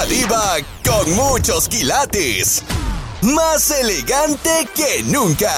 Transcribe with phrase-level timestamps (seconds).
[0.00, 2.62] La diva con muchos quilates.
[3.20, 5.52] Más elegante que nunca.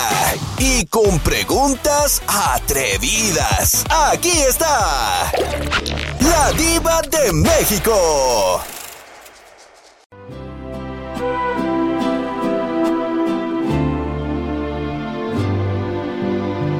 [0.58, 3.84] Y con preguntas atrevidas.
[3.88, 5.30] Aquí está.
[6.18, 8.60] La diva de México.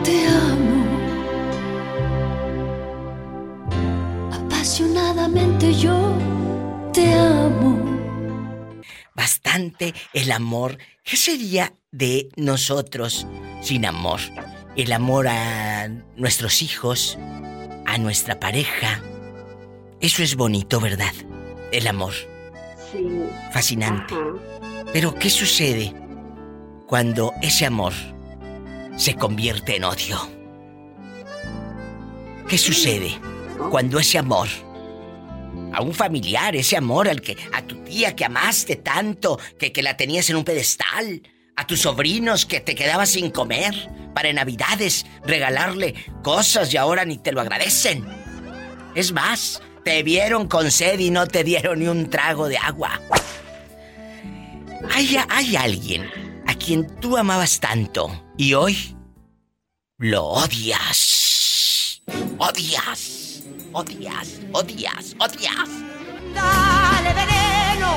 [0.03, 0.85] Te amo.
[4.33, 6.32] Apasionadamente yo
[6.93, 7.79] te amo.
[9.15, 10.79] Bastante el amor.
[11.03, 13.27] ¿Qué sería de nosotros
[13.63, 14.21] sin amor?
[14.77, 17.19] El amor a nuestros hijos,
[17.87, 19.03] a nuestra pareja.
[20.01, 21.13] Eso es bonito, ¿verdad?
[21.73, 22.13] El amor.
[22.93, 23.07] Sí.
[23.53, 24.15] Fascinante.
[24.15, 24.85] Ajá.
[24.93, 25.95] Pero ¿qué sucede
[26.87, 27.93] cuando ese amor
[28.97, 30.19] se convierte en odio?
[32.49, 33.19] ¿Qué sucede
[33.71, 34.49] cuando ese amor
[35.73, 39.83] a un familiar, ese amor al que a tu tía que amaste tanto, que, que
[39.83, 41.23] la tenías en un pedestal,
[41.57, 43.75] a tus sobrinos que te quedabas sin comer
[44.15, 48.05] para Navidades regalarle cosas y ahora ni te lo agradecen?
[48.95, 53.01] Es más, te vieron con sed y no te dieron ni un trago de agua.
[54.95, 56.11] Hay, hay alguien
[56.47, 58.97] a quien tú amabas tanto y hoy
[59.99, 62.03] lo odias.
[62.39, 63.22] Odias.
[63.75, 64.41] Odias.
[64.53, 65.15] Odias.
[65.19, 65.71] Odias.
[66.35, 67.91] Dale veneno.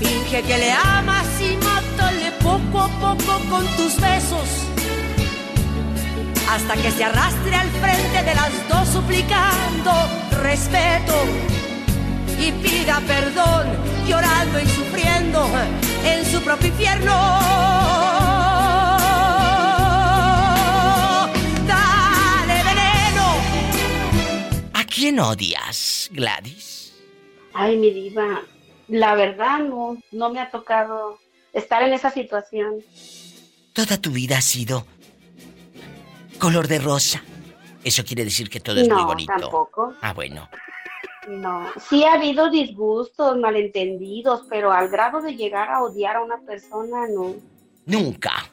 [0.00, 4.48] Finge que le amas y mátale poco a poco con tus besos.
[6.50, 9.92] Hasta que se arrastre al frente de las dos suplicando
[10.42, 11.14] respeto.
[12.40, 13.66] Y pida perdón,
[14.08, 15.46] llorando y sufriendo
[16.02, 18.27] en su propio infierno.
[24.98, 26.92] Quién odias, Gladys?
[27.52, 28.42] Ay, mi diva,
[28.88, 31.18] la verdad no, no me ha tocado
[31.52, 32.82] estar en esa situación.
[33.72, 34.86] Toda tu vida ha sido
[36.40, 37.22] color de rosa.
[37.84, 39.32] Eso quiere decir que todo es muy bonito.
[39.38, 39.94] tampoco.
[40.00, 40.48] Ah, bueno.
[41.28, 46.40] No, sí ha habido disgustos, malentendidos, pero al grado de llegar a odiar a una
[46.40, 47.36] persona, no.
[47.86, 48.50] Nunca.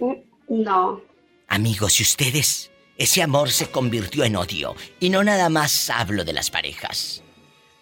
[0.00, 1.00] Mm, No.
[1.48, 4.74] Amigos, si ustedes, ese amor se convirtió en odio.
[5.00, 7.22] Y no nada más hablo de las parejas.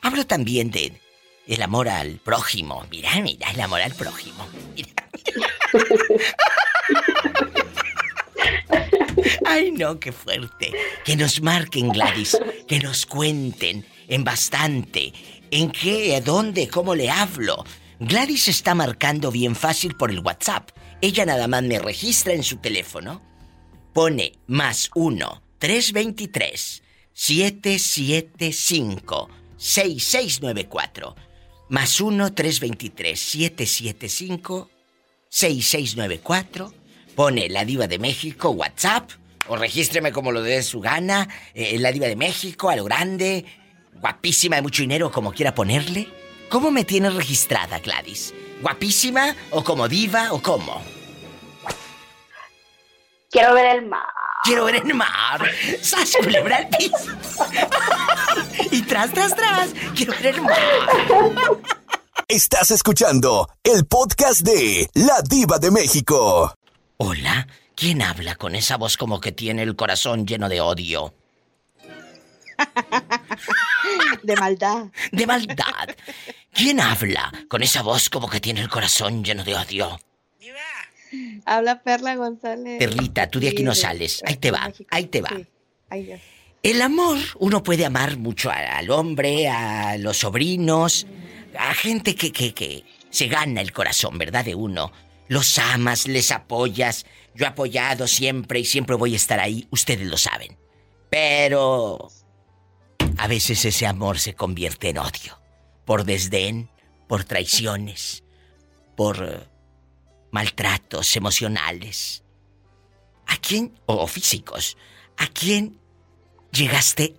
[0.02, 1.00] Hablo también de
[1.46, 2.86] el amor al prójimo.
[2.90, 4.48] Mira, mira, el amor al prójimo.
[4.74, 4.90] Mira.
[9.46, 10.72] Ay, no, qué fuerte.
[11.04, 12.36] Que nos marquen, Gladys.
[12.66, 15.12] Que nos cuenten en bastante.
[15.50, 17.64] ¿En qué, dónde, cómo le hablo?
[18.00, 20.70] Gladys está marcando bien fácil por el WhatsApp.
[21.00, 23.22] Ella nada más me registra en su teléfono.
[23.94, 26.82] Pone más uno, 323,
[27.12, 31.14] 775, 6694.
[31.68, 34.68] Más uno, 323, 775,
[35.28, 36.74] 6694.
[37.14, 39.12] Pone la diva de México, WhatsApp,
[39.46, 43.44] o regístreme como lo dé su gana, eh, la diva de México, a lo grande,
[44.00, 46.08] guapísima de mucho dinero, como quiera ponerle.
[46.48, 48.34] ¿Cómo me tiene registrada, Gladys?
[48.60, 50.82] ¿Guapísima o como diva o cómo?
[53.34, 54.00] Quiero ver el mar.
[54.44, 55.42] Quiero ver el mar.
[55.82, 57.10] ¡Sas, culebra al piso!
[58.70, 60.54] y tras, tras, tras, quiero ver el mar.
[62.28, 66.54] Estás escuchando el podcast de La Diva de México.
[66.98, 71.12] Hola, ¿quién habla con esa voz como que tiene el corazón lleno de odio?
[74.22, 74.86] De maldad.
[75.10, 75.88] De maldad.
[76.52, 79.98] ¿Quién habla con esa voz como que tiene el corazón lleno de odio?
[81.44, 82.78] Habla Perla González.
[82.78, 84.22] Perlita, tú de aquí Sí, no sales.
[84.26, 84.88] Ahí te va, México.
[84.90, 85.30] ahí te va.
[85.36, 85.46] Sí.
[85.90, 86.20] Ay, Dios.
[86.62, 91.06] El amor, uno puede amar mucho al hombre, a los sobrinos,
[91.58, 94.44] a gente que, que, que se gana el corazón, ¿verdad?
[94.44, 94.90] De uno.
[95.28, 97.04] Los amas, les apoyas.
[97.34, 100.56] Yo he apoyado siempre y siempre voy a estar ahí, ustedes lo saben.
[101.10, 102.08] Pero
[103.18, 105.38] a veces ese amor se convierte en odio.
[105.84, 106.70] Por desdén,
[107.08, 108.24] por traiciones,
[108.96, 109.48] por
[110.34, 112.24] maltratos emocionales.
[113.28, 113.78] ¿A quién?
[113.86, 114.76] O, físicos.
[115.16, 115.78] ¿A quién
[116.50, 117.14] llegaste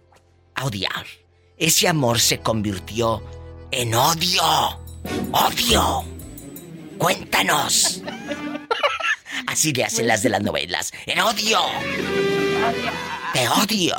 [0.53, 1.05] a odiar?
[1.57, 3.23] Ese amor se convirtió
[3.71, 4.43] en odio.
[5.31, 6.03] ¡Odio!
[6.97, 8.01] Cuéntanos.
[9.47, 10.91] Así le hacen las de las novelas.
[11.05, 11.61] ¡En odio!
[13.31, 13.95] ¡Te odio!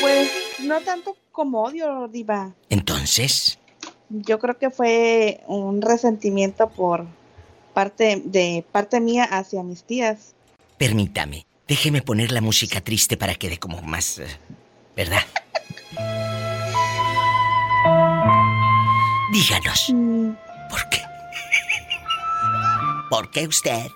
[0.00, 0.30] Pues
[0.60, 2.54] no tanto como odio, Diva.
[2.68, 3.58] Entonces,
[4.12, 7.06] yo creo que fue un resentimiento por
[7.72, 10.34] parte de parte mía hacia mis tías.
[10.78, 14.26] Permítame, déjeme poner la música triste para que quede como más, eh,
[14.94, 15.22] ¿verdad?
[19.32, 19.90] Díganos.
[19.92, 20.32] Mm.
[20.68, 20.98] ¿Por qué?
[23.08, 23.86] ¿Por qué usted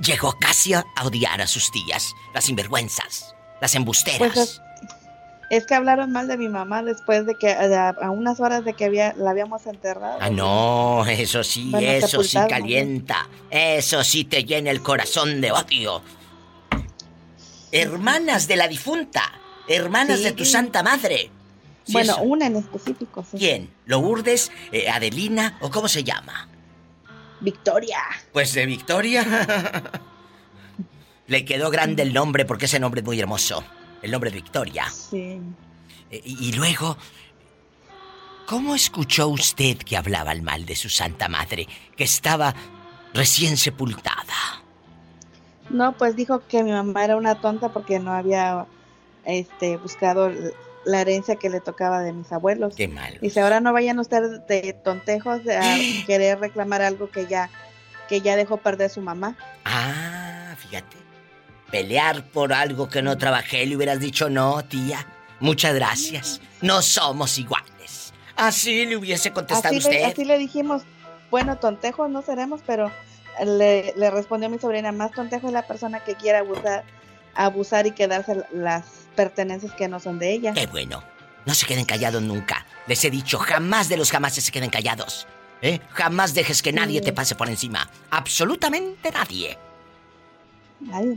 [0.00, 4.32] llegó casi a odiar a sus tías, las sinvergüenzas, las embusteras?
[4.32, 4.61] Pues
[5.54, 8.72] es que hablaron mal de mi mamá después de que a, a unas horas de
[8.72, 10.16] que había, la habíamos enterrado.
[10.18, 13.28] Ah, no, eso sí, Bueno, eso sí calienta.
[13.50, 16.00] Eso sí te llena el corazón de odio.
[17.70, 19.22] Hermanas de la difunta.
[19.68, 20.24] Hermanas Sí.
[20.24, 21.30] de tu santa madre.
[21.84, 22.22] Sí, bueno, eso.
[22.22, 23.24] una en específico.
[23.30, 23.36] sí.
[23.38, 23.70] ¿Quién?
[23.86, 24.50] ¿Lourdes?
[24.72, 25.58] Eh, ¿Adelina?
[25.60, 26.48] ¿O cómo se llama?
[27.40, 27.98] Victoria.
[28.32, 29.24] Pues de Victoria.
[31.26, 33.62] Le quedó grande el nombre porque ese nombre es muy hermoso.
[34.02, 34.86] El nombre de Victoria.
[34.90, 35.40] Sí.
[36.10, 36.96] Eh, y, y luego,
[38.46, 41.66] ¿cómo escuchó usted que hablaba el mal de su santa madre,
[41.96, 42.54] que estaba
[43.14, 44.62] recién sepultada?
[45.70, 48.66] No, pues dijo que mi mamá era una tonta porque no había
[49.24, 50.30] este buscado
[50.84, 52.74] la herencia que le tocaba de mis abuelos.
[52.74, 53.18] Qué malo.
[53.20, 55.62] Dice, ahora no vayan ustedes de tontejos de a
[56.06, 57.50] querer reclamar algo que ya
[58.08, 59.36] que ya dejó perder su mamá.
[59.64, 61.01] Ah, fíjate.
[61.72, 65.04] Pelear por algo que no trabajé, le hubieras dicho no, tía.
[65.40, 66.40] Muchas gracias.
[66.60, 68.12] No somos iguales.
[68.36, 69.90] Así le hubiese contestado Así usted.
[69.90, 70.82] le, así le dijimos,
[71.30, 72.92] bueno, tontejos no seremos, pero
[73.44, 76.84] le, le respondió mi sobrina, más tontejo es la persona que quiera abusar,
[77.34, 78.84] abusar y quedarse las
[79.16, 80.52] pertenencias que no son de ella.
[80.52, 81.02] Qué bueno.
[81.44, 82.64] No se queden callados nunca.
[82.86, 85.26] Les he dicho, jamás de los jamás se queden callados.
[85.60, 85.80] ¿Eh?
[85.90, 87.06] Jamás dejes que nadie Sí.
[87.06, 87.88] te pase por encima.
[88.10, 89.58] Absolutamente nadie.
[90.92, 91.16] Ay,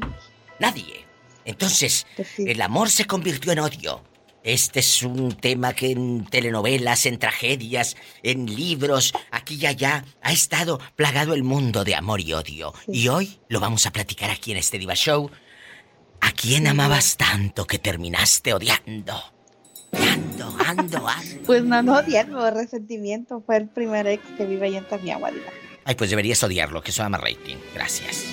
[0.60, 1.06] Nadie.
[1.46, 2.08] Entonces,
[2.38, 4.02] el amor se convirtió en odio.
[4.44, 10.32] Este es un tema que en telenovelas, en tragedias, en libros, aquí y allá, ha
[10.32, 12.72] estado plagado el mundo de amor y odio.
[12.88, 15.32] Y hoy lo vamos a platicar aquí en este Diva Show.
[16.22, 19.20] ¿A quién amabas tanto que terminaste odiando?
[19.94, 21.42] Ando, ando, ando.
[21.46, 23.42] Pues no, no odiarlo, resentimiento.
[23.46, 25.32] Fue el primer ex que vive ahí en Tamiagua.
[25.86, 27.58] Ay, pues deberías odiarlo, que eso ama rating.
[27.74, 28.26] Gracias.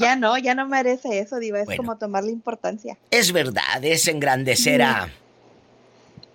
[0.00, 1.60] Ya no, ya no merece eso, diva.
[1.60, 1.82] Es Bueno.
[1.82, 2.96] como tomarle importancia.
[3.10, 5.08] Es verdad, es engrandecer a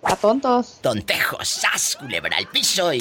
[0.03, 0.77] A tontos.
[0.81, 2.99] tontejos, sas, culebra al piso y...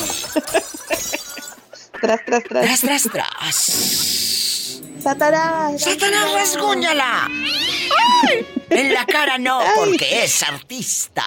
[2.00, 2.64] Tras, tras, tras.
[2.64, 4.80] ¡Tras, tras, tras!
[5.02, 5.80] Satanás.
[5.82, 7.28] ¡Satanás, rasguñala!
[7.28, 8.46] ¡Ay!
[8.70, 11.24] En la cara no, porque es artista.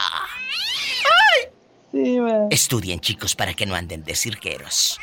[1.91, 2.47] Sí, ma.
[2.51, 4.99] Estudien, chicos, para que no anden de cirqueros.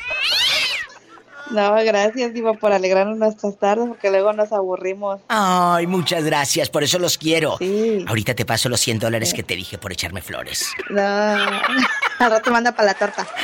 [1.51, 5.21] No, gracias, diva, por alegrarnos nuestras tardes, porque luego nos aburrimos.
[5.27, 7.57] Ay, muchas gracias, por eso los quiero.
[7.59, 8.03] Sí.
[8.07, 10.71] Ahorita te paso los 100 dólares que te dije por echarme flores.
[10.89, 11.01] No.
[12.19, 13.27] Al rato manda para la torta.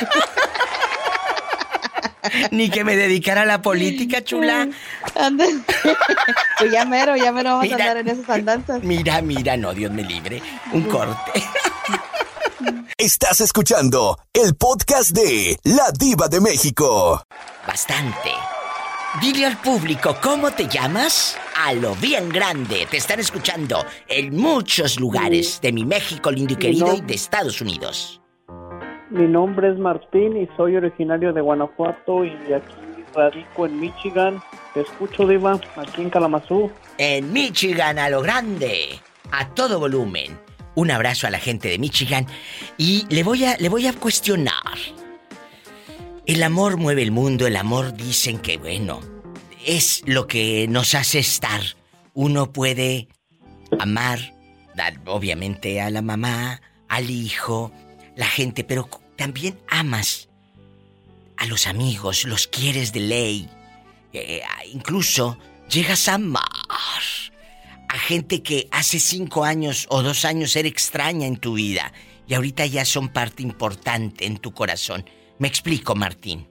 [2.50, 4.68] Ni que me dedicara a la política, chula.
[6.58, 7.76] Pues ya mero, ya mero vamos Mira.
[7.76, 8.82] a andar en esas andanzas.
[8.82, 10.40] Mira, mira, no, Dios me libre.
[10.72, 11.32] Un corte.
[13.02, 17.20] Estás escuchando el podcast de La Diva de México.
[17.66, 18.30] Bastante.
[19.20, 22.86] Dile al público cómo te llamas a lo bien grande.
[22.88, 26.94] Te están escuchando en muchos lugares de mi México lindo y querido No.
[26.94, 28.20] y de Estados Unidos.
[29.10, 34.40] Mi nombre es Martín y soy originario de Guanajuato y aquí radico en Michigan.
[34.74, 36.70] Te escucho, Diva, aquí en Kalamazoo.
[36.98, 39.00] En Michigan a lo grande,
[39.32, 40.38] a todo volumen.
[40.74, 42.26] Un abrazo a la gente de Michigan
[42.78, 44.78] y le voy a le voy a cuestionar.
[46.24, 49.00] El amor mueve el mundo, el amor dicen que bueno,
[49.64, 51.60] es lo que nos hace estar.
[52.14, 53.08] Uno puede
[53.78, 54.34] amar,
[55.06, 57.72] obviamente a la mamá, al hijo,
[58.16, 60.28] la gente, pero también amas
[61.36, 63.50] a los amigos, los quieres de ley.
[64.12, 65.38] Eh, incluso
[65.68, 66.42] llegas a amar
[67.92, 71.92] a gente que hace cinco años o dos años era extraña en tu vida
[72.26, 75.04] y ahorita ya son parte importante en tu corazón.
[75.38, 76.48] Me explico, Martín.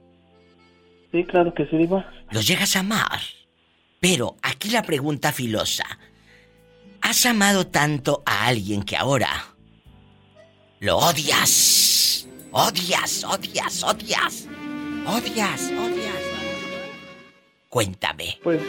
[1.10, 2.08] Sí, claro que sí, Diva.
[2.30, 3.20] Los llegas a amar.
[3.98, 5.84] Pero aquí la pregunta filosa.
[7.00, 9.56] ¿Has amado tanto a alguien que ahora
[10.78, 12.28] lo odias?
[12.52, 14.46] Odias, odias, odias.
[15.04, 16.21] Odias, odias.
[17.72, 18.36] Cuéntame.
[18.42, 18.60] Pues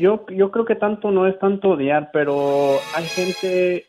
[0.00, 3.86] yo, yo creo que tanto no es tanto odiar, pero hay gente,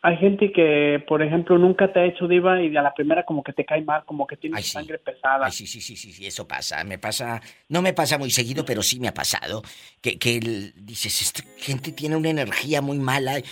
[0.00, 3.42] hay gente que, por ejemplo, nunca te ha hecho diva y a la primera como
[3.42, 4.50] que te cae mal, como que sí.
[4.62, 5.44] sangre pesada.
[5.44, 6.82] Ay, sí, sí, sí, sí, sí, eso pasa.
[6.84, 9.60] Me pasa, no me pasa muy seguido, pero sí me ha pasado.
[10.00, 13.42] Que, que el- dices, esta gente tiene una energía muy mala y,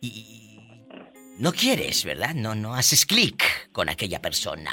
[0.00, 0.58] y
[1.38, 2.34] no quieres, ¿verdad?
[2.34, 4.70] No, no haces clic con aquella persona.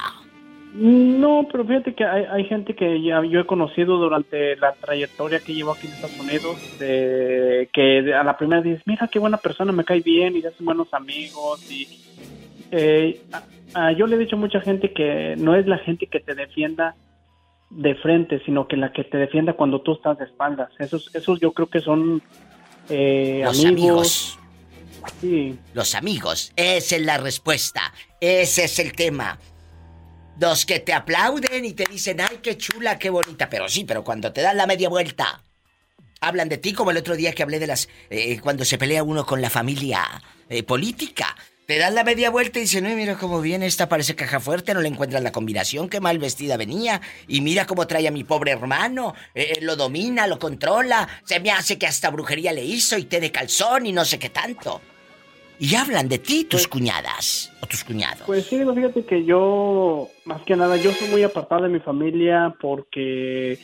[0.78, 5.40] No, pero fíjate que hay, hay gente que ya yo he conocido durante la trayectoria
[5.40, 9.38] que llevo aquí en Estados Unidos, de, que a la primera dices, mira qué buena
[9.38, 11.88] persona, me cae bien y ya son buenos amigos y,
[12.70, 13.22] eh,
[13.96, 16.94] yo le he dicho a mucha gente que no es la gente que te defienda
[17.70, 20.70] de frente, sino que la que te defienda cuando tú estás de espaldas.
[20.78, 22.22] Esos, esos yo creo que son
[22.90, 24.38] eh, Los amigos.
[24.38, 24.38] amigos.
[25.20, 26.52] Sí, Los amigos.
[26.56, 27.80] Esa es la respuesta.
[28.20, 29.38] Ese es el tema.
[30.38, 33.48] Los que te aplauden y te dicen, ay, qué chula, qué bonita.
[33.48, 35.42] Pero sí, pero cuando te dan la media vuelta,
[36.20, 37.88] hablan de ti como el otro día que hablé de las...
[38.10, 40.04] eh, cuando se pelea uno con la familia
[40.48, 41.34] eh, política.
[41.66, 44.72] Te dan la media vuelta y dicen, ay, mira cómo viene esta, parece caja fuerte,
[44.72, 47.00] no le encuentras la combinación, qué mal vestida venía.
[47.26, 51.50] Y mira cómo trae a mi pobre hermano, eh, lo domina, lo controla, se me
[51.50, 54.80] hace que hasta brujería le hizo y té de calzón y no sé qué tanto.
[55.58, 58.22] Y hablan de ti tus cuñadas o tus cuñados.
[58.26, 62.54] Pues sí, fíjate que yo, más que nada, yo soy muy apartado de mi familia
[62.60, 63.58] porque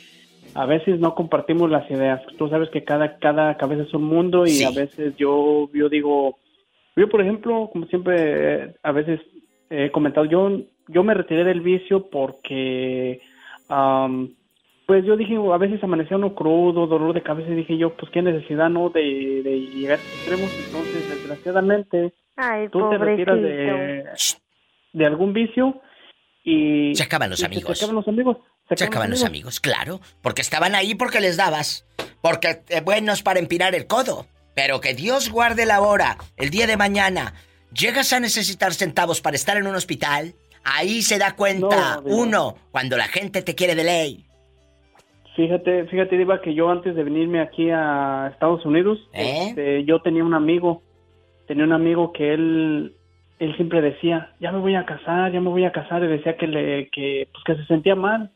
[0.55, 2.21] a veces no compartimos las ideas.
[2.37, 4.63] Tú sabes que cada, cada cabeza es un mundo y Sí.
[4.63, 6.37] a veces yo, yo digo,
[6.95, 8.15] yo por ejemplo, como siempre,
[8.65, 9.19] eh, a veces
[9.69, 13.21] he comentado, yo, yo me retiré del vicio porque,
[13.69, 14.33] am,
[14.93, 18.11] pues yo dije, a veces amanecía uno crudo, dolor de cabeza y dije yo, pues
[18.11, 18.91] qué necesidad, ¿no?
[18.91, 20.53] De, de llegar a extremos.
[20.67, 23.73] Entonces, desgraciadamente, Ay, tú te retiras pobrecito.
[23.73, 25.81] de, de algún vicio
[26.43, 26.93] y...
[26.93, 27.75] Se acaban los y amigos.
[27.75, 28.37] Se acaban los amigos.
[28.75, 29.99] Se acaban los amigos, claro.
[30.21, 31.87] Porque estaban ahí porque les dabas.
[32.21, 34.27] Porque eh, buenos para empinar el codo.
[34.53, 37.33] Pero que Dios guarde la hora, el día de mañana.
[37.75, 40.35] Llegas a necesitar centavos para estar en un hospital.
[40.63, 44.25] Ahí se da cuenta No, uno cuando la gente te quiere de ley.
[45.35, 49.47] Fíjate, fíjate, Diva, que yo antes de venirme aquí a Estados Unidos, ¿Eh?
[49.47, 50.83] este, yo tenía un amigo,
[51.47, 52.93] tenía un amigo que él,
[53.39, 56.37] él siempre decía, ya me voy a casar, ya me voy a casar, y decía
[56.37, 58.29] que le, que, pues que se sentía mal.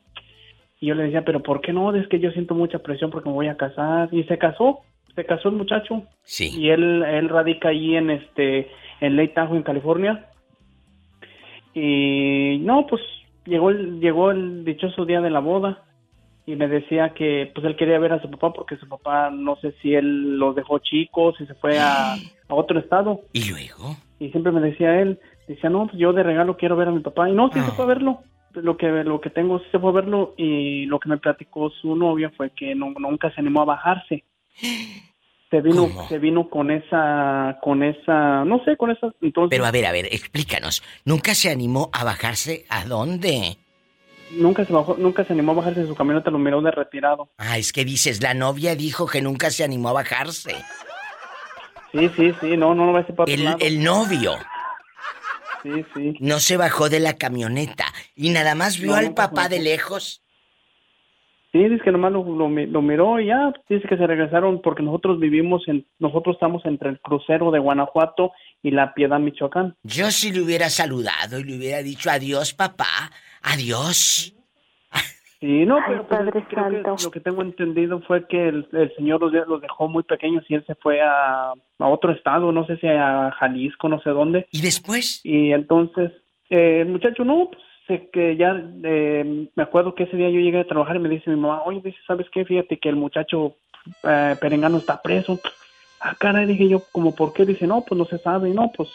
[0.80, 1.96] Y yo le decía, pero ¿por qué no?
[1.96, 4.10] Es que yo siento mucha presión porque me voy a casar.
[4.12, 4.80] Y se casó,
[5.16, 6.04] se casó el muchacho.
[6.24, 6.52] Sí.
[6.60, 10.28] y él él radica allí en este en Lake Tahoe en California
[11.74, 13.02] y no pues
[13.46, 15.86] llegó el llegó el dichoso día de la boda
[16.48, 19.58] y me decía que pues él quería ver a su papá porque su papá no
[19.58, 23.96] sé si él los dejó chicos y se fue a, a otro estado ¿Y luego?
[24.18, 27.02] y siempre me decía él decía no pues yo de regalo quiero ver a mi
[27.02, 27.66] papá y no sí Ah.
[27.66, 28.22] se fue a verlo
[28.54, 31.70] lo que lo que tengo sí se fue a verlo y lo que me platicó
[31.70, 34.24] su novia fue que no- nunca se animó a bajarse
[35.50, 36.08] se vino ¿Cómo?
[36.10, 39.92] se vino con esa con esa no sé con esa entonces Pero a ver, a
[39.92, 40.82] ver, explícanos.
[41.06, 43.58] ¿Nunca se animó a bajarse a dónde?
[44.32, 47.30] Nunca se bajó nunca se animó a bajarse de su camioneta lo miró de retirado
[47.38, 50.56] Ah, es que dices, la novia dijo que nunca se animó a bajarse.
[51.92, 53.58] sí sí sí no no no va a ser para El, lado.
[53.62, 54.34] el novio
[55.64, 59.50] sí sí no se bajó de la camioneta y nada más vio No, al papá
[59.50, 60.22] de lejos.
[61.52, 64.84] sí dice que nomás lo, lo, lo miró y ya dice que se regresaron porque
[64.84, 68.32] nosotros vivimos en nosotros estamos entre el crucero de Guanajuato
[68.62, 73.12] y la Piedad Michoacán Yo si le hubiera saludado y le hubiera dicho adiós, papá,
[73.42, 74.34] adiós.
[75.40, 78.68] Sí, no, Ay, pero pues, Padre creo que lo que tengo entendido fue que el,
[78.72, 82.52] el señor los, los dejó muy pequeños y él se fue a, a otro estado,
[82.52, 84.48] no sé si a Jalisco, no sé dónde.
[84.52, 85.22] ¿Y después?
[85.24, 86.12] Y entonces,
[86.50, 90.40] eh, el muchacho, no, pues sé que ya, eh, me acuerdo que ese día yo
[90.40, 92.44] llegué a trabajar y me dice mi mamá, oye, dice, ¿sabes qué?
[92.44, 93.56] Fíjate que el muchacho
[94.04, 95.40] eh, Perengano está preso.
[96.02, 97.46] Ah, caray, dije yo, como por qué?
[97.46, 98.90] Dice, no, pues no se sabe, no, pues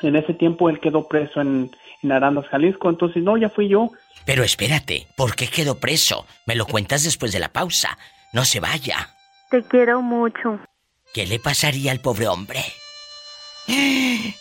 [0.00, 1.70] en ese tiempo él quedó preso en,
[2.02, 3.90] en Arandas, Jalisco, entonces, no, ya fui yo.
[4.24, 6.26] Pero espérate, ¿por qué quedó preso?
[6.46, 7.96] Me lo cuentas después de la pausa.
[8.32, 9.14] No se vaya.
[9.50, 10.60] Te quiero mucho.
[11.14, 12.64] ¿Qué le pasaría al pobre hombre?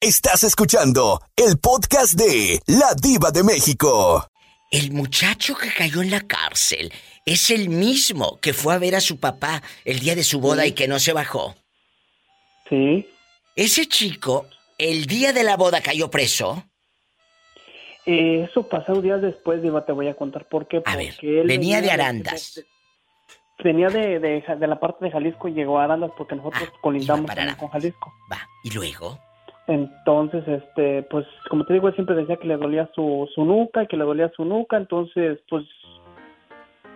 [0.00, 4.28] Estás escuchando el podcast de La Diva de México.
[4.70, 6.92] El muchacho que cayó en la cárcel
[7.24, 10.66] es el mismo que fue a ver a su papá el día de su boda
[10.66, 11.54] y que no se bajó.
[12.68, 13.08] Sí.
[13.56, 14.46] Ese chico,
[14.78, 16.62] el día de la boda cayó preso.
[18.06, 20.82] Eh, eso pasó días después, Diva, te voy a contar por qué.
[20.84, 22.54] A ver, él venía de Arandas.
[22.56, 22.64] de-
[23.62, 27.30] venía de, de, la parte de Jalisco y llegó a Arandas porque nosotros Ah, colindamos
[27.58, 28.12] con Jalisco.
[28.30, 29.18] Va, y luego.
[29.66, 33.84] Entonces, este, pues, como te digo, él siempre decía que le dolía su, su nuca
[33.84, 34.76] y que le dolía su nuca.
[34.76, 35.64] Entonces, pues,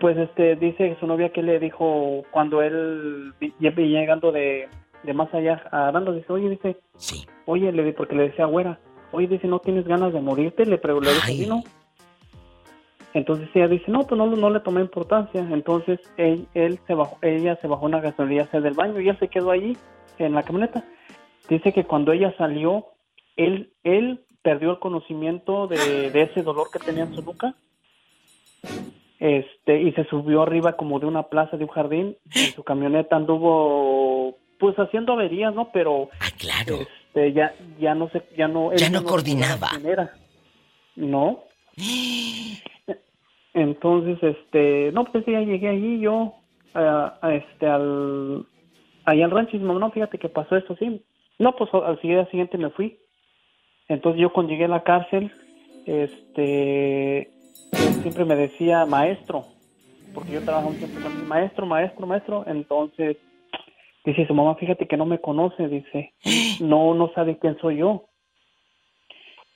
[0.01, 4.69] pues, este, dice su novia que le dijo cuando él llegando de,
[5.03, 7.27] de más allá a Arandas, dice, oye, dice, Sí.
[7.47, 8.79] oye, le porque le decía, güera,
[9.13, 10.67] oye, dice, ¿no tienes ganas de morirte?
[10.67, 11.63] Le pregunté, sí, ¿no?
[13.15, 15.41] Entonces ella dice, no, pues no, no le tomé importancia.
[15.51, 19.09] Entonces él, él se bajó, ella se bajó una gasolinera a hacer del baño y
[19.09, 19.77] él se quedó allí
[20.19, 20.85] en la camioneta.
[21.49, 22.87] Dice que cuando ella salió,
[23.37, 27.55] él, él perdió el conocimiento de, de ese dolor que tenía en su nuca.
[29.19, 32.17] Este, y se subió arriba como de una plaza, de un jardín.
[32.35, 35.71] En su camioneta anduvo, pues haciendo averías, ¿no?
[35.73, 36.79] Pero Ah, claro.
[36.81, 38.73] este, ya, ya no sé, ya no.
[38.75, 39.69] Ya no no coordinaba.
[39.85, 40.13] era.
[40.97, 41.45] No.
[43.55, 46.35] Entonces, este, no, pues ya llegué allí yo,
[46.75, 48.47] a, a este, al,
[49.05, 51.03] ahí al rancho y dice, no, fíjate que pasó esto, sí.
[51.39, 52.99] No, pues al día siguiente me fui.
[53.89, 55.33] Entonces yo cuando llegué a la cárcel,
[55.87, 59.47] este, él siempre me decía maestro,
[60.15, 62.45] porque yo trabajaba siempre con él, maestro, maestro, maestro.
[62.47, 63.17] Entonces,
[64.11, 66.15] dice su mamá, fíjate que no me conoce, dice,
[66.61, 68.05] no, no sabe quién soy yo.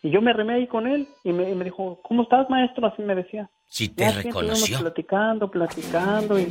[0.02, 2.86] Y yo me arremé ahí con él y me, y me dijo, ¿cómo estás, maestro?
[2.86, 3.48] Así me decía.
[3.66, 4.80] Si te Ya reconoció.
[4.80, 6.48] platicando, platicando y,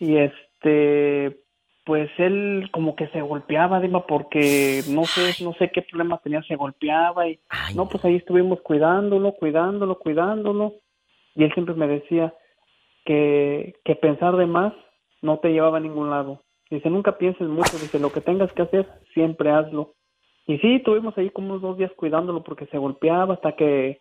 [0.00, 1.38] y este,
[1.84, 6.42] pues él como que se golpeaba, Dima, porque no sé, no sé qué problema tenía,
[6.42, 10.74] se golpeaba y Ay, no, pues ahí estuvimos cuidándolo, cuidándolo, cuidándolo
[11.36, 12.34] y él siempre me decía
[13.04, 14.74] que, que pensar de más
[15.22, 16.42] no te llevaba a ningún lado.
[16.70, 19.94] Dice, nunca pienses mucho, dice, lo que tengas que hacer, siempre hazlo.
[20.46, 24.00] Y sí, estuvimos ahí como unos dos días cuidándolo porque se golpeaba hasta que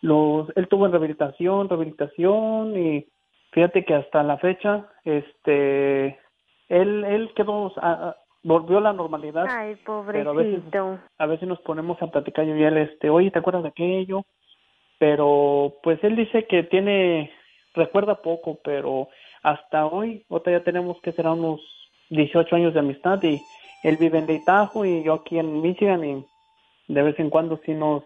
[0.00, 3.06] los, él tuvo en rehabilitación, rehabilitación y
[3.52, 6.18] fíjate que hasta la fecha, este,
[6.68, 9.46] él, él quedó, a- a- volvió a la normalidad.
[9.48, 10.98] Ay, Pero a veces- pobrecito.
[11.18, 14.22] A veces nos ponemos a platicar yo y él, este, oye, ¿te acuerdas de aquello?
[14.98, 17.30] Pero, pues él dice que tiene,
[17.74, 19.08] recuerda poco, pero
[19.42, 21.60] hasta hoy, otra ya tenemos que será unos
[22.10, 23.40] 18 años de amistad y
[23.82, 26.24] él vive en Idaho y yo aquí en Michigan y
[26.92, 28.02] de vez en cuando sí nos,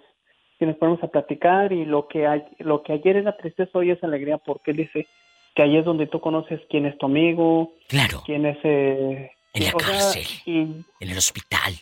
[0.58, 3.90] sí nos ponemos a platicar y lo que, hay, lo que ayer era tristeza hoy
[3.90, 5.06] es alegría porque él dice
[5.54, 8.58] que ahí es donde tú conoces quién es tu amigo, Claro, quién es...
[8.64, 10.26] Eh, En la sea, cárcel.
[10.46, 11.74] y en el hospital.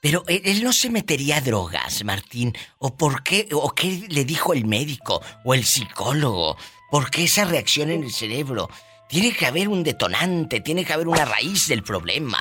[0.00, 2.54] Pero él, él no se metería a drogas, Martín.
[2.78, 3.48] ¿O por qué?
[3.52, 5.20] ¿O qué le dijo el médico?
[5.44, 6.56] ¿O el psicólogo?
[6.90, 8.68] ¿Por qué esa reacción en el cerebro?
[9.12, 12.38] Tiene que haber un detonante, tiene que haber una raíz del problema.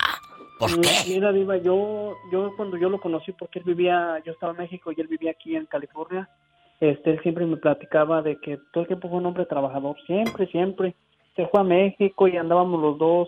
[0.58, 1.04] ¿Por qué?
[1.06, 4.94] Mira, Diva, yo, yo cuando yo lo conocí, porque él vivía, yo estaba en México
[4.96, 6.30] y él vivía aquí en California,
[6.80, 10.48] este, él siempre me platicaba de que todo el tiempo fue un hombre trabajador, siempre,
[10.48, 10.96] siempre.
[11.36, 13.28] Se fue a México y andábamos los dos,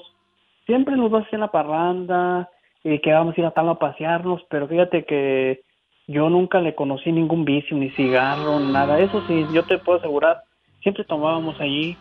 [0.66, 2.50] siempre los dos en la parranda,
[2.82, 5.64] y que íbamos a ir a tal a pasearnos, pero fíjate que
[6.08, 9.02] yo nunca le conocí ningún vicio, ni cigarro, nada.
[9.02, 10.44] Eso sí, yo te puedo asegurar,
[10.82, 11.98] siempre tomábamos allí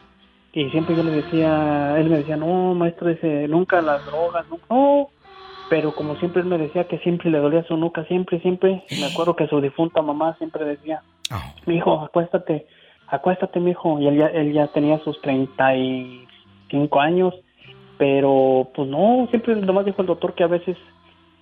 [0.52, 4.64] y siempre yo le decía, él me decía, no, maestro, dice, nunca las drogas, nunca,
[4.70, 5.08] no,
[5.70, 9.06] pero como siempre él me decía que siempre le dolía su nuca, siempre, siempre, me
[9.06, 12.66] acuerdo que su difunta mamá siempre decía, Oh, mi hijo, acuéstate,
[13.08, 17.34] acuéstate, mi hijo, y él ya, él ya tenía sus 35 años,
[17.96, 20.76] pero pues no, siempre nomás dijo el doctor que a veces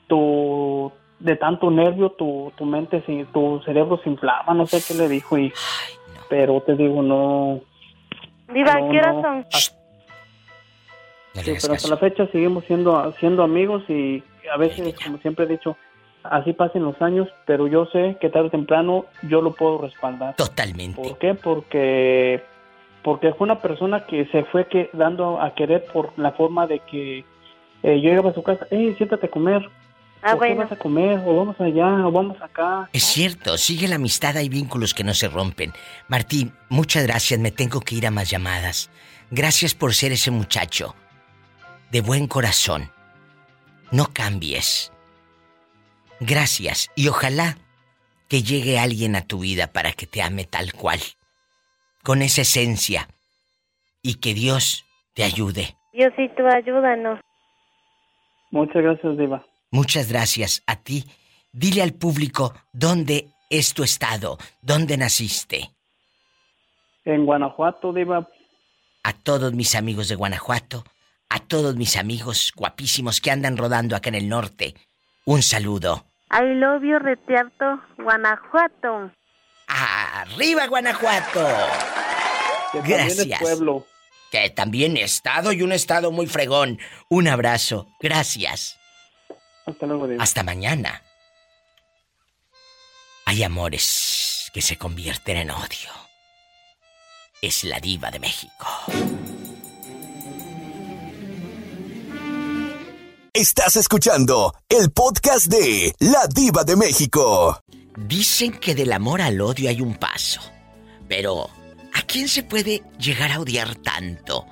[0.06, 5.08] tu, de tanto nervio, tu, tu mente, tu cerebro se inflama, no sé qué le
[5.08, 6.20] dijo, y, ay, no.
[6.28, 7.60] pero te digo, no,
[8.52, 9.22] Diva, No, ¿qué horas no.
[9.22, 9.46] son?
[11.34, 15.48] Sí, pero hasta la fecha seguimos siendo, siendo amigos y a veces, como siempre he
[15.48, 15.76] dicho,
[16.24, 20.34] así pasen los años, pero yo sé que tarde o temprano yo lo puedo respaldar.
[20.36, 21.00] Totalmente.
[21.00, 21.34] ¿Por qué?
[21.34, 22.42] Porque
[23.02, 26.80] porque fue una persona que se fue que, dando a querer por la forma de
[26.80, 27.24] que
[27.82, 29.66] eh, yo llegaba a su casa, hey, siéntate a comer,
[30.22, 31.20] Ah, ¿o qué vas a comer?
[31.24, 32.88] O vamos allá, o vamos acá.
[32.92, 35.72] Es cierto, sigue la amistad, hay vínculos que no se rompen.
[36.08, 38.90] Martín, muchas gracias, me tengo que ir a más llamadas.
[39.30, 40.94] Gracias por ser ese muchacho
[41.90, 42.90] de buen corazón.
[43.90, 44.92] No cambies.
[46.20, 47.56] Gracias y ojalá
[48.28, 51.00] que llegue alguien a tu vida para que te ame tal cual,
[52.04, 53.08] con esa esencia,
[54.02, 55.76] y que Dios te ayude.
[55.92, 57.18] Diosito, ayúdanos.
[58.50, 59.44] Muchas gracias, Diva.
[59.70, 61.04] Muchas gracias a ti.
[61.52, 65.70] Dile al público dónde es tu estado, dónde naciste.
[67.04, 68.28] En Guanajuato, Diva,
[69.02, 70.84] a todos mis amigos de Guanajuato,
[71.28, 74.74] a todos mis amigos guapísimos que andan rodando acá en el norte,
[75.24, 76.04] un saludo.
[76.32, 79.10] I love you, Retiarto, Guanajuato.
[79.66, 81.46] ¡Arriba Guanajuato!
[82.72, 83.40] que también es Gracias.
[83.40, 83.86] pueblo.
[84.30, 86.78] Que también estado y un estado muy fregón.
[87.08, 87.88] Un abrazo.
[88.00, 88.79] Gracias.
[89.66, 90.22] Hasta luego, Diva.
[90.22, 91.02] Hasta mañana.
[93.26, 95.90] Hay amores que se convierten en odio.
[97.40, 98.66] Es la diva de México.
[103.32, 107.60] Estás escuchando el podcast de La Diva de México.
[107.96, 110.40] Dicen que del amor al odio hay un paso.
[111.08, 111.48] Pero,
[111.94, 114.44] ¿a quién se puede llegar a odiar tanto?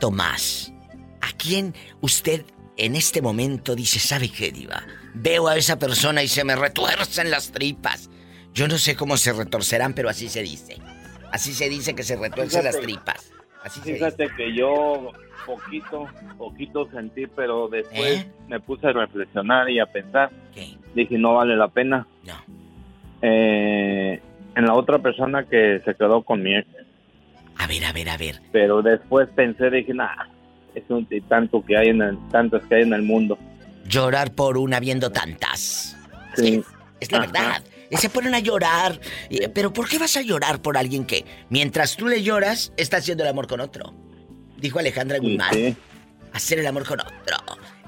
[0.00, 0.72] Tomás,
[1.20, 2.44] ¿a quién usted
[2.78, 4.82] en este momento dice, ¿sabe qué, Diva?
[5.14, 8.08] Veo a esa persona y se me retuercen las tripas.
[8.54, 10.78] Yo no sé cómo se retorcerán, pero así se dice.
[11.32, 12.92] Así se dice que se retuercen las Fíjate.
[12.92, 13.32] tripas.
[13.64, 14.10] Así se dice.
[14.10, 15.12] Fíjate que yo
[15.44, 16.06] poquito,
[16.38, 18.32] poquito sentí, pero después ¿Eh?
[18.48, 20.30] me puse a reflexionar y a pensar.
[20.54, 20.76] ¿Qué?
[20.94, 22.06] Dije, no vale la pena.
[22.24, 22.34] No.
[23.22, 24.22] Eh,
[24.54, 26.68] en la otra persona que se quedó con mi ex.
[27.56, 28.40] A ver, a ver, a ver.
[28.52, 30.26] Pero después pensé, dije, nah,
[31.10, 33.38] y tanto que hay en el, tantos que hay en el mundo.
[33.86, 35.96] Llorar por una viendo tantas.
[36.36, 36.62] Sí.
[37.00, 37.26] Es la Ajá.
[37.26, 37.62] verdad.
[37.98, 39.00] Se ponen a llorar.
[39.54, 43.24] Pero ¿por qué vas a llorar por alguien que, mientras tú le lloras, está haciendo
[43.24, 43.94] el amor con otro?
[44.58, 45.52] Dijo Alejandra Guzmán.
[45.54, 45.76] sí.
[46.32, 47.36] Hacer el amor con otro.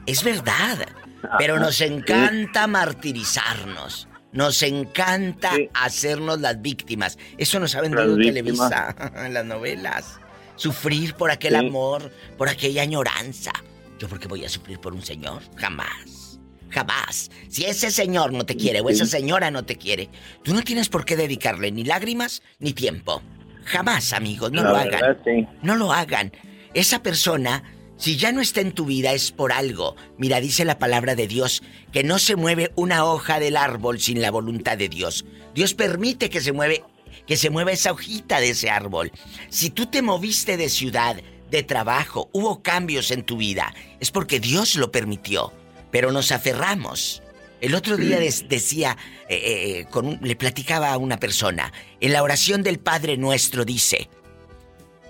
[0.06, 0.78] Es verdad.
[1.22, 1.84] Ajá, Pero nos sí.
[1.84, 4.08] encanta martirizarnos.
[4.32, 7.18] Nos encanta hacernos las víctimas.
[7.36, 8.94] Eso nos ha vendido Las Televisa
[9.26, 10.19] en las novelas.
[10.60, 11.66] Sufrir por aquel Sí.
[11.66, 13.50] amor, por aquella añoranza.
[13.98, 15.40] ¿Yo por qué voy a sufrir por un señor?
[15.56, 16.38] Jamás.
[16.68, 17.30] Jamás.
[17.48, 20.10] Si ese señor no te quiere o esa señora no te quiere,
[20.44, 23.22] tú no tienes por qué dedicarle ni lágrimas ni tiempo.
[23.64, 25.18] Jamás, amigos, no La lo verdad, hagan.
[25.24, 25.46] sí.
[25.62, 26.30] No lo hagan.
[26.74, 27.62] Esa persona,
[27.96, 29.96] si ya no está en tu vida, es por algo.
[30.18, 34.20] Mira, dice la palabra de Dios que no se mueve una hoja del árbol sin
[34.20, 35.24] la voluntad de Dios.
[35.54, 36.84] Dios permite que se mueve,
[37.30, 39.12] que se mueva esa hojita de ese árbol.
[39.50, 41.14] Si tú te moviste de ciudad,
[41.48, 45.52] de trabajo, hubo cambios en tu vida, es porque Dios lo permitió.
[45.92, 47.22] Pero nos aferramos.
[47.60, 48.96] El otro día decía,
[49.28, 53.64] eh, eh, con un- le platicaba a una persona, en la oración del Padre Nuestro
[53.64, 54.10] dice,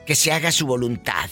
[0.05, 1.31] que se haga su voluntad.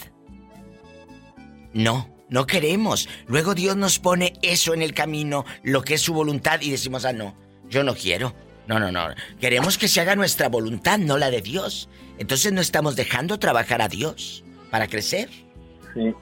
[1.75, 3.11] No, no queremos.
[3.27, 7.05] Luego Dios nos pone eso en el camino, lo que es su voluntad, y decimos,
[7.05, 7.37] ah, no,
[7.69, 8.35] yo no quiero.
[8.69, 9.09] No, no, no.
[9.41, 11.89] Queremos que se haga nuestra voluntad, no la de Dios.
[12.19, 15.29] Entonces no estamos dejando trabajar a Dios para crecer,
[15.95, 16.15] Sí.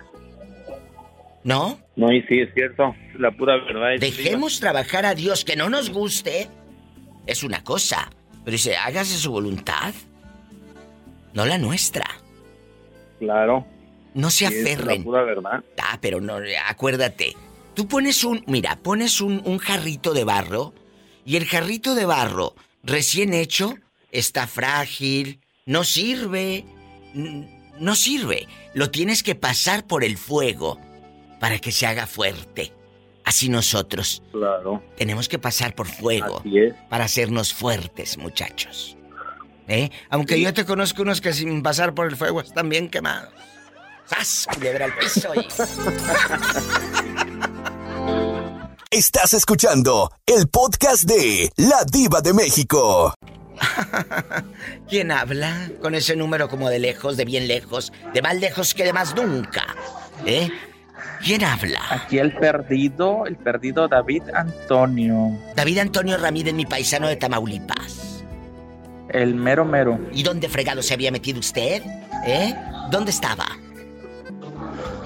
[1.43, 1.79] ¿no?
[1.97, 2.95] No, y sí, es cierto.
[3.19, 6.49] La pura verdad es Dejemos trabajar a Dios, que no nos guste,
[7.27, 8.11] es una cosa.
[8.45, 9.93] Pero dice, hágase su voluntad,
[11.33, 12.07] no la nuestra.
[13.19, 13.67] Claro.
[14.15, 14.99] No se sí, es aferren.
[15.01, 15.65] la pura verdad.
[15.83, 17.35] Ah, pero no, acuérdate.
[17.75, 20.73] Tú pones un, mira, pones un, un jarrito de barro
[21.27, 23.75] y el jarrito de barro recién hecho
[24.13, 26.65] está frágil, no sirve,
[27.15, 28.47] no sirve.
[28.73, 30.81] Lo tienes que pasar por el fuego
[31.41, 32.73] para que se haga fuerte.
[33.25, 34.83] Así nosotros Claro.
[34.97, 36.43] tenemos que pasar por fuego
[36.89, 38.97] para hacernos fuertes, muchachos.
[39.69, 39.91] ¿Eh?
[40.11, 43.35] Aunque yo te conozco unos que sin pasar por el fuego están bien quemados.
[44.05, 44.47] ¡Sas!
[44.55, 45.41] Culebra al piso y...
[48.91, 53.13] Estás escuchando el podcast de La Diva de México.
[54.89, 55.69] ¿Quién habla?
[55.83, 59.15] Con ese número como de lejos, de bien lejos, de más lejos que de más
[59.15, 59.65] nunca.
[60.25, 60.51] ¿Eh?
[61.23, 61.81] ¿Quién habla?
[61.91, 68.23] Aquí el perdido, el perdido David Antonio, David Antonio Ramírez, mi paisano de Tamaulipas.
[69.09, 69.99] el mero mero.
[70.13, 71.83] ¿Y dónde fregado se había metido usted?
[72.27, 72.55] ¿Eh?
[72.91, 73.47] ¿Dónde estaba?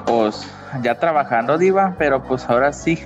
[0.07, 0.47] Pues
[0.83, 2.99] ya trabajando, Diva, pero pues ahora sí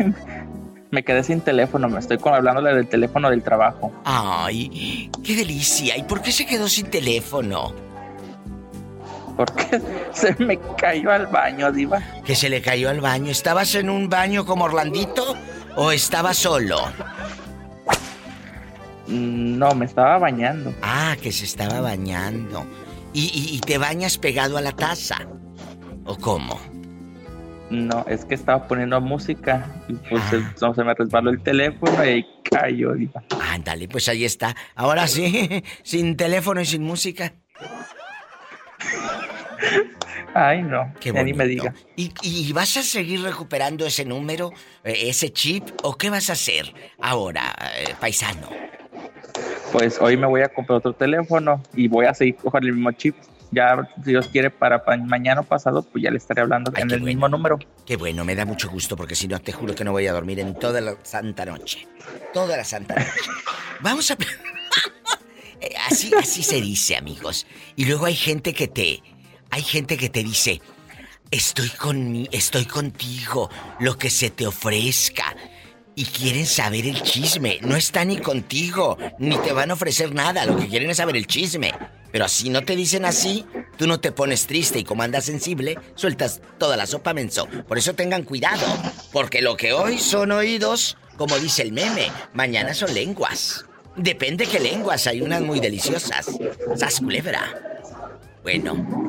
[0.95, 3.93] me quedé sin teléfono, me estoy hablándole del teléfono del trabajo.
[4.05, 5.97] Ay, qué delicia.
[5.99, 7.73] ¿Y por qué se quedó sin teléfono?
[9.37, 9.81] Porque
[10.13, 12.01] se me cayó al baño, Diva.
[12.25, 13.31] Que se le cayó al baño.
[13.31, 15.37] ¿Estabas en un baño como Orlandito
[15.77, 16.79] o estabas solo?
[19.09, 20.73] Mm, No, me estaba bañando.
[20.83, 22.65] Ah, que se estaba bañando.
[23.13, 25.17] ¿Y, y- y te bañas pegado a la taza?
[26.05, 26.59] ¿O cómo?
[27.71, 30.23] No, es que estaba poniendo música y pues
[30.61, 30.73] Ah.
[30.75, 32.93] se, me resbaló el teléfono y cayó.
[33.53, 34.55] Ándale, pues ahí está.
[34.75, 35.49] Ahora sí,
[35.83, 37.33] sin teléfono y sin música.
[40.35, 41.73] Ay, no, Qué ni me diga.
[41.97, 44.51] ¿Y, y vas a seguir recuperando ese número,
[44.83, 45.65] eh, ese chip?
[45.85, 48.49] ¿O qué vas a hacer ahora, eh, paisano?
[49.73, 52.91] Pues hoy me voy a comprar otro teléfono y voy a seguir con el mismo
[52.93, 53.15] chip.
[53.55, 56.83] Ya, si Dios quiere, para pa- mañana o pasado, pues ya le estaré hablando Ay,
[56.83, 57.07] en el bueno.
[57.07, 57.59] mismo número.
[57.87, 60.13] Qué bueno, me da mucho gusto porque si no te juro que no voy a
[60.13, 61.87] dormir en toda la santa noche.
[62.33, 63.11] Toda la santa noche.
[63.81, 64.17] Vamos a...
[65.61, 67.47] Eh, así, así se dice, amigos.
[67.77, 69.03] Y luego hay gente que te...
[69.51, 70.61] Hay gente que te dice,
[71.31, 75.35] estoy con mi, estoy contigo, lo que se te ofrezca.
[75.97, 77.59] Y quieren saber el chisme.
[77.63, 80.45] No está ni contigo, ni te van a ofrecer nada.
[80.45, 81.73] Lo que quieren es saber el chisme.
[82.11, 83.45] Pero si no te dicen así,
[83.77, 87.49] tú no te pones triste y como andas sensible, sueltas toda la sopa menso.
[87.67, 88.65] Por eso tengan cuidado,
[89.13, 93.65] porque lo que hoy son oídos, como dice el meme, mañana son lenguas.
[93.97, 96.27] Depende qué lenguas, hay unas muy deliciosas.
[96.77, 97.53] Sas culebra.
[98.43, 99.09] Bueno,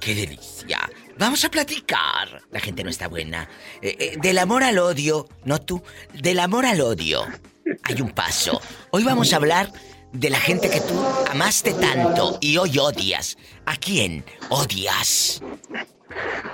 [0.00, 0.78] qué delicia.
[1.18, 2.42] Vamos a platicar.
[2.52, 3.48] La gente no está buena.
[3.82, 5.82] Eh, eh, del amor al odio, no tú,
[6.14, 7.26] del amor al odio.
[7.82, 8.60] Hay un paso.
[8.90, 9.72] Hoy vamos a hablar
[10.12, 10.94] de la gente que tú
[11.30, 13.36] amaste tanto y hoy odias.
[13.66, 15.42] ¿A quién odias?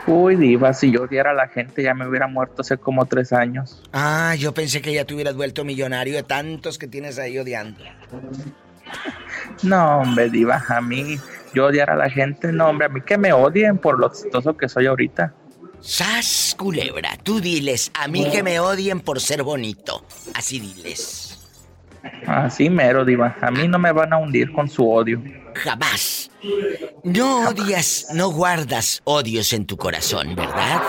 [0.06, 3.32] Uy, diva, si yo odiara a la gente ya me hubiera muerto hace como tres
[3.32, 3.82] años.
[3.92, 7.84] Ah, yo pensé que ya te hubieras vuelto millonario de tantos que tienes ahí odiando.
[9.62, 11.18] No, hombre, diva, a mí
[11.54, 14.56] yo odiar a la gente, no, hombre, a mí que me odien por lo exitoso
[14.56, 15.32] que soy ahorita.
[15.80, 20.04] Sas, culebra, tú diles, a mí que me odien por ser bonito.
[20.34, 21.30] Así diles.
[22.26, 25.22] Así mero, diva, a mí no me van a hundir con su odio.
[25.54, 26.30] Jamás.
[27.02, 30.82] No odias, no guardas odios en tu corazón, ¿verdad?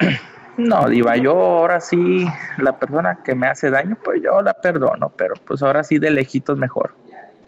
[0.56, 2.24] No, Diva, yo ahora sí,
[2.58, 6.12] la persona que me hace daño, pues yo la perdono, pero pues ahora sí de
[6.12, 6.94] lejitos mejor.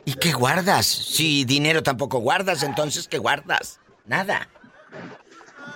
[0.06, 0.86] ¿Y qué guardas?
[0.86, 3.80] Si dinero tampoco guardas, entonces ¿qué guardas?
[4.06, 4.48] Nada.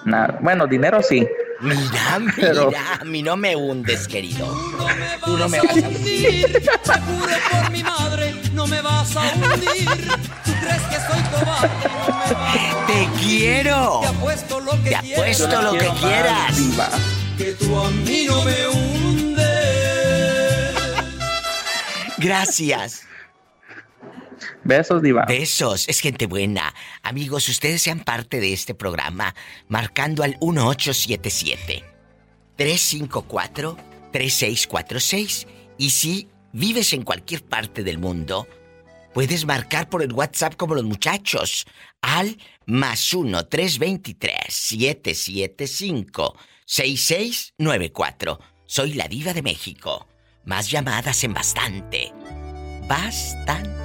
[0.05, 0.39] Nada.
[0.41, 1.27] Bueno, dinero sí.
[1.61, 4.47] Mira, mira, a mí no me hundes, querido.
[5.25, 6.63] Tú no me vas a hundir.
[7.51, 10.09] por mi madre, no me vas a hundir.
[10.45, 11.69] ¿Tú crees que soy cobarde?
[12.87, 13.99] Te quiero.
[14.01, 16.57] Te apuesto lo que Te apuesto lo que quieras.
[17.37, 19.47] Que tú a mí no me hundes.
[22.19, 23.03] Gracias.
[24.71, 25.25] Besos, Diva.
[25.27, 26.73] Besos, es gente buena.
[27.03, 29.35] Amigos, ustedes sean parte de este programa
[29.67, 31.83] marcando al 1877
[32.55, 33.77] 354
[34.13, 38.47] 3646 y si vives en cualquier parte del mundo,
[39.13, 41.67] puedes marcar por el WhatsApp como los muchachos
[42.01, 48.39] al más 1 323 775 6694.
[48.67, 50.07] Soy la diva de México.
[50.45, 52.13] Más llamadas en bastante.
[52.87, 53.81] Bastante.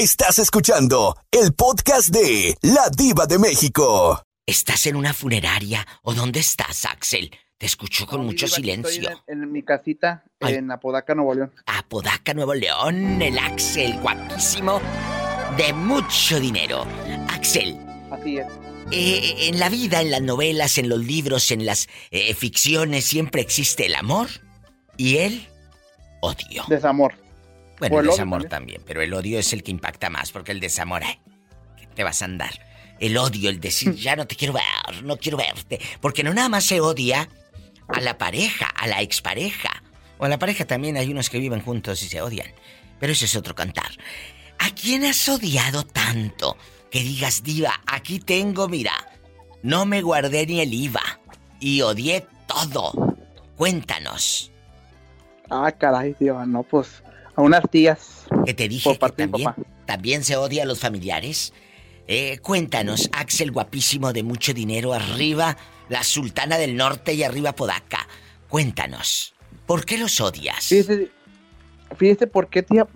[0.00, 4.22] Estás escuchando el podcast de La Diva de México.
[4.46, 7.30] ¿Estás en una funeraria o dónde estás, Axel?
[7.58, 9.10] Te escucho con mucho Diva, silencio.
[9.10, 10.54] Estoy en, en mi casita Ay.
[10.54, 11.52] en Apodaca, Nuevo León.
[11.66, 14.80] Apodaca, Nuevo León, el Axel guapísimo
[15.58, 16.86] de mucho dinero.
[17.28, 17.78] Axel,
[18.10, 18.46] Así es.
[18.92, 23.42] eh, en la vida, en las novelas, en los libros, en las eh, ficciones, siempre
[23.42, 24.28] existe el amor
[24.96, 25.46] y el
[26.22, 26.64] odio.
[26.68, 27.12] Desamor.
[27.80, 28.82] Bueno, el desamor también.
[28.86, 31.02] pero el odio es el que impacta más, porque el desamor,
[31.76, 32.50] ¿qué te vas a andar?
[32.98, 35.80] El odio, el decir, ya no te quiero ver, no quiero verte.
[36.00, 37.28] Porque no nada más se odia
[37.88, 39.82] a la pareja, a la expareja.
[40.18, 42.48] O a la pareja también hay unos que viven juntos y se odian.
[42.98, 43.90] Pero ese es otro cantar.
[44.58, 46.58] ¿A quién has odiado tanto?
[46.90, 48.92] Que digas, diva, aquí tengo, mira,
[49.62, 51.20] no me guardé ni el IVA.
[51.58, 53.16] Y odié todo.
[53.56, 54.50] Cuéntanos.
[55.50, 57.02] Ah, caray, Diva, no, pues
[57.40, 58.26] a unas tías.
[58.44, 59.50] Que te dije Por que también,
[59.86, 61.52] también se odia a los familiares.
[62.06, 65.56] Eh, cuéntanos, Axel guapísimo de mucho dinero arriba,
[65.88, 68.06] la sultana del norte y arriba Podaca.
[68.48, 69.34] Cuéntanos,
[69.66, 70.66] ¿por qué los odias?
[70.66, 71.10] Fíjese,
[71.96, 72.86] fíjese por qué tía,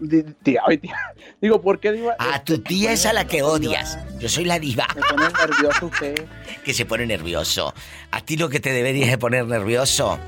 [0.42, 0.96] tía, ay, tía.
[1.40, 2.16] Digo, ¿por qué Diva?
[2.18, 3.98] A Este, tu tía es a la que odias.
[4.18, 6.26] Yo soy la diva Me pone nervioso usted.
[6.64, 7.74] que se pone nervioso.
[8.10, 10.18] A ti lo que te deberías de poner nervioso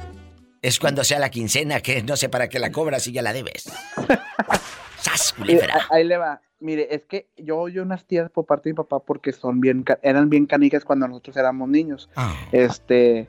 [0.67, 3.33] es cuando sea la quincena, que no sé para qué la cobras y ya la
[3.33, 3.73] debes.
[4.99, 5.87] ¡Sas, culebra!
[5.91, 6.41] ahí le va.
[6.59, 9.85] Mire, es que yo odio unas tías por parte de mi papá porque son bien,
[10.03, 12.09] eran bien canicas cuando nosotros éramos niños.
[12.17, 13.29] Ah, Este,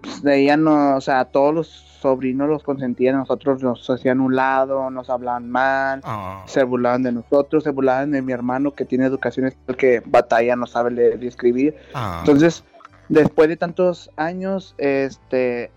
[0.00, 4.34] pues, de ella no, o sea, todos los sobrinos los consentían, nosotros nos hacían un
[4.34, 6.42] lado, nos hablaban mal, ah.
[6.46, 10.56] se burlaban de nosotros, se burlaban de mi hermano que tiene educación especial, que batalla,
[10.56, 11.76] no sabe leer y escribir.
[11.94, 12.16] Ah.
[12.20, 12.64] Entonces,
[13.08, 15.70] después de tantos años, este,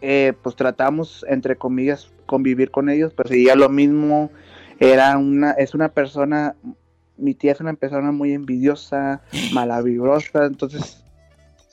[0.00, 4.30] eh, pues tratamos, entre comillas, convivir con ellos, pero seguía lo mismo,
[4.78, 6.54] era una, es una persona,
[7.16, 11.04] mi tía es una persona muy envidiosa, malavibrosa, entonces,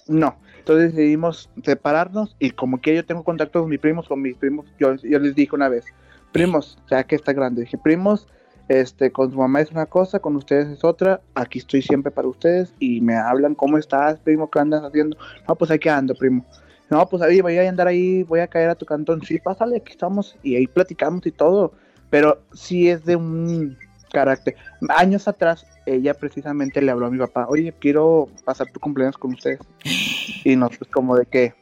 [0.08, 0.36] no.
[0.60, 4.68] Entonces decidimos separarnos y como que yo tengo contacto con mis primos, con mis primos,
[4.80, 5.86] yo, yo les dije una vez,
[6.32, 8.28] primos, ya que está grande, dije, primos,
[8.68, 12.28] este, con su mamá es una cosa, con ustedes es otra, aquí estoy siempre para
[12.28, 14.50] ustedes y me hablan, ¿cómo estás, primo?
[14.50, 15.18] ¿Qué andas haciendo?
[15.48, 16.46] No, pues aquí ando, primo.
[16.92, 19.22] No, pues ahí voy a andar ahí, voy a caer a tu cantón.
[19.26, 21.72] Sí, pásale, aquí estamos y ahí platicamos y todo.
[22.10, 23.78] Pero sí es de un
[24.12, 24.58] carácter.
[24.90, 29.34] Años atrás, ella precisamente le habló a mi papá, oye, quiero pasar tu cumpleaños con
[29.34, 29.60] ustedes.
[30.44, 31.54] Y nosotros como de que,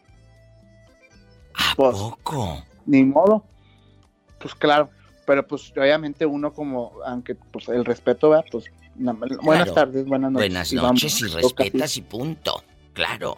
[1.53, 2.63] ¿A Pues, poco?
[2.85, 3.43] ni modo.
[4.39, 4.89] Pues claro,
[5.27, 8.45] pero pues obviamente uno como, aunque pues el respeto, ¿verdad?
[8.51, 8.65] Pues
[8.95, 9.73] na- buenas Claro.
[9.73, 10.47] tardes, buenas noches.
[10.49, 12.63] Buenas noches y vamos, respetas y punto.
[12.93, 13.35] Claro.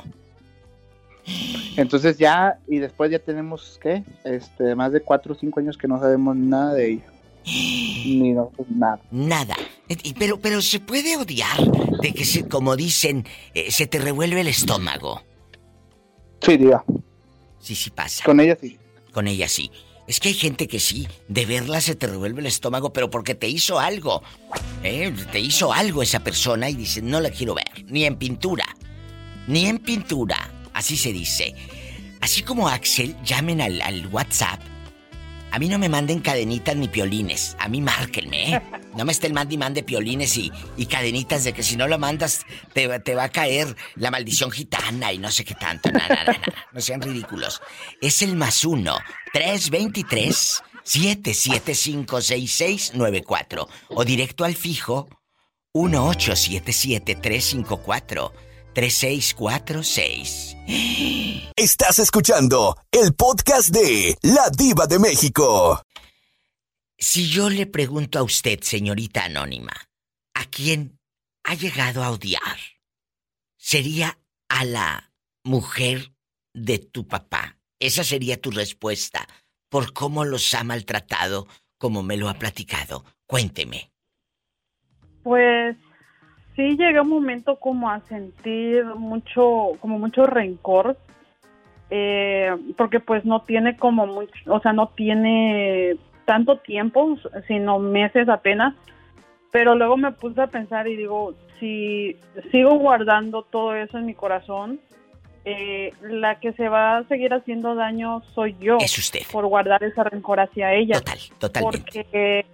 [1.78, 4.04] Entonces ya, y después ya tenemos, ¿qué?
[4.24, 7.04] Este, más de cuatro o cinco años que no sabemos nada de ella.
[7.46, 9.00] Ni no, pues, nada.
[9.10, 9.56] Nada.
[9.90, 11.58] Eh, y- Pero, pero se puede odiar
[12.02, 15.22] de que, se, como dicen, eh, se te revuelve el estómago.
[16.42, 16.84] Sí, diga,
[17.60, 18.24] Sí, sí pasa.
[18.24, 18.78] con ella sí.
[19.14, 19.72] Con ella sí.
[20.08, 23.34] Es que hay gente que sí, de verla se te revuelve el estómago, pero porque
[23.36, 24.24] te hizo algo.
[24.84, 25.14] ¿eh?
[25.32, 28.66] Te hizo algo esa persona y dices, no la quiero ver, ni en pintura.
[29.48, 30.38] Ni en pintura,
[30.82, 31.56] así se dice.
[32.20, 34.62] Así como Axel, llamen al, al WhatsApp
[35.52, 37.58] a mí no me manden cadenitas ni piolines.
[37.60, 38.62] A mí márquenme, ¿eh?
[38.96, 41.98] No me estén mande y mande piolines y, y cadenitas de que si no lo
[41.98, 45.90] mandas te, te, va a caer la maldición gitana y no sé qué tanto.
[46.74, 47.62] No, sean ridículos.
[48.02, 48.98] Es el más uno,
[49.32, 55.08] 323 775 6694 o directo al fijo
[55.74, 58.34] 1877 354
[58.74, 60.58] 3646.
[61.56, 65.84] Estás escuchando el podcast de La Diva de México.
[66.98, 69.74] Si yo le pregunto a usted, señorita anónima,
[70.34, 71.00] ¿a quién
[71.44, 72.58] ha llegado a odiar?
[73.58, 75.12] ¿Sería a la
[75.44, 76.14] mujer
[76.54, 77.58] de tu papá?
[77.80, 79.28] Esa sería tu respuesta
[79.70, 83.04] por cómo los ha maltratado, como me lo ha platicado.
[83.26, 83.92] Cuénteme.
[85.24, 85.76] Pues
[86.56, 90.98] sí llegué un momento como a sentir mucho, como mucho rencor,
[91.90, 98.30] eh, porque pues no tiene como mucho, o sea, no tiene tanto tiempo, sino meses
[98.30, 98.76] apenas,
[99.52, 102.18] pero luego me puse a pensar y digo, si
[102.52, 104.80] sigo guardando todo eso en mi corazón,
[105.44, 108.78] eh, la que se va a seguir haciendo daño soy yo.
[108.80, 109.22] Es usted.
[109.32, 111.00] Por guardar ese rencor hacia ella.
[111.00, 112.04] Total, totalmente.
[112.04, 112.46] Porque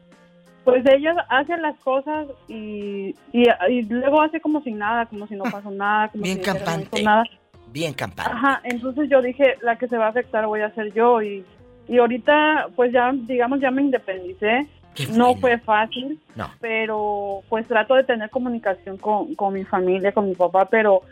[0.67, 5.45] pues ella hace las cosas y, y, luego hace como si nada, como si no
[5.45, 7.03] pasó nada, como Bien si campante.
[7.03, 7.23] nada.
[7.71, 8.33] Bien campante.
[8.33, 11.45] Ajá, entonces yo dije, la que se va a afectar voy a ser yo y,
[11.87, 14.67] y ahorita pues ya, digamos, ya me independicé.
[15.15, 16.49] No fue fácil, no.
[16.59, 21.03] pero pues trato de tener comunicación con, con mi familia, con mi papá, pero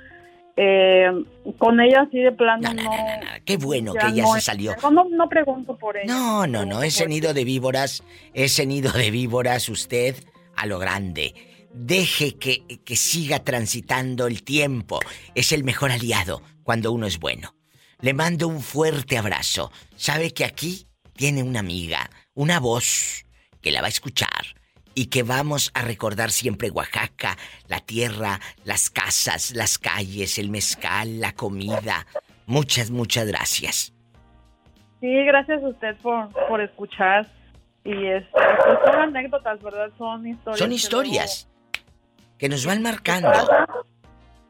[0.58, 1.12] eh,
[1.58, 2.90] con ella sí de plano no.
[3.44, 4.76] Qué bueno que ella se salió.
[4.92, 6.14] No, no, pregunto por ella.
[6.14, 10.16] No, no, no, ese nido de víboras, ese nido de víboras, usted
[10.56, 11.34] a lo grande.
[11.74, 15.00] Deje que, que siga transitando el tiempo.
[15.34, 17.54] Es el mejor aliado cuando uno es bueno.
[18.00, 19.72] Le mando un fuerte abrazo.
[19.98, 23.26] Sabe que aquí tiene una amiga, una voz
[23.62, 24.56] que la va a escuchar
[24.96, 31.20] y que vamos a recordar siempre Oaxaca, la tierra, las casas, las calles, el mezcal,
[31.20, 32.08] la comida.
[32.48, 33.94] Muchas, muchas gracias.
[35.02, 37.28] Sí, gracias a usted por, por escuchar.
[37.84, 39.92] Y este, pues son anécdotas, ¿verdad?
[39.98, 40.60] Son historias.
[40.60, 41.50] Son historias
[42.40, 43.30] que, nos van marcando.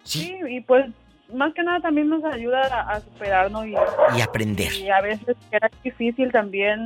[0.04, 0.20] Sí.
[0.20, 0.86] sí, y pues
[1.34, 3.76] más que nada también nos ayuda a, superarnos y,
[4.18, 4.74] y, aprender.
[4.74, 6.80] Y a veces era difícil también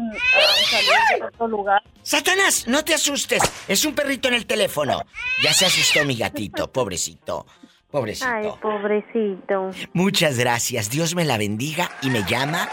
[0.69, 1.83] salir de otro lugar.
[2.01, 3.41] Satanás, no te asustes.
[3.67, 5.01] Es un perrito en el teléfono.
[5.43, 7.45] Ya se asustó mi gatito, pobrecito.
[7.91, 8.29] Pobrecito.
[8.31, 9.71] Ay, pobrecito.
[9.93, 10.91] Muchas gracias.
[10.91, 12.69] Dios me la bendiga y me llama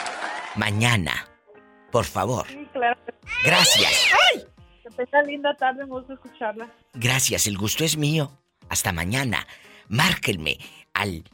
[0.57, 1.29] mañana.
[1.91, 2.47] Por favor.
[2.49, 3.01] Sí, claro.
[3.45, 4.11] Gracias.
[4.35, 4.45] ¡Ay!
[4.97, 6.71] Tenga linda tarde, me gusta escucharla.
[6.95, 8.31] Gracias, el gusto es mío.
[8.69, 9.47] Hasta mañana.
[9.89, 10.59] Márquenme
[10.95, 11.25] al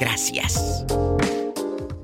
[0.00, 0.84] Gracias.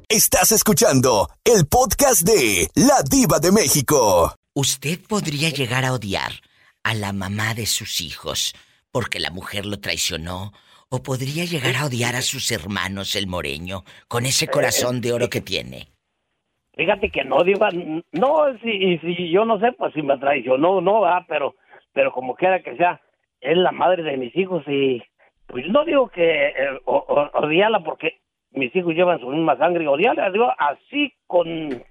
[0.09, 4.37] Estás escuchando el podcast de La Diva de México.
[4.55, 6.43] Usted podría llegar a odiar
[6.85, 8.55] a la mamá de sus hijos
[8.93, 10.53] porque la mujer lo traicionó
[10.91, 15.29] o podría llegar a odiar a sus hermanos el moreño con ese corazón de oro
[15.29, 15.89] que tiene.
[16.77, 17.71] Fíjate que no, diga,
[18.13, 21.55] no, si, si yo no sé, pues si me traicionó, no va, pero,
[21.93, 23.01] pero como quiera que sea,
[23.41, 25.03] es la madre de mis hijos y
[25.47, 30.53] pues no digo que eh, odiarla porque mis hijos llevan su misma sangre, odiarla, digo,
[30.59, 31.83] así con,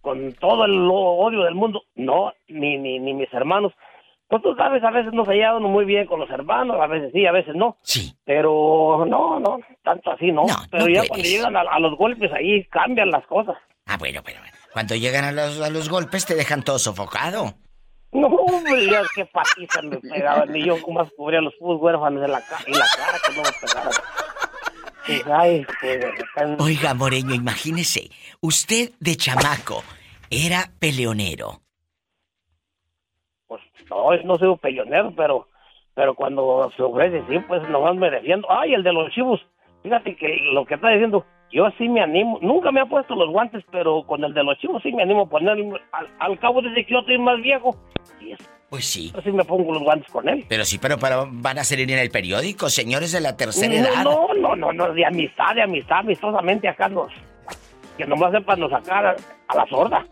[0.00, 3.72] con todo el odio del mundo, no, ni, ni, ni mis hermanos,
[4.30, 7.26] pues tú sabes, a veces nos llevan muy bien con los hermanos, a veces sí,
[7.26, 7.76] a veces no.
[7.82, 8.14] Sí.
[8.24, 10.46] Pero no, no, tanto así no.
[10.70, 13.56] Pero ya cuando llegan a, los golpes ahí cambian las cosas.
[13.86, 14.38] Ah, bueno, pero
[14.72, 17.54] cuando llegan a los, a los golpes te dejan todo sofocado.
[18.12, 20.52] No, hombre, qué patiza me pegaban.
[20.52, 23.50] Ni yo más cubría los fútbol huérfanos en la, en la cara que no me
[23.60, 25.40] pegaran.
[25.40, 28.10] Ay, pues, Oiga, Moreño, imagínese,
[28.40, 29.82] usted de chamaco
[30.30, 31.62] era peleonero.
[33.88, 35.46] No, no soy un pellonero, pero,
[35.94, 38.46] pero cuando se ofrece, sí, pues nomás me defiendo.
[38.50, 39.40] Ay, el de los chivos,
[39.82, 43.30] fíjate que lo que está diciendo, yo sí me animo, nunca me he puesto los
[43.30, 45.56] guantes, pero con el de los chivos sí me animo a poner,
[45.92, 47.74] al, al cabo desde que yo estoy más viejo,
[48.20, 49.10] y es, Pues sí.
[49.12, 50.44] yo sí me pongo los guantes con él.
[50.48, 54.04] Pero sí, pero, pero van a salir en el periódico, señores de la tercera edad.
[54.04, 57.10] No, no, no, no, de amistad, de amistad, amistosamente acá nos,
[57.98, 59.16] que nomás sepan nos sacar a,
[59.48, 60.06] a la sorda.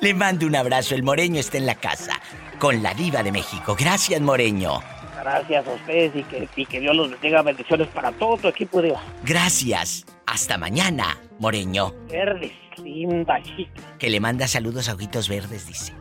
[0.00, 0.94] Le mando un abrazo.
[0.94, 2.20] El Moreño está en la casa
[2.58, 3.76] con la diva de México.
[3.78, 4.80] Gracias, Moreño.
[5.20, 7.42] Gracias a ustedes y que, y que Dios los bendiga.
[7.42, 10.04] Bendiciones para todo tu equipo de Gracias.
[10.26, 11.94] Hasta mañana, Moreño.
[12.08, 12.52] verdes,
[12.82, 13.80] linda chica.
[13.98, 15.92] Que le manda saludos a Ojitos Verdes, dice.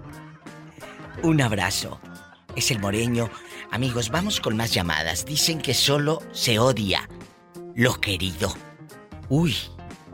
[1.24, 2.00] Un abrazo.
[2.56, 3.30] Es el Moreño.
[3.72, 5.26] Amigos, vamos con más llamadas.
[5.26, 7.08] Dicen que solo se odia
[7.76, 8.54] lo querido.
[9.30, 9.56] Uy,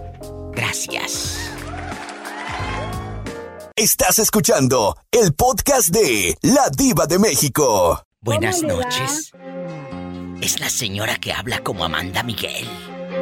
[0.55, 1.37] Gracias.
[3.75, 8.07] Estás escuchando el podcast de La Diva de México.
[8.21, 9.33] Buenas noches.
[10.41, 12.67] Es la señora que habla como Amanda Miguel.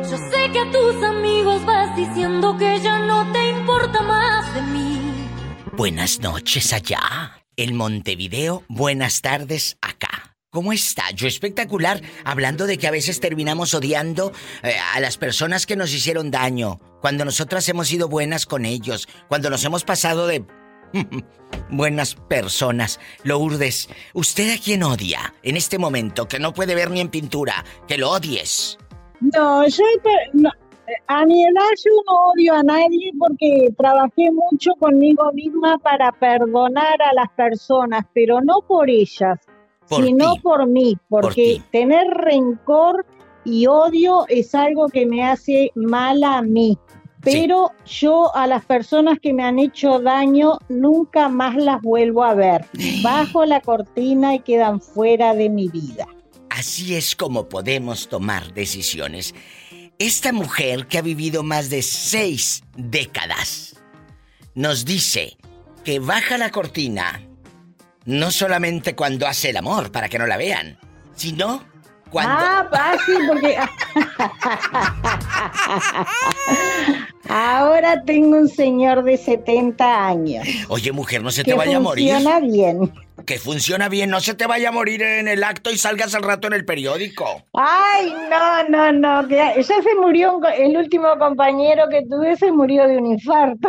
[0.08, 4.62] Yo sé que a tus amigos vas diciendo que ya no te importa más de
[4.62, 5.00] mí.
[5.76, 7.42] Buenas noches allá.
[7.56, 10.36] En Montevideo, buenas tardes acá.
[10.50, 11.10] ¿Cómo está?
[11.10, 15.92] Yo espectacular, hablando de que a veces terminamos odiando eh, a las personas que nos
[15.92, 20.44] hicieron daño, cuando nosotras hemos sido buenas con ellos, cuando nos hemos pasado de
[21.70, 22.98] buenas personas.
[23.24, 27.64] Lourdes, ¿usted a quién odia en este momento que no puede ver ni en pintura?
[27.86, 28.78] Que lo odies.
[29.20, 29.84] No, yo
[30.34, 30.48] no,
[30.86, 36.12] eh, a mi edad yo no odio a nadie porque trabajé mucho conmigo misma para
[36.12, 39.38] perdonar a las personas, pero no por ellas,
[39.88, 40.40] Por sino ti.
[40.40, 43.04] por mí, porque tener rencor
[43.44, 46.78] y odio es algo que me hace mal a mí.
[47.22, 52.34] Pero yo a las personas que me han hecho daño nunca más las vuelvo a
[52.34, 52.64] ver.
[53.02, 56.06] Bajo la cortina y quedan fuera de mi vida.
[56.50, 59.34] Así es como podemos tomar decisiones.
[59.98, 63.76] Esta mujer que ha vivido más de seis décadas
[64.54, 65.36] nos dice
[65.84, 67.20] que baja la cortina
[68.08, 70.78] no solamente cuando hace el amor, para que no la vean,
[71.14, 71.62] sino
[72.10, 72.32] cuando...
[72.40, 73.58] Ah, sí, porque.
[77.28, 80.46] Ahora tengo un señor de 70 años.
[80.68, 82.12] Oye, mujer, no se te vaya a morir.
[82.12, 82.90] funciona bien.
[83.28, 86.22] Que funciona bien, no se te vaya a morir en el acto y salgas al
[86.22, 87.42] rato en el periódico.
[87.52, 89.28] Ay, no, no, no.
[89.28, 93.68] ya se murió un el último compañero que tuve, se murió de un infarto.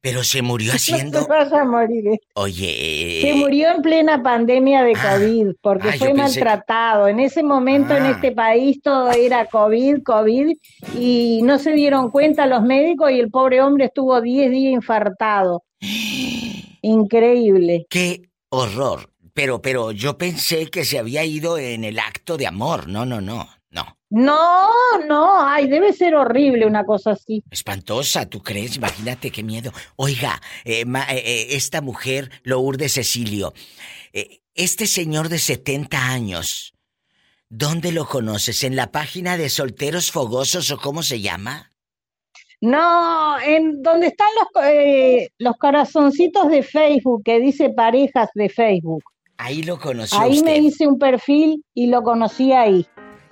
[0.00, 1.20] Pero se murió No haciendo...
[1.24, 2.08] te vas a morir.
[2.08, 2.18] eh.
[2.36, 3.18] Oye...
[3.20, 7.08] Se murió en plena pandemia de COVID porque ah, fue pensé- maltratado.
[7.08, 8.10] En ese momento en Ah.
[8.12, 10.56] este país todo era COVID, COVID
[10.98, 15.64] y no se dieron cuenta los médicos y el pobre hombre estuvo 10 días infartado.
[16.82, 17.86] Increíble.
[17.90, 19.12] ¡Qué horror!
[19.34, 22.88] Pero, pero yo pensé que se había ido en el acto de amor.
[22.88, 23.98] No, no, no, no.
[24.08, 24.70] No,
[25.08, 27.42] no, ay, debe ser horrible una cosa así.
[27.50, 28.76] Espantosa, ¿tú crees?
[28.76, 29.72] Imagínate qué miedo.
[29.96, 33.52] Oiga, eh, ma- eh, eh, esta mujer, Lourdes Cecilio,
[34.12, 36.72] eh, este señor de 70 años,
[37.48, 38.62] ¿dónde lo conoces?
[38.62, 41.72] ¿En la página de Solteros Fogosos o cómo se llama?
[42.60, 49.02] No, en donde están los, eh, los corazoncitos de Facebook, que dice parejas de Facebook.
[49.38, 50.44] Ahí lo conoció Ahí usted.
[50.46, 52.86] me hice un perfil y lo conocí ahí.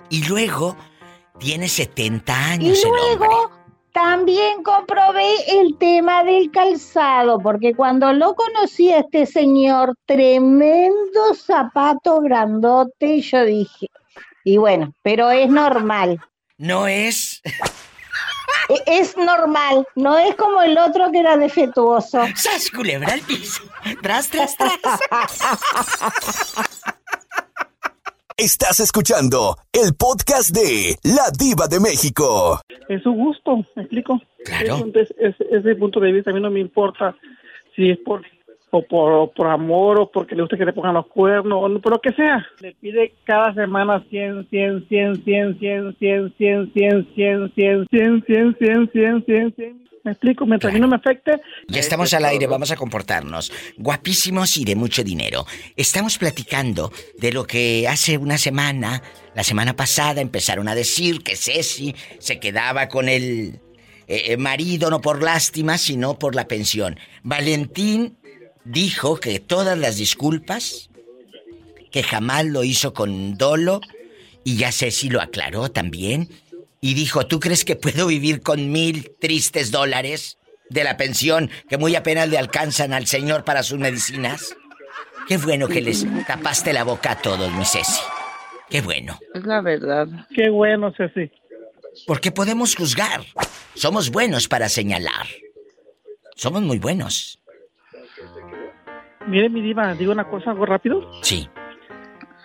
[0.09, 0.75] Y luego
[1.39, 3.27] tiene 70 Y años el hombre.
[3.27, 3.51] luego
[3.91, 12.19] también comprobé el tema del calzado, porque cuando lo conocí a este señor, tremendo zapato
[12.21, 13.87] grandote, y yo dije,
[14.43, 16.19] y bueno, pero es normal.
[16.57, 17.41] No es.
[18.69, 22.21] E- Es normal, no es como el otro que era defectuoso.
[22.35, 23.61] ¡Sas, culebra al piso!
[24.01, 24.99] ¡Tras, tras, tras!
[28.37, 32.59] Estás escuchando el podcast de La Diva de México.
[32.89, 34.19] Es su gusto, ¿me explico?
[34.43, 34.85] Claro.
[34.93, 37.15] Ese, ese punto de vista a mí no me importa
[37.75, 38.21] si es por
[38.71, 41.69] o por, o por amor o porque le gusta que le pongan los cuernos o
[41.69, 42.45] no, por lo que sea.
[42.59, 48.25] Le pide cada semana 100, 100, 100, 100, 100, 100, 100, 100, 100, 100, 100,
[48.25, 49.85] 100, 100, 100, 100, 100.
[50.05, 50.45] ¿Me explico?
[50.45, 51.41] Mientras a mí no me afecte.
[51.67, 53.51] Ya estamos al aire, vamos a comportarnos.
[53.77, 55.47] Guapísimos y de mucho dinero.
[55.75, 59.01] Estamos platicando de lo que hace una semana,
[59.33, 63.59] la semana pasada, empezaron a decir que Ceci se quedaba con el
[64.07, 66.99] eh, eh, marido no por lástima, sino por la pensión.
[67.23, 68.15] Valentín
[68.65, 70.89] dijo que todas las disculpas,
[71.91, 73.79] que jamás lo hizo con dolo,
[74.43, 76.29] y ya Ceci lo aclaró también,
[76.81, 80.37] y dijo, ¿tú crees que puedo vivir con mil tristes dólares
[80.69, 84.55] de la pensión que muy apenas le alcanzan al señor para sus medicinas?
[85.27, 88.01] Qué bueno que les tapaste la boca a todos, mi Ceci.
[88.69, 89.19] Qué bueno.
[89.33, 90.07] Es la verdad.
[90.35, 91.31] Qué bueno, Ceci.
[92.05, 93.23] Porque podemos juzgar.
[93.73, 95.27] Somos buenos para señalar.
[96.35, 97.39] Somos muy buenos.
[99.27, 101.09] Mire, mi diva, digo una cosa, algo rápido.
[101.21, 101.47] Sí.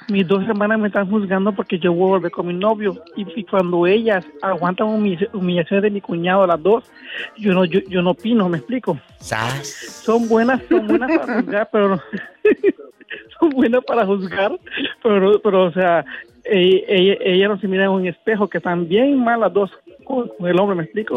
[0.08, 3.00] Mis dos hermanas me están juzgando porque yo voy a volver con mi novio.
[3.16, 6.90] Y, y cuando ellas aguantan humi- humillaciones de mi cuñado, las dos,
[7.36, 8.98] yo no, yo, yo no opino, ¿me explico?
[9.18, 10.02] ¿Sabes?
[10.04, 12.00] Son buenas, son buenas para juzgar, pero
[13.38, 14.58] son buenas para juzgar,
[15.02, 16.04] pero, pero o sea,
[16.44, 19.70] ella, ella, ella no se mira en un espejo, que están bien mal las dos
[20.10, 21.14] con, con el hombre, ¿me explico?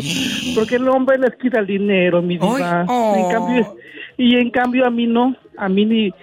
[0.55, 2.85] Porque el hombre les quita el dinero, mi diva.
[2.87, 3.15] oh.
[3.15, 3.75] En cambio,
[4.17, 6.13] y en cambio a mí no, a mí ni,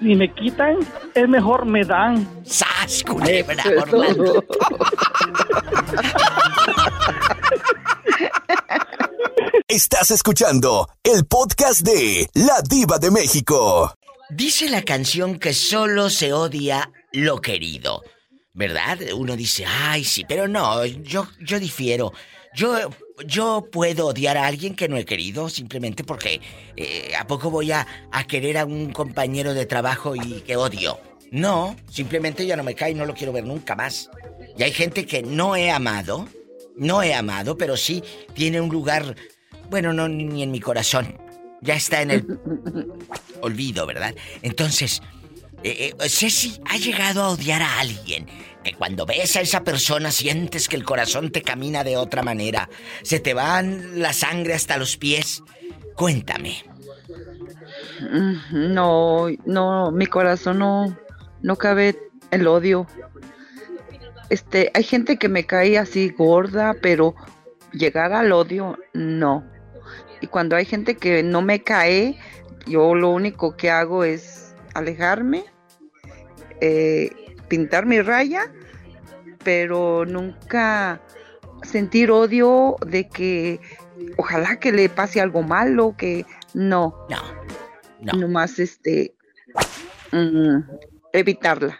[0.00, 0.78] ni me quitan,
[1.14, 2.26] es mejor me dan.
[2.44, 4.44] ¡Sas, culebra, Orlando!
[9.68, 13.92] Estás escuchando el podcast de La Diva de México.
[14.30, 18.02] Dice la canción que solo se odia lo querido.
[18.56, 18.98] ¿Verdad?
[19.14, 22.12] Uno dice, ay, sí, pero no, yo, yo difiero.
[22.54, 22.90] Yo,
[23.26, 26.40] yo puedo odiar a alguien que no he querido simplemente porque
[26.74, 30.98] eh, ¿a poco voy a, a querer a un compañero de trabajo y que odio?
[31.30, 34.08] No, simplemente ya no me cae y no lo quiero ver nunca más.
[34.56, 36.26] Y hay gente que no he amado,
[36.76, 38.02] no he amado, pero sí
[38.32, 39.16] tiene un lugar,
[39.68, 41.18] bueno, no ni ni en mi corazón.
[41.60, 42.38] Ya está en el
[43.42, 44.14] olvido, ¿verdad?
[44.40, 45.02] Entonces,
[45.66, 48.26] eh, eh, Ceci ha llegado a odiar a alguien.
[48.62, 52.68] Que cuando ves a esa persona sientes que el corazón te camina de otra manera.
[53.02, 55.42] Se te van la sangre hasta los pies.
[55.94, 56.64] Cuéntame.
[58.00, 60.96] Mm, No, no, mi corazón no,
[61.42, 61.96] no cabe
[62.30, 62.86] el odio.
[64.30, 67.14] Este, hay gente que me cae así gorda, pero
[67.72, 69.44] llegar al odio, no.
[70.20, 72.18] Y cuando hay gente que no me cae,
[72.66, 75.44] yo lo único que hago es alejarme,
[76.60, 77.10] eh,
[77.48, 78.52] pintar mi raya,
[79.44, 81.00] pero nunca
[81.62, 83.60] sentir odio de que
[84.16, 86.94] ojalá que le pase algo malo, que no.
[87.08, 87.22] No.
[88.00, 88.12] No.
[88.12, 89.14] Nomás este
[90.12, 90.58] mm,
[91.12, 91.78] evitarla.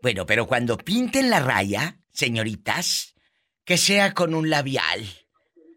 [0.00, 3.14] Bueno, pero cuando pinten la raya, señoritas,
[3.64, 5.04] que sea con un labial.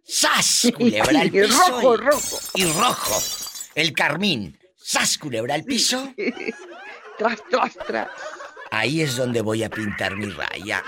[0.04, 0.72] ¡Sas!
[0.78, 1.58] Culebra al Y piso.
[1.58, 2.40] rojo, y, rojo.
[2.56, 3.22] Y rojo.
[3.76, 4.60] El carmín.
[4.76, 5.18] ¡Sas!
[5.18, 6.14] Culebra al piso.
[7.22, 8.08] tras, tras, tras.
[8.72, 10.82] Ahí es donde voy a pintar mi raya.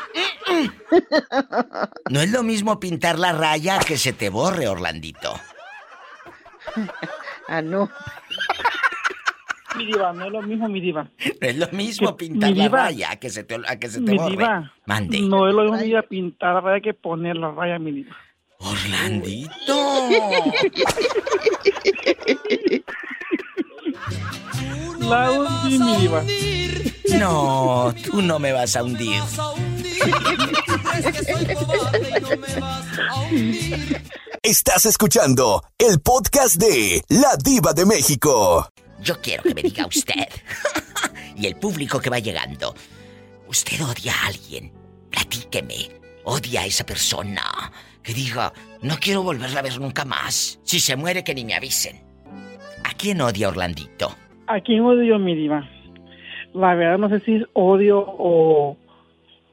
[2.10, 5.34] No es lo mismo pintar la raya que se te borre, Orlandito.
[7.50, 7.90] Ah, no.
[9.76, 11.04] Mi diva, no es lo mismo, mi diva.
[11.42, 14.12] No es lo mismo Que- pintar la raya que se te, a que se te
[14.12, 14.32] Mi borre.
[14.32, 14.72] diva.
[14.86, 15.20] Mande.
[15.22, 18.16] No es lo mismo mi diva, pintar la raya que poner la raya, mi diva.
[18.60, 20.08] Orlandito.
[25.08, 26.24] La hundí, mi diva.
[27.18, 29.22] No, tú no me vas a hundir.
[34.42, 38.70] Estás escuchando el podcast de La Diva de México.
[39.02, 40.28] Yo quiero que me diga usted
[41.36, 42.74] y el público que va llegando.
[43.48, 44.72] Usted odia a alguien.
[45.10, 46.02] Platíqueme.
[46.26, 47.72] Odia a esa persona.
[48.02, 50.60] Que diga, no quiero volverla a ver nunca más.
[50.64, 52.04] Si se muere, que ni me avisen.
[52.84, 54.16] ¿A quién odia Orlandito?
[54.54, 55.68] ¿A quién odio, mi diva?
[56.54, 58.78] La verdad no sé si es odio o,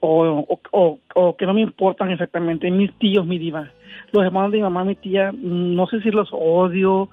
[0.01, 2.71] o, o, que no me importan exactamente.
[2.71, 3.71] Mis tíos, mi diva.
[4.13, 7.09] Los hermanos de mi mamá, mi tía, no sé si los odio,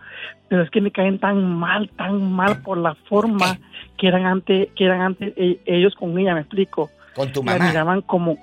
[0.49, 3.57] pero es que me caen tan mal, tan mal por la forma
[3.97, 6.89] que eran antes, que eran antes e- ellos con ella, me explico.
[7.15, 7.67] Con tu mamá.
[7.69, 8.37] miraban como,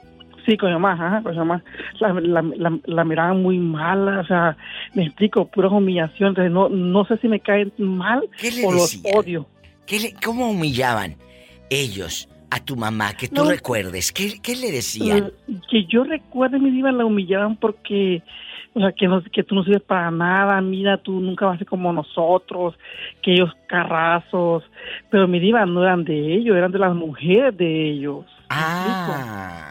[0.47, 1.63] sí, con mi mamá, ajá, con mi mamá.
[2.01, 4.57] La, la, la, la miraban muy mala, o sea,
[4.95, 6.51] me explico, puras humillaciones.
[6.51, 9.47] No, no sé si me caen mal ¿Qué le o los odio.
[9.87, 11.17] ¿Qué le- ¿Cómo humillaban
[11.71, 13.15] ellos a tu mamá?
[13.15, 13.51] Que tú No.
[13.51, 14.13] recuerdes.
[14.13, 15.31] ¿Qué, qué le decían?
[15.71, 18.23] Que yo recuerde, mi diva, la humillaban porque,
[18.75, 21.59] o sea, que, no, que tú no sirves para nada, mira, tú nunca vas a
[21.59, 22.75] ser como nosotros,
[23.23, 24.63] que ellos carrazos,
[25.11, 28.25] pero mi diva no eran de ellos, eran de las mujeres de ellos.
[28.51, 29.71] Ah.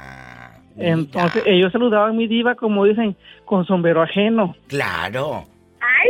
[0.77, 3.15] Entonces ellos saludaban a mi diva, como dicen,
[3.45, 4.55] con sombrero ajeno.
[4.67, 5.45] Claro.
[5.79, 6.09] ¡Ay,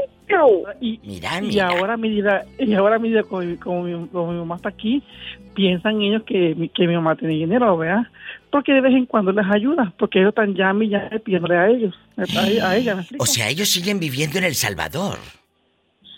[0.81, 4.31] Y, Mira, y ahora mi diva, y ahora mi diva, como, mi- como mi, como
[4.31, 5.03] mi mamá está aquí,
[5.53, 8.03] piensan ellos que, mi- que mi mamá tiene dinero, ¿verdad?
[8.49, 11.67] porque de vez en cuando les ayuda, porque ellos están llame y llame pidiéndole a
[11.69, 12.21] ellos, a,
[12.67, 13.03] a ella.
[13.17, 15.17] O sea, ellos siguen viviendo en El Salvador.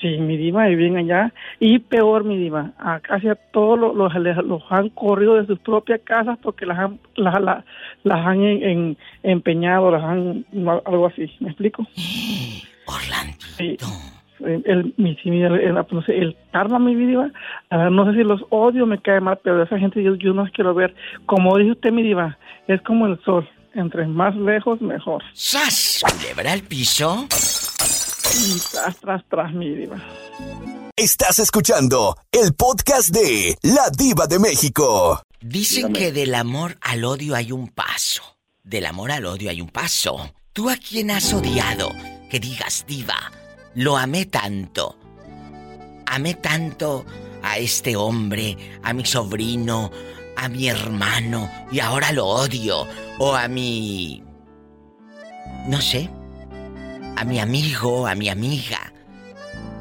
[0.06, 1.34] Sí, mi diva, y bien allá.
[1.60, 3.96] Y peor, mi diva, a casi a todos los,
[4.46, 7.64] los, han corrido de sus propias casas porque las han, las, las,
[8.04, 10.46] las han en- en- empeñado, las han,
[10.86, 11.88] algo así, ¿me explico?
[12.86, 13.34] Orlando.
[13.58, 13.78] Sí.
[14.42, 17.32] El, el, el, el- no sé, el karma, mi diva,
[17.72, 20.76] no sé si los odio, me cae mal, pero esa gente yo, yo no quiero
[20.76, 20.94] ver.
[21.26, 22.38] Como dice usted, mi diva,
[22.68, 25.24] es como el sol, entre más lejos, mejor.
[25.34, 26.04] ¡Sas!
[26.06, 27.26] Culebra al piso.
[28.34, 30.02] Y tras, tras, tras, mi diva.
[30.96, 35.22] Estás escuchando el podcast de La Diva de México.
[35.42, 38.24] Dicen que del amor al odio hay un paso.
[38.64, 40.34] Del amor al odio hay un paso.
[40.54, 41.92] ¿Tú a quién has odiado?
[42.30, 43.32] Que digas, diva,
[43.76, 44.98] lo amé tanto.
[46.08, 47.06] Amé tanto
[47.44, 49.92] a este hombre, a mi sobrino,
[50.36, 52.88] a mi hermano, y ahora lo odio.
[53.20, 54.24] O a mi...
[55.68, 56.10] No sé.
[57.16, 58.92] A mi amigo, a mi amiga.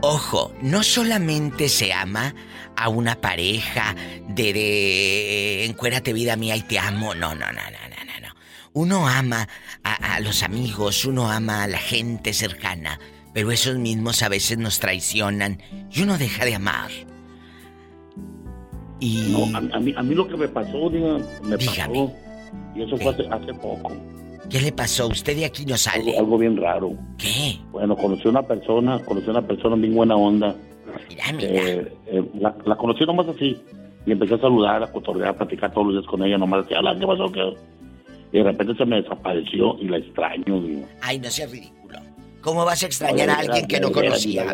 [0.01, 2.35] Ojo, no solamente se ama
[2.76, 3.95] a una pareja
[4.28, 7.14] de, de encuérate vida mía y te amo.
[7.14, 8.35] No, no, no, no, no, no, no.
[8.72, 9.49] Uno ama
[9.82, 12.99] a, a los amigos, uno ama a la gente cercana,
[13.32, 16.91] pero esos mismos a veces nos traicionan y uno deja de amar.
[19.01, 22.12] Y No, a, a mí, a mí lo que me pasó, diga, me pasó,
[22.74, 23.93] y eso fue hace, hace poco.
[24.49, 25.09] ¿Qué le pasó?
[25.09, 26.11] Usted de aquí no sale.
[26.11, 26.92] Algo, algo bien raro.
[27.18, 27.59] ¿Qué?
[27.70, 30.55] Bueno, conocí a una persona, conocí a una persona bien buena onda.
[31.09, 31.49] Mira, mira.
[31.51, 33.61] Eh, eh, la, la conocí nomás así.
[34.07, 36.36] Y empecé a saludar, a cotorrear, a platicar todos los días con ella.
[36.36, 37.32] Nomás decía, ¿qué pasó?
[37.32, 37.55] ¿Qué?
[38.32, 40.86] Y de repente se me desapareció y la extraño, digo.
[41.01, 41.99] Ay, no seas ridículo.
[42.40, 44.47] ¿Cómo vas a extrañar a alguien que no conocías?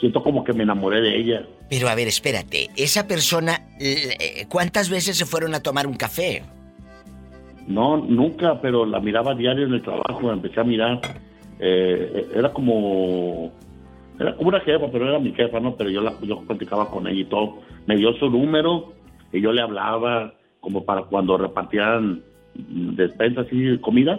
[0.00, 1.46] Siento como que me enamoré de ella.
[1.68, 6.42] Pero a ver, espérate, esa persona, eh, ¿cuántas veces se fueron a tomar un café?
[7.66, 11.00] No, nunca, pero la miraba diario en el trabajo, empecé a mirar.
[11.58, 13.52] Eh, era como
[14.18, 15.76] era como una jefa, pero era mi jefa, ¿no?
[15.76, 17.58] Pero yo la yo platicaba con ella y todo.
[17.86, 18.92] Me dio su número
[19.32, 22.22] y yo le hablaba como para cuando repartían
[22.54, 24.18] despensas y comida.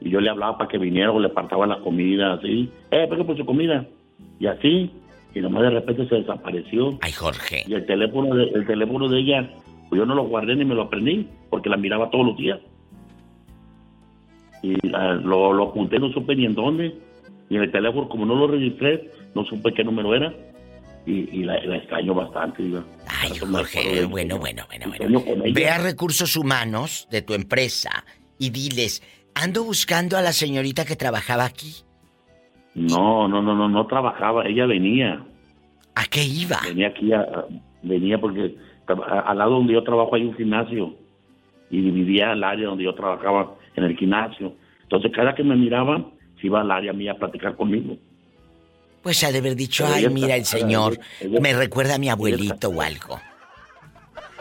[0.00, 2.70] Y yo le hablaba para que viniera o le apartaba la comida, así.
[2.90, 3.86] Eh, venga por su comida.
[4.38, 4.90] Y así.
[5.34, 6.98] Y nomás de repente se desapareció.
[7.00, 7.64] Ay, Jorge.
[7.66, 9.50] Y el teléfono de, el teléfono de ella,
[9.88, 12.58] pues yo no lo guardé ni me lo aprendí, porque la miraba todos los días.
[14.62, 16.96] Y la- lo, lo apunté, no supe ni en dónde.
[17.50, 20.32] Y en el teléfono, como no lo registré, no supe qué número era.
[21.06, 22.62] Y, y la, la extraño bastante.
[23.06, 25.42] Ay, Jorge, bueno, bueno, bueno, bueno.
[25.52, 28.04] Ve a recursos humanos de tu empresa
[28.38, 29.02] y diles,
[29.34, 31.74] ando buscando a la señorita que trabajaba aquí.
[32.74, 35.22] No, no, no, no, no trabajaba, ella venía.
[35.94, 36.58] ¿A qué iba?
[36.66, 37.44] Venía aquí, a-
[37.82, 38.56] venía porque
[38.86, 40.94] al lado donde yo trabajo hay un gimnasio
[41.70, 44.52] y dividía el área donde yo trabajaba en el gimnasio.
[44.82, 46.04] Entonces cada que me miraba,
[46.40, 47.96] se iba al área mía a platicar conmigo.
[49.02, 52.68] Pues ha de haber dicho, ay, mira, el señor ella- me recuerda a mi abuelito
[52.68, 53.20] o algo.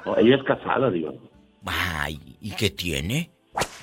[0.05, 1.13] No, ella es casada, digo.
[1.65, 3.29] Ay, ¿y qué tiene?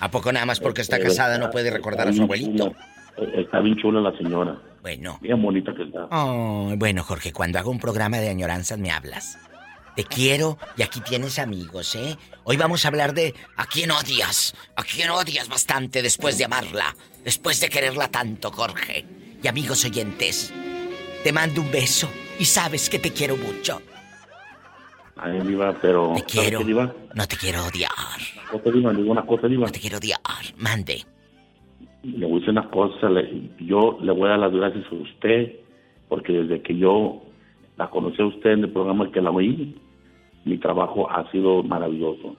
[0.01, 2.73] ¿A poco nada más porque está casada no puede recordar a su abuelito?
[3.17, 4.59] eh, Está bien chula la señora.
[4.83, 5.19] Bueno.
[5.21, 6.09] Bien bonita que está.
[6.11, 9.39] Ay, bueno, Jorge, cuando haga un programa de añoranzas me hablas.
[9.97, 12.17] Te quiero y aquí tienes amigos, ¿eh?
[12.45, 14.55] Hoy vamos a hablar de a quién odias.
[14.77, 16.95] A quién odias bastante después de amarla.
[17.25, 19.05] Después de quererla tanto, Jorge.
[19.43, 20.53] Y amigos oyentes,
[21.25, 23.83] te mando un beso y sabes que te quiero mucho.
[25.17, 26.13] Ay, diva, pero...
[26.15, 26.65] Te ¿sabe quiero.
[26.65, 26.95] diva?
[27.15, 27.91] No te quiero odiar.
[28.51, 29.49] Cosa, diva, cosa.
[29.49, 30.21] No te quiero odiar.
[30.57, 31.05] Mande.
[32.03, 34.95] Le voy a decir una cosa, le- yo le voy a dar las gracias a
[34.95, 35.53] usted,
[36.09, 37.23] porque desde que yo
[37.81, 39.75] la conocí a usted en el programa que la oí,
[40.45, 42.37] mi trabajo ha sido maravilloso.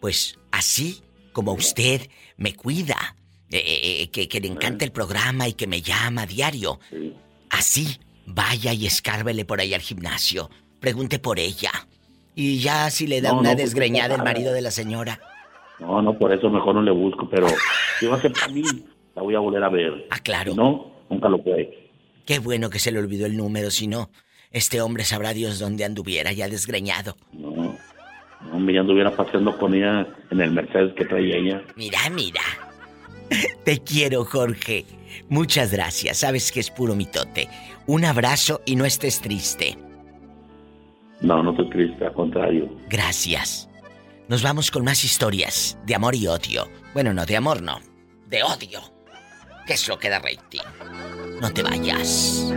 [0.00, 1.02] Pues así
[1.34, 2.00] como usted
[2.38, 3.16] me cuida,
[3.50, 6.80] eh, eh, eh, que, que le encanta el programa y que me llama a diario,
[7.50, 10.48] así vaya y escárvele por ahí al gimnasio,
[10.80, 11.72] pregunte por ella.
[12.34, 15.20] Y ya si le da No, una no, pues, desgreñada el marido de la señora.
[15.80, 17.46] No, no, por eso mejor no le busco, pero
[18.00, 18.62] si va a ser para mí,
[19.14, 20.06] la voy a volver a ver.
[20.08, 20.52] Ah, claro.
[20.52, 21.90] Si no, nunca lo puede.
[22.24, 24.10] Qué bueno que se le olvidó el número, si no,
[24.52, 27.16] este hombre sabrá Dios dónde anduviera ya desgreñado.
[27.32, 27.76] No,
[28.50, 31.62] no, me ya anduviera paseando con ella en el Mercedes que traía ella.
[31.76, 32.42] Mira, mira.
[33.64, 34.84] Te quiero, Jorge.
[35.28, 36.18] Muchas gracias.
[36.18, 37.48] Sabes que es puro mitote.
[37.86, 39.76] Un abrazo y no estés triste.
[41.20, 42.70] No, no estoy triste, al contrario.
[42.88, 43.68] Gracias.
[44.28, 46.68] Nos vamos con más historias de amor y odio.
[46.94, 47.80] Bueno, no, de amor no.
[48.26, 48.80] De odio.
[49.66, 50.60] ¿Qué es lo que da rating?
[51.40, 52.52] No te vayas.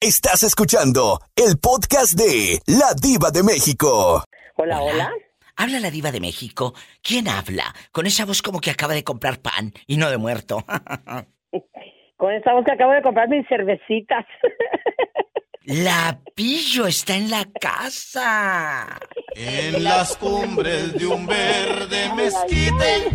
[0.00, 4.22] Estás escuchando el podcast de La Diva de México.
[4.56, 5.10] Hola, hola.
[5.56, 6.74] Habla la diva de México.
[7.02, 7.74] ¿Quién habla?
[7.92, 10.58] Con esa voz como que acaba de comprar pan y no de muerto.
[12.18, 14.26] Con esa voz que acabo de comprar mis cervecitas.
[15.66, 18.86] La pillo está en la casa.
[19.34, 23.10] En las cumbres de un verde mezquite.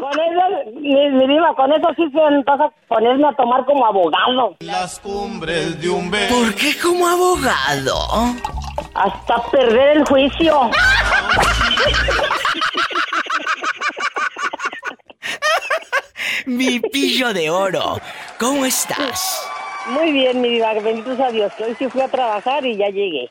[0.00, 3.86] Con eso, mi, mi diva, con eso sí se vas a ponerme a tomar como
[3.86, 4.56] abogado.
[4.58, 6.34] Las cumbres de un verde.
[6.34, 8.34] ¿Por qué como abogado?
[8.94, 10.70] Hasta perder el juicio.
[16.46, 18.00] Mi pillo de oro.
[18.40, 19.48] ¿Cómo estás?
[19.88, 22.88] Muy bien, mi diva, benditos a Dios, que hoy sí fui a trabajar y ya
[22.88, 23.30] llegué.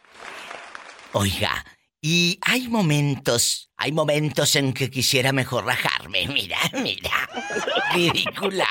[1.13, 1.63] Oiga,
[2.01, 6.27] y hay momentos, hay momentos en que quisiera mejor rajarme.
[6.33, 7.11] Mira, mira.
[7.93, 8.67] Ridícula.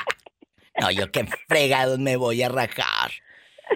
[0.80, 3.10] No, yo qué fregado me voy a rajar.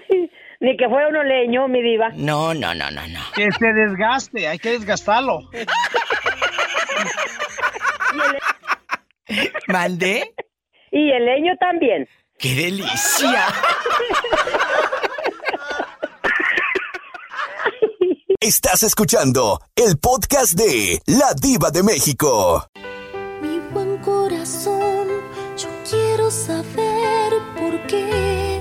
[0.61, 2.11] Ni que fuera uno leño, mi diva.
[2.15, 3.21] No, no, no, no, no.
[3.35, 5.49] Que se desgaste, hay que desgastarlo.
[9.69, 10.35] ¿Mandé?
[10.91, 12.07] Y el leño también.
[12.39, 13.47] ¡Qué delicia!
[18.43, 22.67] Estás escuchando el podcast de La Diva de México.
[23.43, 25.09] Mi buen corazón,
[25.59, 28.61] yo quiero saber por qué.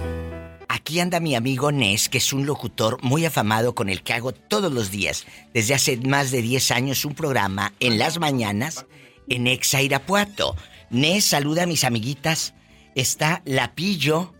[0.68, 4.34] Aquí anda mi amigo Nes, que es un locutor muy afamado con el que hago
[4.34, 8.86] todos los días, desde hace más de 10 años, un programa en las mañanas
[9.30, 10.56] en Exa Irapuato.
[10.90, 12.54] Nes saluda a mis amiguitas.
[12.96, 14.34] Está Lapillo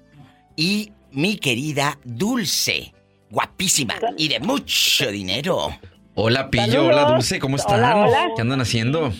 [0.60, 2.94] y mi querida Dulce.
[3.32, 5.70] Guapísima y de mucho dinero.
[6.16, 6.88] Hola, Pillo.
[6.88, 7.40] Hola, Dulce.
[7.40, 7.80] ¿Cómo están?
[7.80, 8.32] Hola, hola.
[8.36, 9.14] ¿Qué andan haciendo?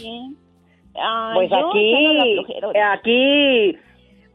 [1.34, 2.38] Pues aquí,
[2.94, 3.78] aquí,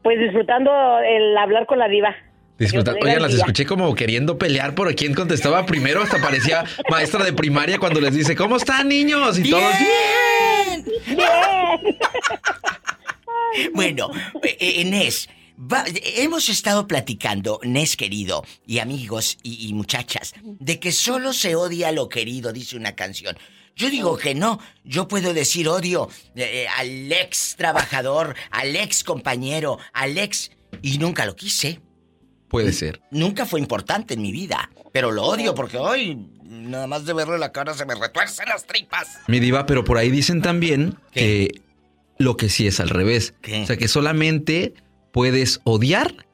[0.01, 2.15] pues disfrutando el hablar con la diva.
[2.57, 2.99] Disfrutando.
[3.03, 6.01] Oigan, las escuché como queriendo pelear por quién contestaba primero.
[6.01, 9.37] Hasta parecía maestra de primaria cuando les dice, ¿cómo están, niños?
[9.37, 9.63] Y todos.
[13.73, 14.09] Bueno,
[14.43, 15.29] eh, eh, Nes,
[15.59, 15.85] va-
[16.17, 21.89] hemos estado platicando, Nes querido, y amigos y, y muchachas, de que solo se odia
[21.89, 23.37] a lo querido, dice una canción.
[23.75, 29.03] Yo digo que no, yo puedo decir odio eh, eh, al ex trabajador, al ex
[29.03, 30.51] compañero, al ex...
[30.81, 31.81] Y nunca lo quise.
[32.47, 33.01] Puede ser.
[33.11, 37.37] Nunca fue importante en mi vida, pero lo odio porque hoy nada más de verle
[37.37, 39.19] la cara se me retuercen las tripas.
[39.27, 41.61] Mi diva, pero por ahí dicen también que
[42.17, 43.33] lo que sí es al revés.
[43.63, 44.73] O sea, que solamente
[45.15, 46.27] puedes odiar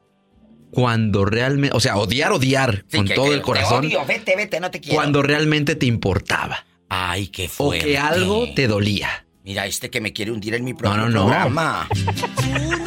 [0.72, 4.04] cuando realmente, o sea, odiar, odiar Sí, con que- todo que el te corazón, odio,
[4.08, 4.96] vete, vete, no te quiero.
[4.96, 6.66] cuando realmente te importaba.
[6.90, 7.86] Ay, qué O fuerte.
[7.86, 9.28] que algo te dolía.
[9.46, 11.26] Mira, este que me quiere hundir en mi No, propio no, no.
[11.28, 11.88] programa.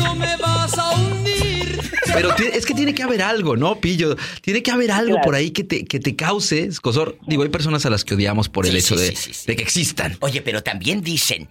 [0.00, 1.78] No me vas a hundir.
[2.12, 4.16] Pero es que tiene que haber algo, ¿no, Pillo?
[4.40, 5.24] Tiene que haber algo Claro.
[5.24, 7.18] por ahí que te, que te cause escosor.
[7.28, 9.46] Digo, hay personas a las que odiamos por el hecho sí, de, sí, sí, sí.
[9.46, 10.16] de que existan.
[10.20, 11.48] Oye, pero también dicen.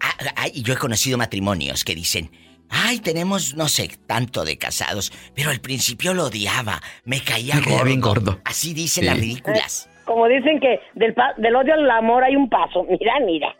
[0.00, 2.30] ah, ah, y yo he conocido matrimonios que dicen.
[2.70, 7.60] Ay, tenemos no sé tanto de casados, pero al principio lo odiaba, me caía Me
[7.62, 7.84] caía gordo.
[7.86, 8.40] bien gordo.
[8.44, 9.08] Así dicen Sí.
[9.10, 9.88] las ridículas.
[10.04, 12.84] Como dicen que del, pa- del odio al amor hay un paso.
[12.88, 13.54] Mira, mira.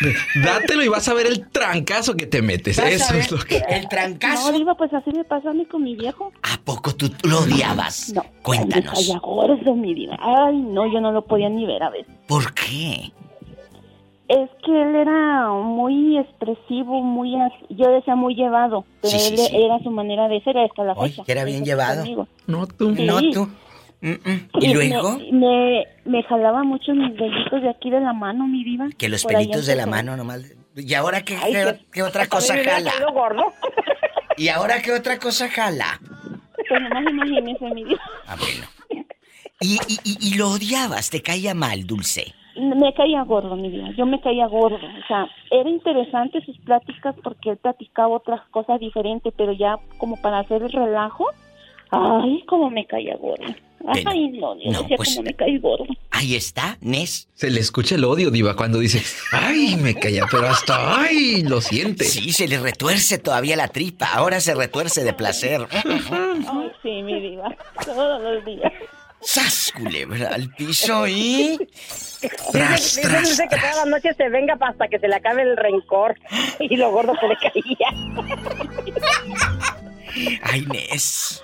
[0.44, 2.78] Dátelo y vas a ver el trancazo que te metes.
[2.78, 3.62] Eso es lo que.
[3.68, 4.50] El trancazo.
[4.50, 6.32] No, Diva, pues así me pasa a mí con mi viejo.
[6.42, 8.12] ¿A poco tú lo odiabas?
[8.12, 8.24] No.
[8.42, 8.86] Cuéntanos.
[8.86, 10.16] Me caía gordo, mi Diva.
[10.20, 12.12] Ay, no, yo no lo podía ni ver a veces.
[12.26, 13.12] ¿Por qué?
[14.42, 17.32] Es que él era muy expresivo, muy...
[17.70, 19.56] Yo decía muy llevado, pero Sí, sí, él sí.
[19.56, 21.24] era su manera de ser hasta la Oye, fecha.
[21.24, 22.00] que era bien Eso llevado.
[22.00, 22.28] conmigo.
[22.46, 22.94] No tú.
[22.96, 23.04] Sí.
[23.06, 23.48] No tú.
[24.00, 24.48] Mm, mm.
[24.60, 25.18] ¿Y luego?
[25.32, 28.88] Me, me, jalaba mucho mis deditos de aquí de la mano, mi diva.
[28.98, 30.42] Que los pelitos de la mano nomás.
[30.76, 31.54] ¿Y ahora qué, Ay,
[31.92, 32.92] qué, otra cosa jala?
[33.12, 33.44] gordo.
[34.36, 36.00] ¿Y ahora qué otra cosa jala?
[36.68, 38.00] Pues nomás imagínese, mi diva.
[38.26, 38.66] Ah, bueno.
[39.60, 42.34] Y, y, y, y lo odiabas, te caía mal, Dulce.
[42.56, 43.90] Me caía gordo, mi vida.
[43.96, 44.76] Yo me caía gordo.
[44.76, 50.20] O sea, era interesante sus pláticas porque él platicaba otras cosas diferentes, pero ya como
[50.20, 51.26] para hacer el relajo,
[51.90, 53.44] ay, como me caía gordo.
[53.86, 55.84] Ay, no, Dios, no, decía pues- como me caí gordo.
[56.10, 57.28] Ahí está, Nes.
[57.34, 59.02] Se le escucha el odio, Diva, cuando dice,
[59.32, 62.04] ay, me calla, pero hasta, ay, lo siente.
[62.04, 64.06] Sí, se le retuerce todavía la tripa.
[64.14, 65.66] Ahora se retuerce de placer.
[65.72, 67.54] Ay, sí, mi diva.
[67.84, 68.72] Todos los días.
[69.24, 71.58] ¡Sas, culebra al piso y...
[72.20, 75.56] Dice, dice Dulce que todas las noches se venga hasta que se le acabe el
[75.56, 76.14] rencor
[76.58, 77.88] y lo gordo se le caía.
[80.42, 81.42] ¡Ay, Nes!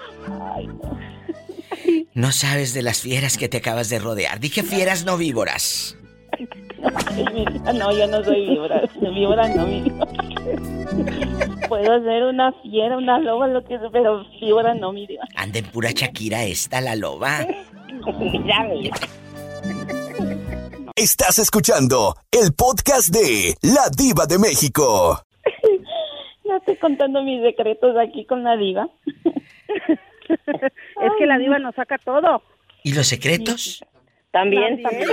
[2.14, 4.40] No sabes de las fieras que te acabas de rodear.
[4.40, 5.96] Dije fieras, no víboras.
[7.74, 8.82] No, yo no soy víbora.
[9.00, 10.06] Víbora no, mi diva.
[11.68, 15.24] Puedo ser una fiera, una loba, lo que sea, pero víbora no, mi diva.
[15.36, 17.46] Anda en pura Shakira esta, la loba.
[18.18, 18.96] Mira, mira.
[20.96, 25.22] Estás escuchando el podcast de La Diva de México.
[26.44, 28.88] No estoy contando mis secretos aquí con la diva.
[30.28, 32.42] Es que la diva nos saca todo.
[32.82, 33.84] ¿Y los secretos?
[34.30, 35.08] También, también.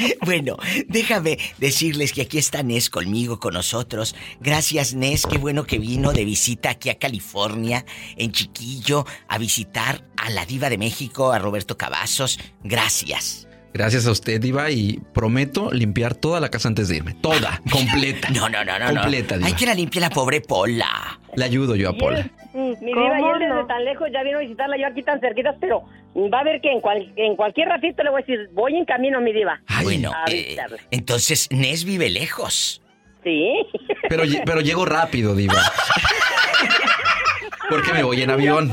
[0.24, 0.56] Bueno,
[0.88, 4.14] déjame decirles que aquí está Nes conmigo, con nosotros.
[4.40, 5.26] Gracias, Nes.
[5.26, 7.84] Qué bueno que vino de visita aquí a California,
[8.16, 12.38] en Chiquillo, a visitar a la Diva de México, a Roberto Cavazos.
[12.62, 13.46] Gracias.
[13.72, 17.14] Gracias a usted, Diva, y prometo limpiar toda la casa antes de irme.
[17.14, 18.28] Toda, completa.
[18.30, 18.92] No, no, no, no.
[18.92, 19.00] no.
[19.00, 19.46] Completa, Diva.
[19.46, 21.20] Hay que la limpie la pobre Pola.
[21.36, 22.28] Le ayudo yo a Paula.
[22.52, 25.54] Mi diva, y él desde tan lejos ya vino a visitarla, yo aquí tan cerquitas,
[25.60, 25.84] pero
[26.16, 28.84] va a ver que en, cual- en cualquier ratito le voy a decir, voy en
[28.84, 29.60] camino, mi diva.
[29.82, 30.56] bueno, a eh,
[30.90, 32.82] entonces Nes vive lejos.
[33.22, 33.52] Sí.
[34.08, 35.60] Pero, pero llego rápido, Diva.
[37.68, 38.72] Porque me voy en avión.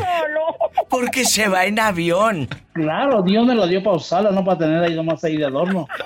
[0.90, 2.48] Porque se va en avión.
[2.74, 5.88] Claro, Dios me lo dio para usarlo, no para tener ahí nomás ahí de adorno.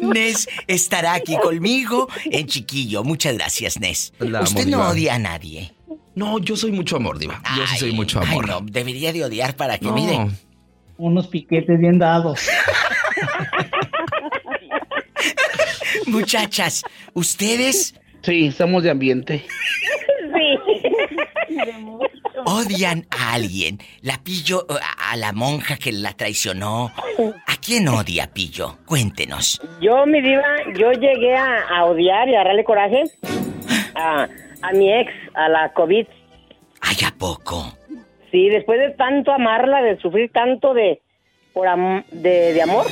[0.00, 3.04] Nes estará aquí conmigo en Chiquillo.
[3.04, 4.12] Muchas gracias, Nes.
[4.18, 4.90] La Usted amo, no Diva.
[4.90, 5.72] odia a nadie.
[6.14, 7.40] No, yo soy mucho amor, Diva.
[7.56, 8.44] Yo sí soy mucho amor.
[8.48, 9.92] Ay, no, debería de odiar para que, No.
[9.94, 10.18] mire.
[10.98, 12.48] Unos piquetes bien dados.
[16.06, 16.82] Muchachas,
[17.14, 19.44] ¿ustedes Sí, somos de ambiente.
[22.44, 23.78] odian a alguien?
[24.02, 24.66] La pillo
[24.98, 26.92] a, la monja que la traicionó.
[27.46, 28.76] ¿A quién odia, pillo?
[28.84, 29.60] Cuéntenos.
[29.80, 30.42] Yo, mi diva,
[30.78, 33.02] yo llegué a, a odiar y a agarrarle coraje
[33.94, 34.28] a,
[34.62, 36.06] a mi ex, a la COVID.
[36.80, 37.72] ¿Ay, a poco?
[38.30, 41.00] Sí, después de tanto amarla, de sufrir tanto de,
[41.52, 42.86] por am- de, de amor,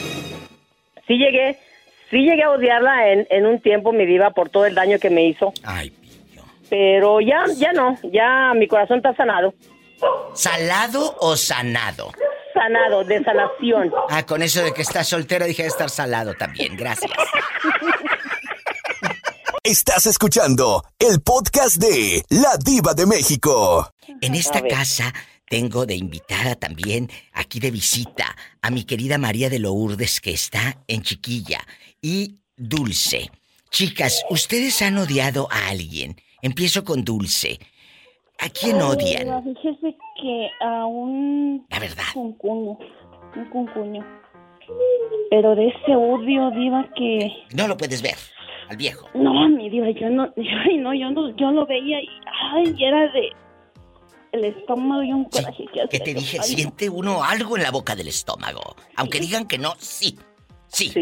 [1.06, 1.56] sí llegué,
[2.10, 5.10] sí llegué a odiarla en, en un tiempo, mi diva, por todo el daño que
[5.10, 5.52] me hizo.
[5.64, 5.92] Ay,
[6.68, 9.54] Pero ya, ya no, ya mi corazón está sanado.
[10.34, 12.12] ¿Salado o sanado?
[12.54, 13.92] Sanado, de sanación.
[14.10, 16.76] Ah, con eso de que está soltera dije de estar salado también.
[16.76, 17.10] Gracias.
[19.68, 23.86] Estás escuchando el podcast de La Diva de México.
[24.22, 25.12] En esta casa
[25.46, 30.78] tengo de invitada también, aquí de visita, a mi querida María de Lourdes, que está
[30.86, 31.60] en Chiquilla,
[32.00, 33.30] y Dulce.
[33.68, 36.16] Chicas, ¿ustedes han odiado a alguien?
[36.40, 37.58] Empiezo con Dulce.
[38.38, 39.28] ¿A quién odian?
[39.28, 41.66] Ay, Fíjese que a un...
[41.68, 42.04] La verdad.
[42.14, 42.78] Cuncuño.
[43.36, 44.02] Un cuncuño.
[45.28, 47.30] Pero de ese odio, diva, que...
[47.54, 48.16] No lo puedes ver,
[48.68, 49.08] al viejo.
[49.14, 50.32] No, mi diva, yo no...
[50.36, 52.08] Ay, no, yo no, yo lo veía y...
[52.54, 53.30] Ay, era de...
[54.30, 56.38] El estómago y un coraje que ¿Qué te dije?
[56.42, 56.48] ay.
[56.48, 58.76] Siente uno algo en la boca del estómago.
[58.96, 60.18] Aunque digan que no, sí.
[60.66, 60.92] Sí.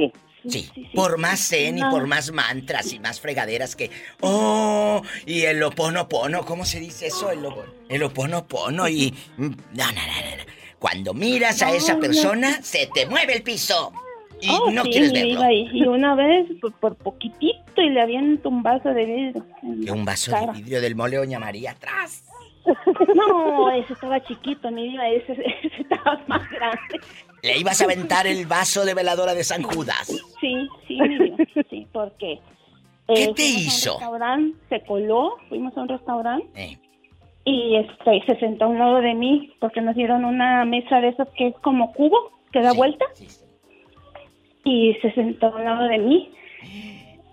[0.49, 0.71] Sí.
[0.95, 3.91] Por más zen y por más mantras y más fregaderas que.
[4.21, 5.03] ¡Oh!
[5.27, 7.33] Y el oponopono, ¿cómo se dice eso?
[7.33, 7.45] El,
[7.89, 9.13] el oponopono y.
[9.39, 10.45] mm, No, no, no, no.
[10.79, 13.93] Cuando miras a esa persona, se te mueve el piso.
[14.41, 15.29] Y Oh, no sí, quieres verlo.
[15.29, 19.93] diva, y, y una vez, por, por poquitito, y le aviento un vaso de vidrio.
[19.95, 20.53] un vaso cara.
[20.53, 22.23] de vidrio del mole Doña María atrás.
[23.15, 27.01] No, ese estaba chiquito, mi diva, ese, ese estaba más grande.
[27.43, 30.07] Le ibas a aventar el vaso de veladora de San Judas.
[30.41, 31.37] Sí, sí, mi diva,
[31.71, 32.41] sí, porque...
[33.07, 33.93] ¿Qué eh, te fuimos a un hizo?
[33.93, 36.79] restaurante, se coló, fuimos a un restaurante Eh.
[37.45, 41.11] y este, se sentó a un lado de mí porque nos dieron una mesa de
[41.11, 43.05] esas que es como cubo, que da vuelta.
[44.67, 46.29] Y se sentó a un lado de mí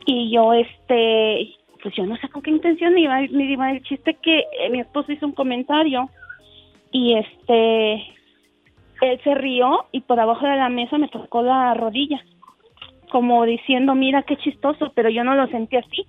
[0.06, 4.16] y yo, este, pues yo no sé con qué intención iba, me iba el chiste
[4.22, 6.10] que eh, mi esposo hizo un comentario
[6.92, 7.94] y este,
[9.02, 12.24] él se rió y por abajo de la mesa me tocó la rodilla,
[13.10, 16.06] como diciendo, mira qué chistoso, pero yo no lo sentí así.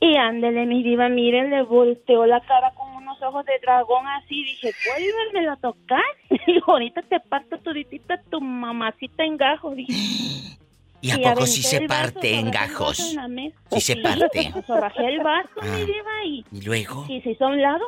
[0.00, 4.44] Y ándele, mi diva, mire, le volteó la cara con unos ojos de dragón así.
[4.44, 6.02] Dije, vuélvemelo a tocar.
[6.46, 9.74] Y ahorita te parto toditita tu mamacita en gajos.
[9.76, 9.92] Dije,
[11.00, 13.00] ¿Y a y poco sí se vaso, parte en gajos?
[13.10, 13.56] en la mesa.
[13.72, 14.40] Sí se parte.
[14.98, 15.66] El vaso, Ah.
[15.66, 17.04] mi diva, y, ¿Y luego?
[17.08, 17.84] y se hizo a un lado.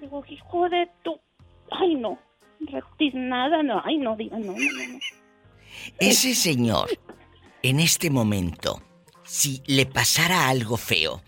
[0.00, 1.18] Digo, hijo de tu...
[1.70, 2.18] Ay, no.
[2.60, 3.80] Retiznada, no.
[3.84, 4.98] Ay, no, diga, no, no, no, no.
[5.98, 6.88] Ese señor,
[7.62, 8.80] en este momento,
[9.22, 11.22] si le pasara algo feo,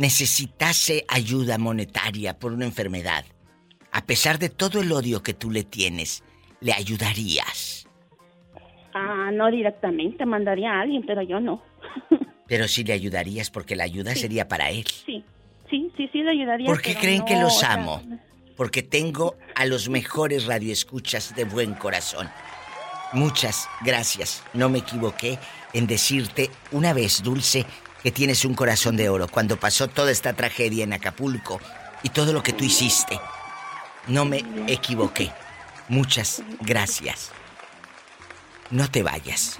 [0.00, 3.24] necesitase ayuda monetaria por una enfermedad,
[3.92, 6.24] a pesar de todo el odio que tú le tienes,
[6.60, 7.86] ¿le ayudarías?
[8.94, 11.62] Ah, no directamente, mandaría a alguien, pero yo no.
[12.48, 14.22] Pero sí le ayudarías porque la ayuda Sí.
[14.22, 14.84] sería para él.
[15.06, 15.22] Sí,
[15.70, 16.66] sí, sí, sí le ayudaría.
[16.66, 18.02] ¿Por qué creen que los sea, amo?
[18.56, 22.28] Porque tengo a los mejores radioescuchas de buen corazón.
[23.12, 24.42] Muchas gracias.
[24.52, 25.38] No me equivoqué
[25.72, 27.64] en decirte una vez, Dulce,
[28.02, 29.28] que tienes un corazón de oro.
[29.28, 31.60] Cuando pasó toda esta tragedia en Acapulco
[32.02, 33.18] y todo lo que tú hiciste,
[34.08, 35.30] no me equivoqué.
[35.88, 37.32] Muchas gracias.
[38.70, 39.58] no te vayas.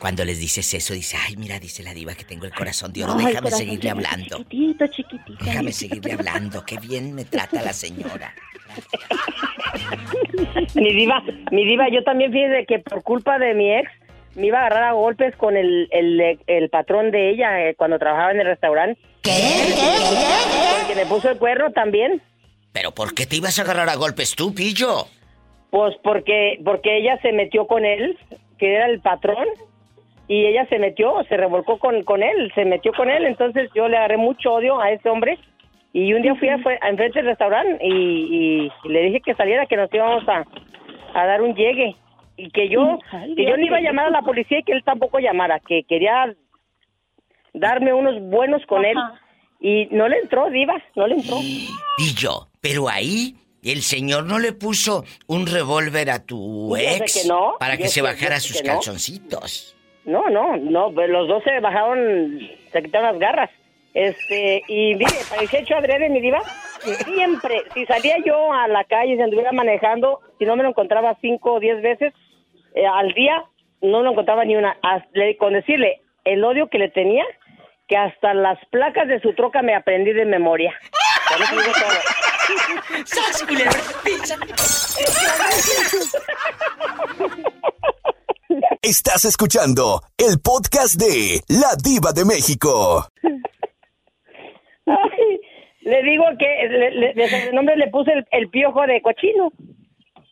[0.00, 3.04] Cuando les dices eso, dice, ay, mira, dice la diva que tengo el corazón de
[3.04, 4.36] oro, Ay, déjame corazón, seguirle hablando.
[4.38, 5.44] Chiquitito, chiquitito.
[5.44, 8.34] Déjame seguirle hablando, qué bien me trata la señora.
[10.74, 13.90] Mi diva, mi diva, yo también fíjese que por culpa de mi ex
[14.34, 17.98] me iba a agarrar a golpes con el, el, el patrón de ella eh, cuando
[17.98, 19.00] trabajaba en el restaurante.
[19.22, 19.30] ¿Qué?
[20.80, 22.20] Porque me puso el cuerno también.
[22.72, 25.06] ¿Pero por qué te ibas a agarrar a golpes tú, pillo?
[25.70, 28.18] Pues porque, porque ella se metió con él,
[28.58, 29.46] que era el patrón,
[30.28, 33.88] y ella se metió, se revolcó con, con él, se metió con él, entonces yo
[33.88, 35.38] le agarré mucho odio a ese hombre.
[35.92, 39.34] Y un día fui a, fue, a enfrente del restaurante y, y le dije que
[39.34, 40.44] saliera, que nos íbamos a,
[41.14, 41.94] a dar un llegue.
[42.36, 42.98] Y que yo,
[43.36, 45.84] que yo no iba a llamar a la policía y que él tampoco llamara, que
[45.84, 46.34] quería
[47.52, 48.96] darme unos buenos con él.
[49.60, 51.36] Y no le entró, diva, no le entró.
[51.96, 57.28] Pillo, pero ahí el señor no le puso un revólver a tu Yo ex que
[57.28, 59.74] no, para que yo se sé- bajara yo sus que calzoncitos.
[60.04, 62.38] No, no, no, pues los dos se bajaron,
[62.72, 63.50] se quitaron las garras.
[63.94, 66.42] Este, y mire, parecía hecho adrede, mi diva.
[67.04, 71.16] Siempre, si salía yo a la calle, si anduviera manejando, si no me lo encontraba
[71.20, 72.12] cinco o diez veces
[72.74, 73.44] eh, al día,
[73.80, 74.76] no lo encontraba ni una.
[75.12, 77.24] Le- Con decirle el odio que le tenía,
[77.88, 80.72] que hasta las placas de su troca me aprendí de memoria.
[88.82, 93.06] Estás escuchando el podcast de La Diva de México.
[94.86, 95.40] Ay,
[95.84, 99.52] le digo que le, le- de sobrenombre le puse el, el piojo de cochino.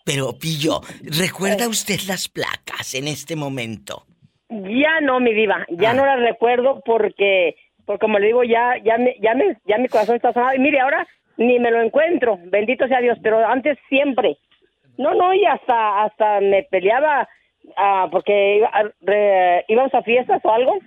[0.04, 4.04] Pero, Pillo, ¿recuerda usted las placas en este momento?
[4.50, 7.54] Ya no, mi diva, ya no la recuerdo porque,
[7.86, 10.54] porque como le digo, ya, ya, me, ya, me, ya mi corazón está sonado.
[10.56, 14.36] Y mire, ahora ni me lo encuentro, bendito sea Dios, pero antes siempre.
[14.98, 17.26] No, no, y hasta, hasta me peleaba
[17.76, 20.78] ah, porque iba, a- re- íbamos a fiestas o algo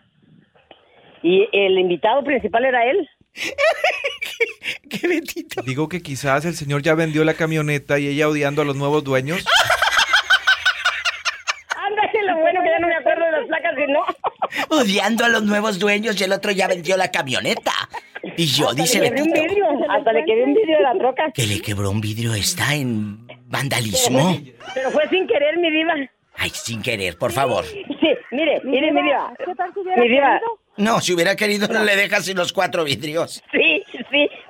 [1.24, 3.09] y el invitado principal era él.
[5.65, 9.03] Digo que quizás el señor ya vendió la camioneta y ella odiando a los nuevos
[9.03, 9.43] dueños.
[11.75, 14.05] Ándale, lo bueno que ya no me acuerdo de las placas, y no.
[14.81, 17.71] Odiando a los nuevos dueños y el otro ya vendió la camioneta.
[18.36, 19.41] Pillo, Hasta dice le un Betito.
[19.41, 21.31] vidrio, hasta le quebré un vidrio de la troca.
[21.33, 24.38] Que le quebró un vidrio, está en vandalismo.
[24.73, 25.93] pero fue sin querer, mi diva.
[26.38, 27.63] Ay, sin querer, por favor.
[27.65, 27.83] Sí,
[28.31, 29.33] mire, mire, mi diva.
[29.38, 30.33] ¿Qué tal si hubiera Mi diva.
[30.39, 30.59] querido?
[30.77, 33.41] No, si hubiera querido no le dejas sin los cuatro vidrios.
[33.53, 33.83] Sí,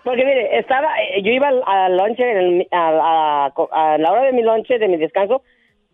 [0.06, 4.22] porque mire, estaba, eh, yo iba al, lonche, en el- a, a- a la hora
[4.22, 5.42] de mi lonche, de mi descanso,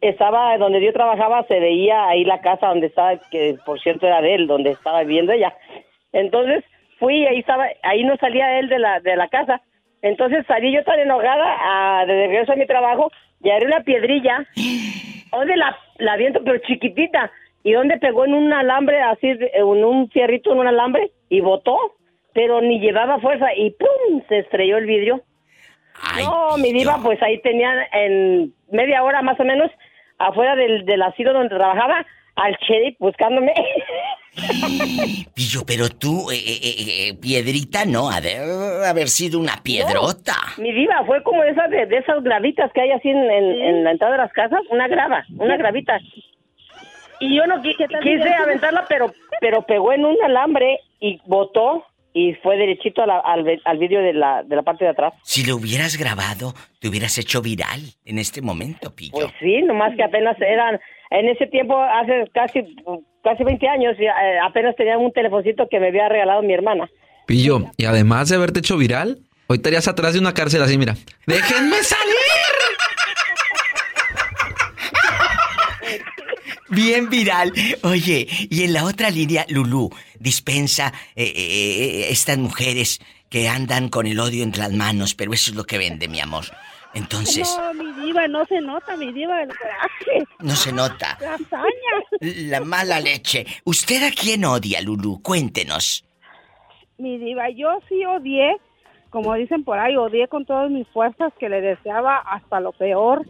[0.02, 4.22] estaba donde yo trabajaba, se veía ahí la casa donde estaba, que por cierto era
[4.22, 5.54] de él, donde estaba viviendo ella.
[6.12, 6.64] Entonces
[7.00, 9.62] fui ahí estaba, ahí no salía él de la, de la casa.
[10.02, 13.12] Entonces salí yo tan enojada a, de regreso a mi trabajo
[13.44, 14.46] y agarré una piedrilla,
[15.32, 17.32] donde la, la viento, pero chiquitita,
[17.64, 21.78] y donde pegó en un alambre, así, en un fierrito en un alambre, y botó,
[22.34, 24.22] pero ni llevaba fuerza, y ¡pum!
[24.30, 25.22] se estrelló el vidrio.
[26.24, 29.70] no, mi diva, pues ahí tenían en media hora más o menos,
[30.18, 32.06] afuera del, del asilo donde trabajaba,
[32.36, 33.54] al sheriff buscándome.
[35.36, 38.38] Pillo, pero tú, eh, eh, eh, eh, piedrita no, ha de
[38.88, 40.34] haber sido una piedrota.
[40.58, 43.84] Mi diva, fue como esas de, de esas gravitas que hay así en, en- en
[43.84, 46.00] la entrada de las casas, una grava, una gravita.
[47.20, 52.34] Y yo no qui- quise aventarla, pero pero pegó en un alambre y botó y
[52.44, 55.14] fue derechito a la- al, al vidrio de la, de la parte de atrás.
[55.24, 59.12] Si lo hubieras grabado, te hubieras hecho viral en este momento, Pillo.
[59.14, 62.76] Pues sí, nomás que apenas eran, en ese tiempo, hace casi
[63.24, 64.08] casi 20 años, eh,
[64.44, 66.90] apenas tenía un telefoncito que me había regalado mi hermana.
[67.28, 70.96] Pillo, y además de haberte hecho viral, hoy estarías atrás de una cárcel así, mira.
[71.28, 72.61] ¡Déjenme salir!
[76.72, 77.52] Bien viral.
[77.84, 83.00] Oye, y en la otra línea, Lulú dispensa eh, eh, eh, estas mujeres
[83.30, 86.20] que andan con el odio entre las manos, pero eso es lo que vende, mi
[86.20, 86.46] amor.
[86.94, 90.26] Entonces, No, mi diva, no se nota, mi diva, el coraje.
[90.40, 91.18] no se nota.
[91.22, 92.50] La hazaña.
[92.50, 93.46] La mala leche.
[93.64, 95.22] ¿Usted a quién odia, Lulú?
[95.22, 96.04] Cuéntenos.
[96.98, 98.58] Mi diva, yo sí odié,
[99.10, 103.26] como dicen por ahí, odié con todas mis fuerzas que le deseaba hasta lo peor.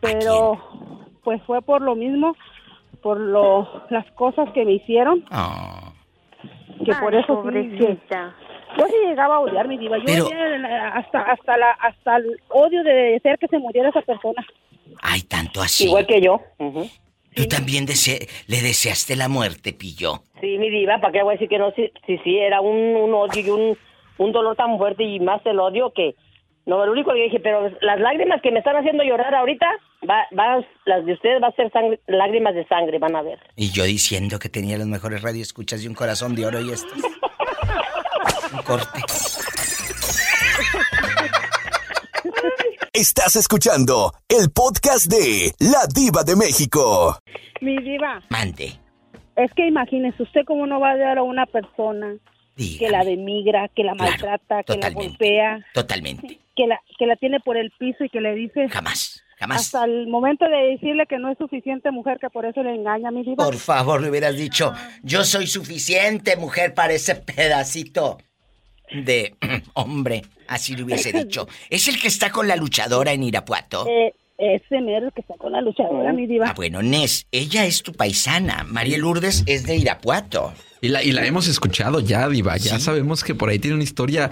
[0.00, 0.58] Pero
[1.26, 2.36] pues fue por lo mismo,
[3.02, 5.24] por lo las cosas que me hicieron.
[6.84, 8.34] Que por eso sí, pobrecita.
[8.38, 9.98] que- yo sí llegaba a odiar mi diva.
[9.98, 10.28] Yo Pero-
[10.94, 14.46] hasta hasta la hasta el odio de desear que se muriera esa persona.
[15.02, 15.86] Ay, tanto así.
[15.86, 16.40] Igual que yo.
[17.34, 20.20] Tú también dese- le deseaste la muerte, Pillo.
[20.40, 21.70] Sí, mi diva, ¿para qué voy a decir que no?
[21.72, 23.76] Sí, sí, sí, era un, un odio y un,
[24.18, 26.14] un dolor tan fuerte y más el odio que,
[26.66, 29.66] No, lo único que dije, pero las lágrimas que me están haciendo llorar ahorita,
[30.08, 33.38] va, va, las de ustedes va a ser sangre- lágrimas de sangre, van a ver.
[33.54, 36.92] Y yo diciendo que tenía los mejores radioescuchas y un corazón de oro y estos.
[38.52, 39.00] Un corte.
[42.92, 47.18] Estás escuchando el podcast de La Diva de México.
[47.60, 48.72] Mi diva, Mande.
[49.36, 52.14] es que imagínese usted cómo no va a dar a una persona
[52.56, 56.38] que la demigra, que la maltrata, que la golpea, Totalmente.
[56.54, 58.68] que la, que la tiene por el piso y que le dice...
[58.70, 59.60] Jamás, jamás.
[59.60, 63.10] Hasta el momento de decirle que no es suficiente mujer, que por eso le engaña,
[63.10, 63.44] mi diva.
[63.44, 68.18] Por favor, le hubieras dicho, yo soy suficiente mujer para ese pedacito
[68.90, 69.34] de
[69.74, 70.22] hombre.
[70.48, 71.46] Así le hubiese dicho.
[71.68, 73.86] Es el que está con la luchadora en Irapuato.
[73.86, 76.46] Eh, ese mero que está con la luchadora, mi diva.
[76.48, 78.64] Ah, bueno, Nes, ella es tu paisana.
[78.64, 80.52] María Lourdes es de Irapuato.
[80.86, 82.56] Y la, y la hemos escuchado ya, Diva.
[82.58, 84.30] Ya sabemos que por ahí tiene una historia.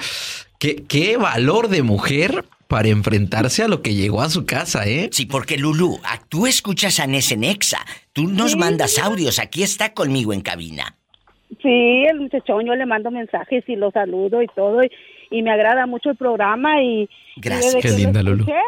[0.61, 5.09] ¿Qué, qué valor de mujer para enfrentarse a lo que llegó a su casa, ¿eh?
[5.11, 5.98] Sí, porque Lulu,
[6.28, 7.84] tú escuchas a Nes en Exa.
[8.12, 9.40] Tú nos mandas audios.
[9.40, 10.96] Aquí está conmigo en cabina.
[11.61, 14.80] Sí, el muchachón, yo le mando mensajes y lo saludo y todo.
[14.84, 14.90] Y,
[15.36, 17.09] y me agrada mucho el programa y...
[17.36, 17.74] Gracias.
[17.74, 18.44] Qué que linda, Lulu.
[18.44, 18.61] escuché,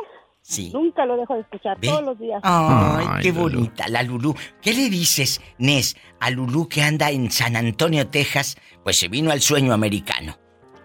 [0.49, 0.71] Sí.
[0.73, 1.89] Nunca lo dejo de escuchar, ¿Ve?
[1.89, 2.41] todos los días.
[2.45, 4.33] Ay, qué bonita, la Lulú.
[4.63, 8.57] ¿Qué le dices, Nes, a Lulú que anda en San Antonio, Texas?
[8.85, 10.39] Pues se vino al sueño americano.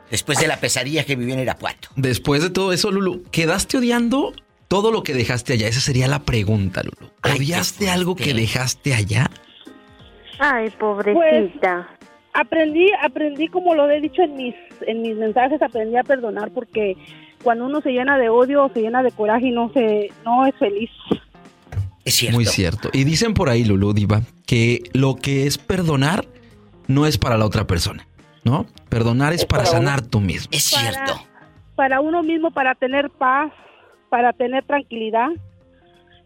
[0.09, 1.89] Después de la pesadilla que vivió en Irapuato.
[1.95, 4.33] Después de todo eso, Lulu, ¿quedaste odiando
[4.67, 5.67] todo lo que dejaste allá?
[5.67, 7.11] Esa sería la pregunta, Lulu.
[7.23, 9.29] ¿Odiaste algo que dejaste allá?
[10.39, 11.87] Ay, pobrecita.
[11.99, 14.55] Pues, aprendí, aprendí como lo he dicho en mis,
[14.87, 16.97] en mis mensajes, aprendí a perdonar porque
[17.43, 20.55] cuando uno se llena de odio, se llena de coraje y no se, no es
[20.55, 20.89] feliz.
[22.03, 22.35] Es cierto.
[22.35, 22.89] Muy cierto.
[22.93, 26.25] Y dicen por ahí, Lulu, Diva, que lo que es perdonar
[26.87, 28.07] no es para la otra persona,
[28.43, 28.65] ¿no?
[28.89, 30.49] Perdonar es para sanar tú mismo.
[30.51, 31.13] Es cierto.
[31.75, 33.51] Para uno mismo, para tener paz,
[34.09, 35.29] para tener tranquilidad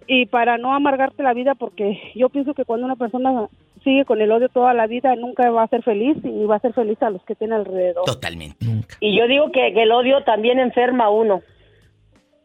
[0.07, 3.47] y para no amargarte la vida porque yo pienso que cuando una persona
[3.83, 6.59] sigue con el odio toda la vida nunca va a ser feliz y va a
[6.59, 8.05] ser feliz a los que tiene alrededor.
[8.05, 8.65] Totalmente.
[9.05, 11.41] Y yo digo que, que el odio también enferma a uno.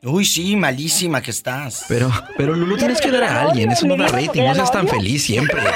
[0.03, 1.85] Uy, sí, malísima que estás.
[1.89, 3.71] Pero, pero Lulu, tienes que dar a alguien.
[3.71, 4.43] Eso no da rating.
[4.43, 5.61] No seas tan feliz siempre.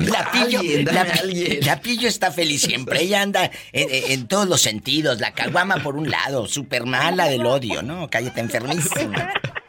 [0.00, 1.06] La pillo, alguien, la,
[1.64, 3.02] la pillo está feliz siempre.
[3.02, 5.20] Ella anda en, en- en todos los sentidos.
[5.20, 8.08] La caguama por un lado, súper mala del odio, ¿no?
[8.10, 9.32] Cállate enfermísima.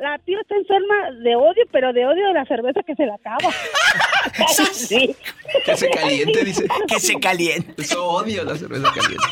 [0.00, 3.06] La, la tía está enferma de odio, pero de odio de la cerveza que se
[3.06, 3.50] la acaba.
[4.72, 5.14] sí.
[5.64, 6.66] Que se caliente, dice.
[6.88, 7.74] Que se caliente.
[7.82, 9.26] Eso odio la cerveza caliente.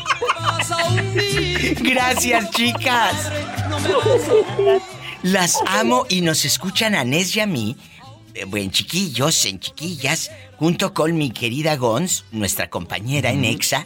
[1.91, 3.31] Gracias, chicas.
[5.23, 7.77] Las amo y nos escuchan a Nes y a mí,
[8.33, 13.85] eh, en chiquillos, en chiquillas, junto con mi querida Gons, nuestra compañera en EXA.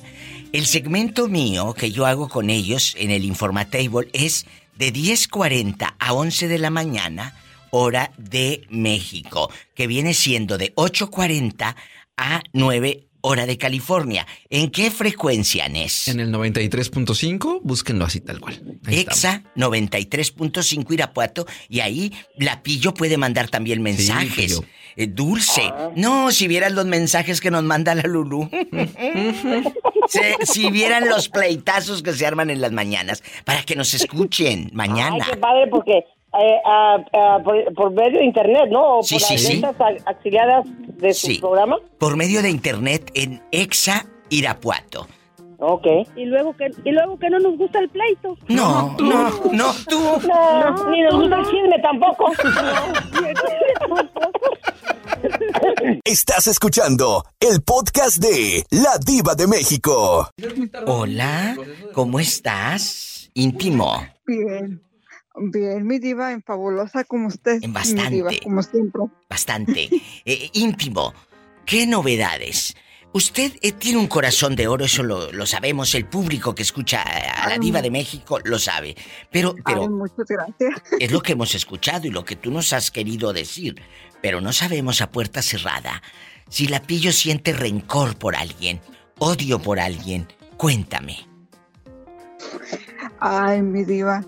[0.51, 4.45] El segmento mío que yo hago con ellos en el Informatable es
[4.76, 7.34] de 10.40 a 11 de la mañana,
[7.71, 11.76] hora de México, que viene siendo de 8.40
[12.17, 14.26] a 9 hora de California.
[14.49, 16.07] ¿En qué frecuencia, Nes?
[16.07, 18.61] En el 93.5, búsquenlo así tal cual.
[18.86, 24.61] Ahí Exa 93.5 Irapuato y ahí la pillo puede mandar también mensajes.
[24.97, 25.73] Eh, dulce.
[25.95, 28.49] No, si vieran los mensajes que nos manda la Lulú.
[30.07, 34.69] Se- si vieran los pleitazos que se arman en las mañanas para que nos escuchen
[34.73, 35.17] mañana.
[35.26, 36.03] Ay, qué padre, porque
[36.39, 38.99] eh, ah, ah, por, por medio de internet, ¿no?
[38.99, 39.83] O Sí, por sí, las sí.
[39.83, 40.65] a- auxiliadas
[40.97, 41.77] de su programa.
[41.97, 45.07] Por medio de internet en Exa Irapuato.
[45.60, 45.88] Ok.
[46.18, 48.35] Y luego que y luego que no nos gusta el pleito.
[48.49, 49.99] No, no, no, tú.
[50.27, 52.31] No, ni nos gusta el chisme tampoco.
[56.03, 60.30] Estás escuchando el podcast de La Diva de México.
[60.85, 61.55] Hola,
[61.93, 63.30] ¿cómo estás?
[63.34, 63.95] Íntimo.
[64.27, 64.81] Bien,
[65.38, 67.62] bien, mi diva, en fabulosa como usted.
[67.68, 68.10] Bastante.
[68.10, 69.02] Mi diva, como siempre.
[69.30, 69.90] Bastante.
[70.26, 71.14] Eh, íntimo.
[71.66, 72.76] ¿Qué novedades?
[73.14, 77.02] Usted eh, tiene un corazón de oro, eso lo, lo sabemos, el público que escucha
[77.02, 78.95] a la diva de México lo sabe.
[79.32, 80.82] Pero, pero Ay, muchas gracias.
[80.99, 83.82] es lo que hemos escuchado y lo que tú nos has querido decir.
[84.22, 86.02] Pero no sabemos a puerta cerrada
[86.49, 88.80] si la pillo siente rencor por alguien,
[89.20, 90.28] odio por alguien.
[90.57, 91.18] Cuéntame.
[93.20, 94.24] Ay, mi diva.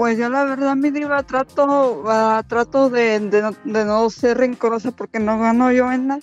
[0.00, 4.38] Pues yo la verdad, mi diva, trato, ah, trato de, de no, de no ser
[4.38, 6.22] rencorosa porque no gano yo en nada.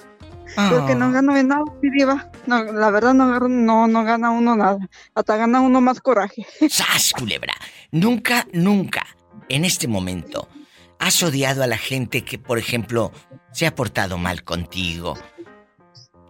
[0.72, 2.32] Porque no gano en nada, mi diva.
[2.48, 4.80] No, la verdad no, no, no gana uno nada.
[5.14, 6.44] Hasta gana uno más coraje.
[6.72, 7.54] ¡Sas, culebra!
[7.92, 9.06] Nunca, nunca,
[9.48, 10.50] en este momento,
[10.98, 13.12] has odiado a la gente que, por ejemplo,
[13.52, 15.20] se ha portado mal contigo.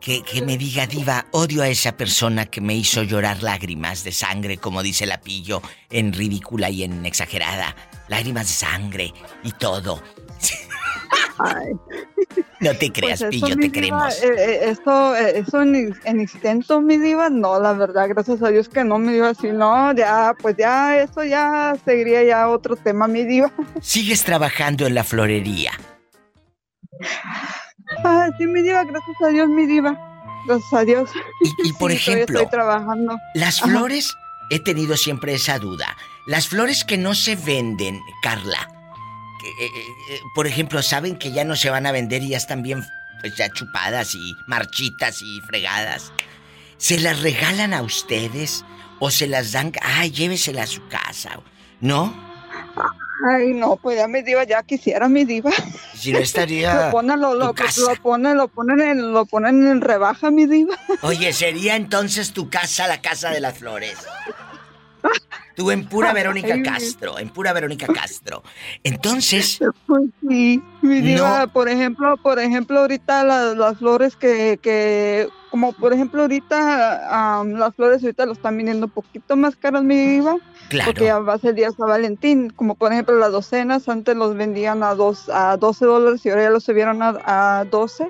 [0.07, 4.13] Que, que me diga, Diva, odio a esa persona que me hizo llorar lágrimas de
[4.13, 7.75] sangre, como dice la pillo, en ridícula y en exagerada.
[8.07, 9.13] Lágrimas de sangre
[9.43, 10.01] y todo.
[12.59, 14.23] No te creas, Pues eso, pillo, te diva, queremos.
[14.23, 18.49] eh, eh, eso, eh, eso en, en instinto, mi diva, no, la verdad, gracias a
[18.49, 22.75] Dios que no, mi diva, si no, ya, pues ya, eso ya seguiría ya otro
[22.75, 23.51] tema, mi diva.
[23.81, 25.71] Sigues trabajando en la florería.
[28.03, 29.97] Ah, sí, mi diva, gracias a Dios, mi diva,
[30.45, 31.09] gracias a Dios.
[31.63, 33.17] Y, por Sí, ejemplo, estoy trabajando.
[33.33, 33.71] Las Ajá.
[33.71, 34.15] flores,
[34.49, 35.95] he tenido siempre esa duda.
[36.25, 38.67] Las flores que no se venden, Carla,
[39.41, 39.71] que, eh,
[40.11, 42.83] eh, por ejemplo, saben que ya no se van a vender y ya están bien
[43.21, 46.11] pues, ya chupadas y marchitas y fregadas.
[46.77, 48.63] ¿Se las regalan a ustedes
[48.99, 49.71] o se las dan?
[49.81, 51.39] Ay, llévesela a su casa.
[51.81, 52.13] ¿No?
[53.25, 55.51] Ay, no, pues ya mi diva, ya quisiera mi diva.
[55.95, 56.85] Si no estaría.
[56.85, 57.53] Lo ponen, lo, lo
[58.03, 60.77] ponen, lo ponen en, lo ponen en rebaja, mi diva.
[61.01, 63.97] Oye, sería entonces tu casa la casa de las flores.
[65.55, 68.43] Tú en pura Verónica Castro, en pura Verónica Castro.
[68.83, 71.53] Entonces, Pues sí, mi diva, No.
[71.53, 77.53] por ejemplo, por ejemplo, ahorita las, las flores que, que, como por ejemplo ahorita, am,
[77.53, 80.37] las flores ahorita lo están viniendo un poquito más caras, mi diva.
[80.69, 80.91] Claro.
[80.91, 84.35] Porque ya va a ser día San Valentín, como por ejemplo las docenas, antes los
[84.35, 88.09] vendían a, dos, a 12 dólares y ahora ya los subieron a, a 12.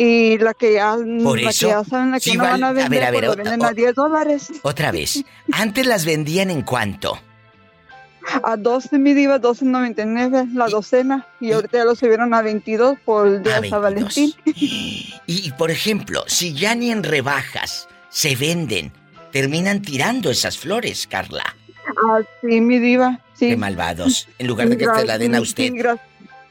[0.00, 2.68] Y la que ya, Por la eso, que ya saben la que no van a
[2.68, 4.48] a ver, vender, a ver, pues, o- lo venden o- a 10 dólares.
[4.62, 5.24] otra vez.
[5.52, 7.18] Antes las vendían en cuánto?
[8.44, 11.26] A 12 mi diva, 12.99 la docena.
[11.40, 14.34] Y ahorita ya lo subieron a 22 por el día A San Valentín.
[14.44, 18.92] Y, y, por ejemplo, si ya ni en rebajas se venden,
[19.32, 21.56] terminan tirando esas flores, Carla.
[22.06, 23.48] Ah, sí, mi diva, sí.
[23.48, 24.28] Qué malvados.
[24.38, 25.64] En lugar de que te la den a usted.
[25.64, 25.70] Sí,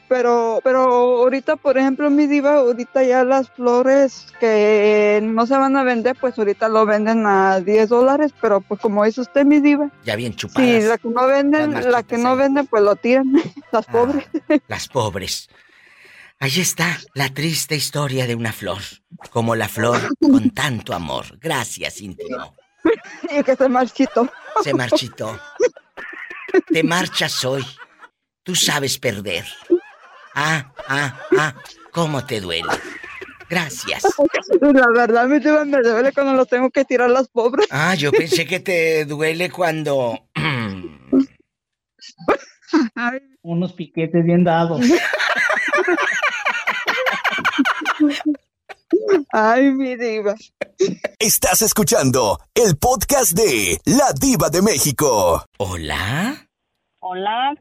[0.10, 5.76] Pero, pero ahorita, por ejemplo, mi diva, ahorita ya las flores que no se van
[5.76, 9.60] a vender, pues ahorita lo venden a 10 dólares, pero pues como dice usted, mi
[9.60, 10.70] diva, Ya bien chupadas.
[10.84, 13.34] sí, la que no venden, Las la que no venden, pues lo tiran,
[13.72, 14.26] las pobres.
[14.68, 15.50] Las pobres.
[16.40, 18.82] Ahí está la triste historia de una flor.
[19.32, 21.38] Como la flor con tanto amor.
[21.40, 22.56] Gracias, íntimo.
[23.38, 24.30] y que se marchitó.
[24.64, 25.38] Se marchitó.
[26.72, 27.66] Te marchas hoy.
[28.44, 29.46] Tú sabes perder.
[30.40, 31.56] Ah, ah, ah.
[31.92, 32.70] ¿Cómo te duele?
[33.50, 34.04] Gracias.
[34.62, 37.66] La verdad, mi diva, me duele cuando lo tengo que tirar las pobres.
[37.72, 40.28] Ah, yo pensé que te duele cuando...
[43.42, 44.80] Unos piquetes bien dados.
[49.32, 50.36] Ay, mi diva.
[51.18, 55.44] Estás escuchando el podcast de La Diva de México.
[55.58, 56.48] ¿Hola?
[57.00, 57.56] Hola.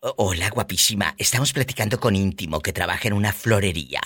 [0.00, 1.14] O- Hola, guapísima.
[1.18, 4.00] Estamos platicando con íntimo que trabaja en una florería.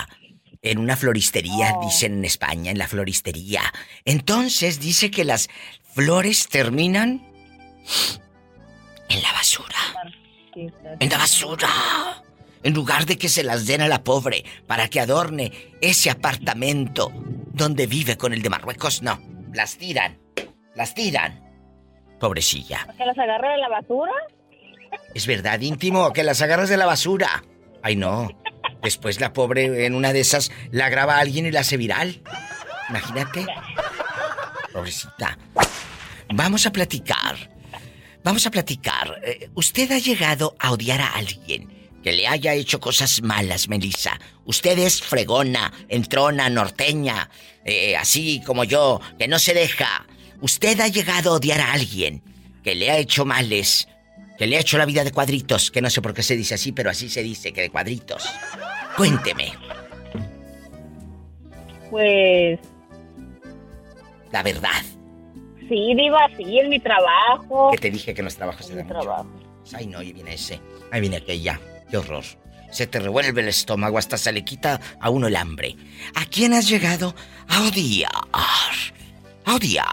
[0.62, 3.62] En una floristería, dicen en España, en la floristería.
[4.04, 5.48] Entonces dice que las
[5.92, 7.26] flores terminan
[9.08, 9.76] en la basura.
[10.54, 11.68] En la basura.
[12.62, 17.10] En lugar de que se las den a la pobre para que adorne ese apartamento
[17.52, 19.20] donde vive con el de Marruecos, no.
[19.52, 20.16] Las tiran.
[20.76, 21.42] Las tiran.
[22.20, 22.86] Pobrecilla.
[22.96, 24.12] ¿Que las agarre de la basura?
[25.14, 27.44] Es verdad, íntimo, que las agarras de la basura.
[27.82, 28.28] Ay, no.
[28.82, 32.22] Después la pobre en una de esas la graba alguien y la hace viral.
[32.88, 33.46] Imagínate.
[34.72, 35.38] Pobrecita.
[36.34, 37.50] Vamos a platicar.
[38.24, 39.20] Vamos a platicar.
[39.24, 44.18] Eh, ¿Usted ha llegado a odiar a alguien que le haya hecho cosas malas, Melissa?
[44.44, 47.30] Usted es fregona, entrona, norteña,
[47.64, 50.06] eh, así como yo, que no se deja.
[50.40, 52.22] ¿Usted ha llegado a odiar a alguien
[52.64, 53.88] que le ha hecho males,
[54.42, 56.54] que le ha hecho la vida de cuadritos, que no sé por qué se dice
[56.54, 58.28] así, pero así se dice, que de cuadritos?
[58.96, 59.52] Cuénteme,
[61.88, 62.58] Pues
[64.32, 64.82] la verdad.
[65.68, 67.70] sí, diva, sí, en mi trabajo.
[67.70, 69.26] Que te dije que en los trabajos se da mucho.
[69.74, 70.60] Ay, no, ahí viene ese.
[70.90, 71.60] Ahí viene aquella.
[71.88, 72.24] Qué horror.
[72.72, 75.76] Se te revuelve el estómago, hasta se le quita a uno el hambre.
[76.16, 77.14] ¿A quién has llegado
[77.46, 78.10] a odiar?
[79.44, 79.86] A odiar.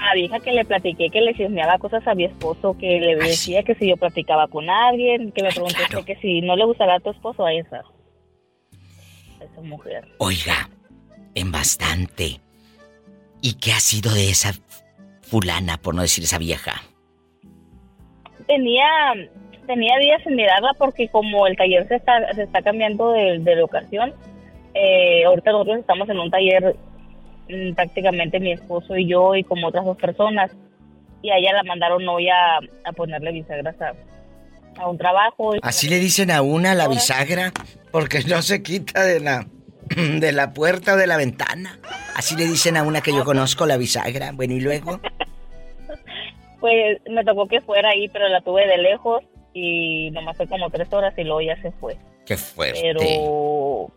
[0.00, 3.62] La vieja que le platiqué que le chismeaba cosas a mi esposo, que le decía
[3.62, 6.94] que si yo platicaba con alguien, que me preguntó usted que si no le gustaba
[6.94, 7.82] a tu esposo a esa.
[9.40, 10.08] A esa mujer.
[10.18, 10.70] Oiga,
[11.34, 12.40] en bastante.
[13.42, 14.52] ¿Y qué ha sido de esa
[15.22, 16.82] fulana, por no decir esa vieja?
[18.46, 18.88] Tenía,
[19.66, 23.56] tenía días sin mirarla porque como el taller se está, se está cambiando de, de
[23.56, 24.14] locación,
[24.74, 26.76] eh, ahorita nosotros estamos en un taller
[27.74, 30.50] prácticamente mi esposo y yo y como otras dos personas
[31.22, 33.92] y a ella la mandaron hoy a, a ponerle bisagras a,
[34.80, 35.52] a un trabajo.
[35.62, 37.52] Así le dicen a una la bisagra.
[37.90, 39.46] Porque no se quita de la,
[39.96, 41.78] de la puerta o de la ventana.
[42.16, 44.32] Así le dicen a una que yo conozco, la bisagra.
[44.32, 45.00] Bueno, ¿y luego?
[46.60, 49.22] Pues me tocó que fuera ahí, pero la tuve de lejos
[49.54, 51.96] y nomás fue como tres horas y luego ya se fue.
[52.26, 52.80] Qué fuerte.
[52.82, 53.90] Pero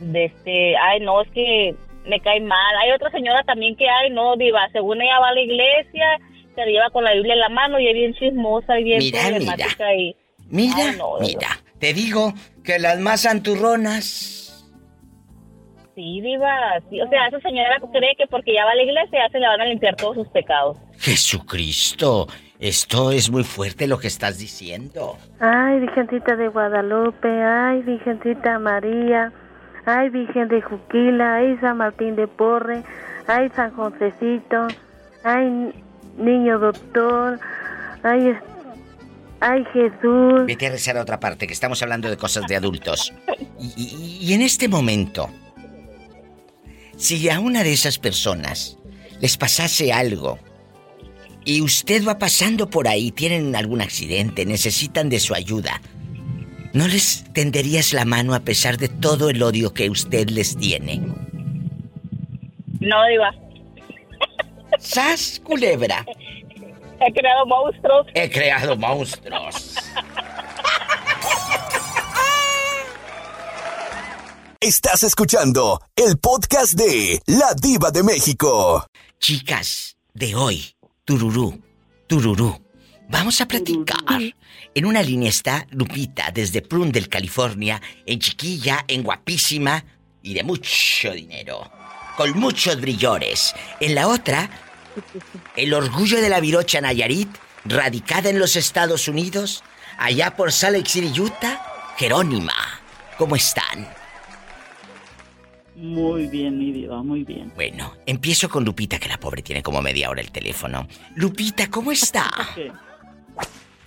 [0.00, 2.76] de este, ay no, es que me cae mal.
[2.82, 6.18] Hay otra señora también que hay, no, diva, según ella va a la iglesia,
[6.54, 9.20] se lleva con la Biblia en la mano y es bien chismosa y bien Mira,
[9.22, 10.16] problemática y
[10.48, 11.48] Mira, Ay, no, mira,
[11.78, 12.32] te digo
[12.62, 14.40] que las más santurronas.
[15.94, 19.26] Sí, diva, sí, o sea, esa señora cree que porque ya va a la iglesia
[19.26, 20.76] ya se le van a limpiar todos sus pecados.
[20.98, 22.26] Jesucristo,
[22.58, 25.16] esto es muy fuerte lo que estás diciendo.
[25.38, 29.32] Ay, Virgencita de Guadalupe, ay, Virgencita María,
[29.86, 32.82] ay, Virgen de Juquila, ay, San Martín de Porre,
[33.26, 34.68] ay, San Josecito,
[35.24, 35.72] ay,
[36.18, 37.38] Niño Doctor,
[38.02, 38.32] ay,
[39.40, 40.46] ay, Jesús.
[40.46, 43.12] Vete a rezar a otra parte, que estamos hablando de cosas de adultos.
[43.58, 45.28] Y, y- y en este momento,
[46.96, 48.78] si a una de esas personas
[49.20, 50.38] les pasase algo
[51.44, 55.80] y usted va pasando por ahí, tienen algún accidente, necesitan de su ayuda,
[56.74, 61.00] ¿no les tenderías la mano a pesar de todo el odio que usted les tiene?
[62.80, 63.34] No, diva.
[64.78, 66.04] ¡Sas, culebra!
[67.00, 68.06] He creado monstruos.
[68.14, 69.76] He creado monstruos.
[74.60, 78.86] Estás escuchando el podcast de La Diva de México.
[79.18, 80.74] Chicas, de hoy,
[81.04, 81.62] tururú,
[82.06, 82.60] tururú.
[83.10, 84.22] Vamos a platicar.
[84.76, 89.84] En una línea está Lupita, desde Prundle, California, en chiquilla, en guapísima
[90.20, 91.70] y de mucho dinero.
[92.16, 93.54] Con muchos brillores.
[93.78, 94.50] En la otra,
[95.54, 97.28] el orgullo de la virocha Nayarit,
[97.64, 99.62] radicada en los Estados Unidos,
[99.96, 102.54] allá por Salt Lake City, Utah, Jerónima.
[103.16, 103.88] ¿Cómo están?
[105.76, 107.52] Muy bien, mi diva, muy bien.
[107.54, 110.88] Bueno, empiezo con Lupita, que la pobre tiene como media hora el teléfono.
[111.14, 112.28] Lupita, ¿cómo está?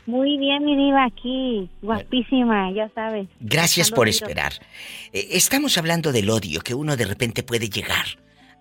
[0.07, 3.27] Muy bien, mi diva, aquí, guapísima, ya sabes.
[3.41, 4.53] Gracias por esperar.
[5.11, 8.05] Eh, estamos hablando del odio que uno de repente puede llegar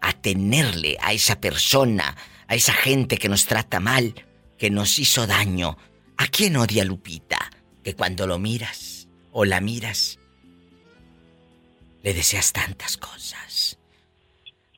[0.01, 2.17] a tenerle a esa persona,
[2.49, 4.13] a esa gente que nos trata mal,
[4.59, 5.79] que nos hizo daño.
[6.17, 7.39] ¿A quién odia Lupita?
[7.85, 10.19] Que cuando lo miras o la miras,
[12.03, 13.76] le deseas tantas cosas.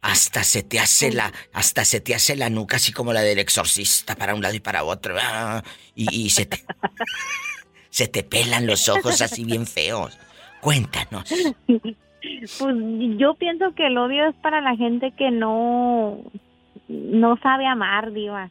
[0.01, 3.39] Hasta se te hace la, hasta se te hace la nuca así como la del
[3.39, 5.17] exorcista para un lado y para otro.
[5.21, 5.63] ah,
[5.95, 6.59] Y, y se te,
[7.91, 10.19] se te pelan los ojos así bien feos.
[10.61, 11.25] Cuéntanos.
[12.59, 12.77] Pues
[13.17, 16.19] yo pienso que el odio es para la gente que no,
[16.89, 18.51] no sabe amar, diva.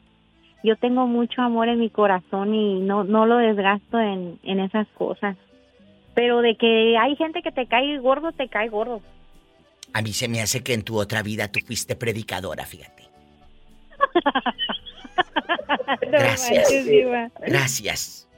[0.64, 4.88] Yo tengo mucho amor en mi corazón y no, no lo desgasto en, en esas
[4.88, 5.36] cosas.
[6.14, 9.00] Pero de que hay gente que te cae gordo, te cae gordo.
[9.92, 13.08] A mí se me hace que en tu otra vida tú fuiste predicadora, fíjate.
[16.10, 16.68] Gracias.
[17.46, 18.28] Gracias.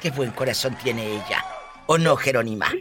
[0.00, 1.44] Qué buen corazón tiene ella.
[1.86, 2.72] ¿O no, Jerónima?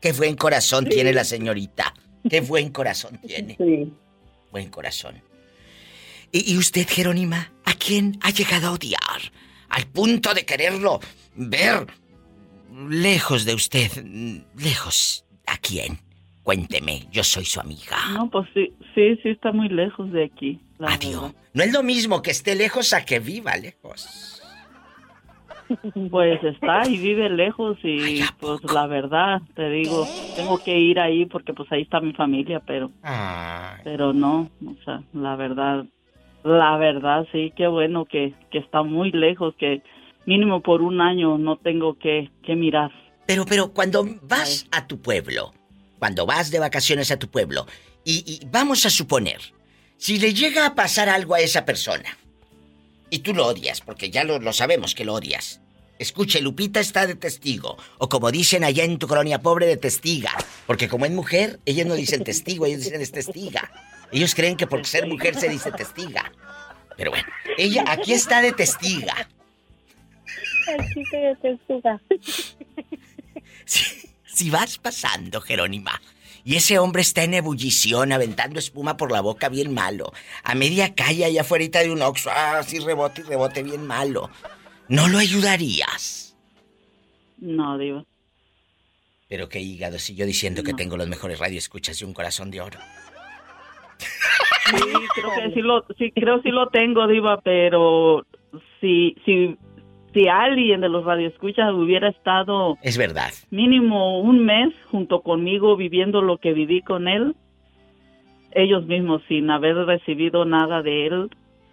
[0.00, 1.94] Qué buen corazón tiene la señorita.
[2.28, 3.56] Qué buen corazón tiene.
[4.50, 5.22] Buen corazón.
[6.32, 9.00] ¿Y, y usted, Jerónima, a quién ha llegado a odiar?
[9.68, 11.00] Al punto de quererlo
[11.34, 11.86] ver
[12.88, 13.90] lejos de usted.
[14.56, 15.24] Lejos.
[15.46, 16.00] ¿A quién?
[16.42, 17.96] Cuénteme, yo soy su amiga.
[18.14, 20.60] No, pues sí, sí, sí está muy lejos de aquí.
[20.80, 21.32] Adiós.
[21.52, 24.36] No es lo mismo que esté lejos a que viva lejos.
[26.10, 30.04] Pues está y vive lejos y pues la verdad, te digo,
[30.34, 32.90] tengo que ir ahí porque pues ahí está mi familia, pero
[33.84, 35.84] pero no, o sea, la verdad,
[36.42, 39.80] la verdad sí, qué bueno que, que está muy lejos, que
[40.26, 42.90] mínimo por un año no tengo que, que mirar.
[43.26, 45.52] Pero, pero cuando vas a tu pueblo,
[46.00, 47.68] cuando vas de vacaciones a tu pueblo,
[48.02, 49.40] y, y vamos a suponer,
[49.96, 52.18] si le llega a pasar algo a esa persona,
[53.10, 55.60] y tú lo odias, porque ya lo, lo sabemos que lo odias.
[55.98, 60.32] Escuche, Lupita está de testigo, o como dicen allá en tu colonia pobre, de testiga,
[60.66, 63.70] porque como es mujer, ellos no dicen testigo, ellos dicen es testiga.
[64.12, 66.32] Ellos creen que por ser mujer se dice testiga.
[66.96, 67.28] Pero bueno,
[67.58, 69.28] ella aquí está de testiga.
[70.78, 72.00] Aquí te testiga.
[74.40, 76.00] Si vas pasando, Jerónima,
[76.44, 80.94] y ese hombre está en ebullición, aventando espuma por la boca bien malo, a media
[80.94, 84.30] calle allá afuera de un oxo, ah, así rebote y rebote bien malo,
[84.88, 86.34] ¿no lo ayudarías?
[87.36, 88.06] No, digo.
[89.28, 92.62] Pero qué hígado, si yo diciendo que tengo los mejores radioescuchas y un corazón de
[92.62, 92.78] oro.
[93.98, 94.84] Sí,
[95.16, 98.24] creo que sí lo, sí, creo sí lo tengo, Diva, pero
[98.80, 99.58] si, si,
[100.12, 103.32] si alguien de los radioescuchas hubiera estado Es verdad.
[103.50, 107.34] mínimo un mes junto conmigo viviendo lo que viví con él,
[108.52, 111.30] ellos mismos sin haber recibido nada de él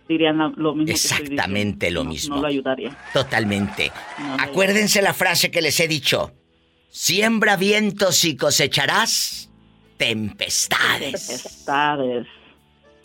[0.07, 0.85] dirían lo mismo.
[0.85, 0.91] que.
[0.91, 2.35] Exactamente lo No- mismo.
[2.35, 2.95] No lo ayudaría.
[3.13, 3.91] Totalmente.
[4.39, 6.31] Acuérdense la frase que les he dicho.
[6.89, 9.51] Siembra vientos y cosecharás
[9.97, 11.27] tempestades.
[11.27, 12.27] Tempestades.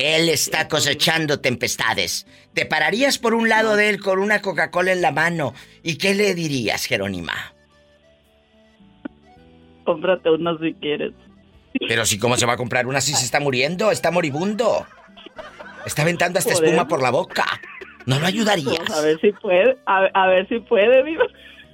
[0.03, 2.27] Él está cosechando tempestades.
[2.55, 5.55] ¿Te pararías por un lado de él con una Coca-Cola en la mano?
[5.85, 7.55] ¿Y qué le dirías, Jerónima?
[9.85, 11.13] Cómprate uno si quieres.
[11.87, 14.87] Pero si cómo se va a comprar una si se está muriendo, está moribundo.
[15.87, 17.45] Está aventando hasta espuma por la boca.
[18.05, 18.91] ¿No lo ayudarías?
[18.91, 21.25] A ver si puede, a, a ver si puede, viva.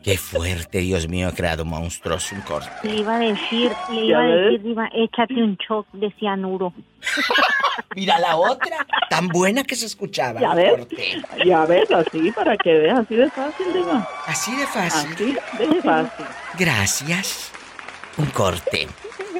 [0.02, 2.30] Qué fuerte, Dios mío, ha creado monstruos.
[2.32, 2.70] Un corte.
[2.82, 6.72] Le iba a decir, le ¿Ya iba a decir, Diva, échate un shot de cianuro.
[7.94, 10.40] Mira la otra, tan buena que se escuchaba.
[10.40, 10.86] Ya un ves,
[11.44, 14.08] ya ves, así para que veas, así de fácil, diva.
[14.26, 15.38] Así de fácil.
[15.52, 16.26] Así de fácil.
[16.58, 17.52] Gracias.
[18.16, 18.88] Un corte.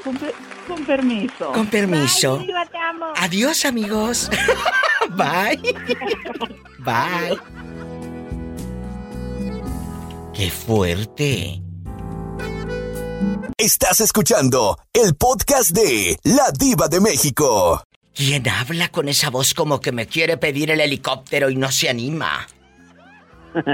[0.05, 0.35] Con, per-
[0.67, 1.53] con permiso.
[1.53, 2.39] Con permiso.
[2.39, 3.07] Diva, te amo.
[3.17, 4.31] Adiós, amigos.
[5.11, 5.61] Bye.
[6.79, 7.39] Bye.
[10.39, 11.61] Qué fuerte.
[13.57, 17.83] Estás escuchando el podcast de La Diva de México.
[18.15, 21.89] ¿Quién habla con esa voz como que me quiere pedir el helicóptero y no se
[21.89, 22.47] anima?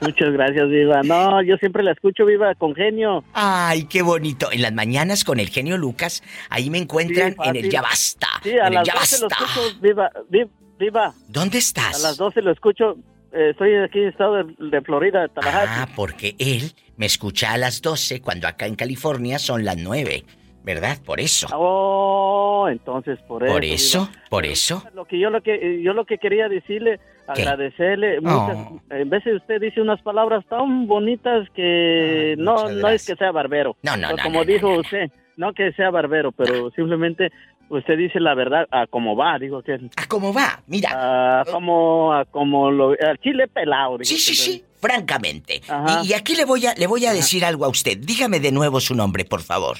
[0.00, 1.02] Muchas gracias, Viva.
[1.02, 3.24] No, yo siempre la escucho, Viva, con genio.
[3.32, 4.52] Ay, qué bonito.
[4.52, 7.70] En las mañanas con el genio Lucas, ahí me encuentran Sí, en el.
[7.70, 8.28] Ya Basta.
[8.44, 9.44] Sí, a en el las Ya 12 lo Basta.
[9.44, 11.12] escucho, Viva, Vi- Viva.
[11.26, 11.96] ¿Dónde estás?
[11.96, 12.96] A las 12 lo escucho.
[13.36, 15.68] Eh, estoy aquí en el estado de, de Florida, de Tallahassee.
[15.82, 20.24] Ah, porque él me escucha a las 12 cuando acá en California son las 9.
[20.64, 20.98] ¿Verdad?
[21.04, 21.46] Por eso.
[21.54, 23.52] Oh, entonces por eso.
[23.54, 24.82] Por eso, por eso.
[24.94, 26.98] Lo que yo lo que yo lo que quería decirle,
[27.36, 27.42] ¿Qué?
[27.42, 28.80] agradecerle, muchas, Oh.
[28.90, 33.76] en veces usted dice unas palabras tan bonitas que no no es que sea barbero.
[33.84, 37.30] No, no, no, Como no, dijo usted, no que sea barbero, pero simplemente
[37.68, 41.40] usted dice la verdad a como va, digo que a cómo va, mira.
[41.40, 43.92] a como a como lo al chile pelado.
[43.98, 45.60] digo Sí, sí, sí, francamente.
[46.04, 47.98] Y, y aquí le voy a le voy a decir algo a usted.
[47.98, 49.78] Dígame de nuevo su nombre, por favor.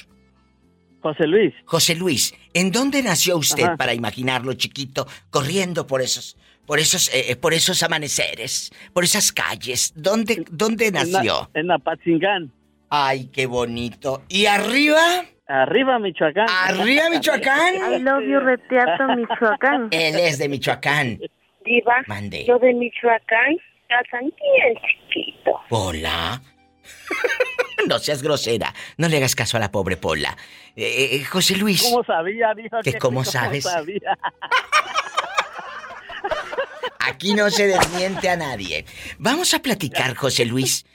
[1.01, 1.53] José Luis.
[1.65, 3.77] José Luis, ¿en dónde nació usted Ajá.
[3.77, 6.35] para imaginarlo chiquito corriendo por esos
[6.65, 9.93] por esos eh, eh, por esos amaneceres, por esas calles?
[9.95, 11.49] ¿Dónde dónde En la- nació?
[11.53, 12.51] En Apatzingán.
[12.89, 14.23] Ay, qué bonito.
[14.27, 14.99] ¿Y arriba?
[15.47, 16.47] Arriba Michoacán.
[16.49, 17.75] Arriba Michoacán.
[17.75, 19.87] I love you, Reteato, Michoacán.
[19.91, 21.19] Él es de Michoacán.
[21.63, 22.45] Diva, Mande.
[22.45, 23.55] yo de Michoacán,
[23.87, 25.51] casa bien chiquito.
[25.69, 26.41] Pola.
[27.87, 28.73] no seas grosera.
[28.97, 30.35] No le hagas caso a la pobre Pola.
[30.75, 31.83] Eh, eh, José Luis.
[31.83, 32.53] ¿Cómo sabía?
[32.53, 33.63] Dijo ¿Que que- cómo sabes?
[33.63, 34.17] sabía?
[36.99, 38.85] Aquí no se desmiente a nadie.
[39.17, 40.85] Vamos a platicar, José Luis.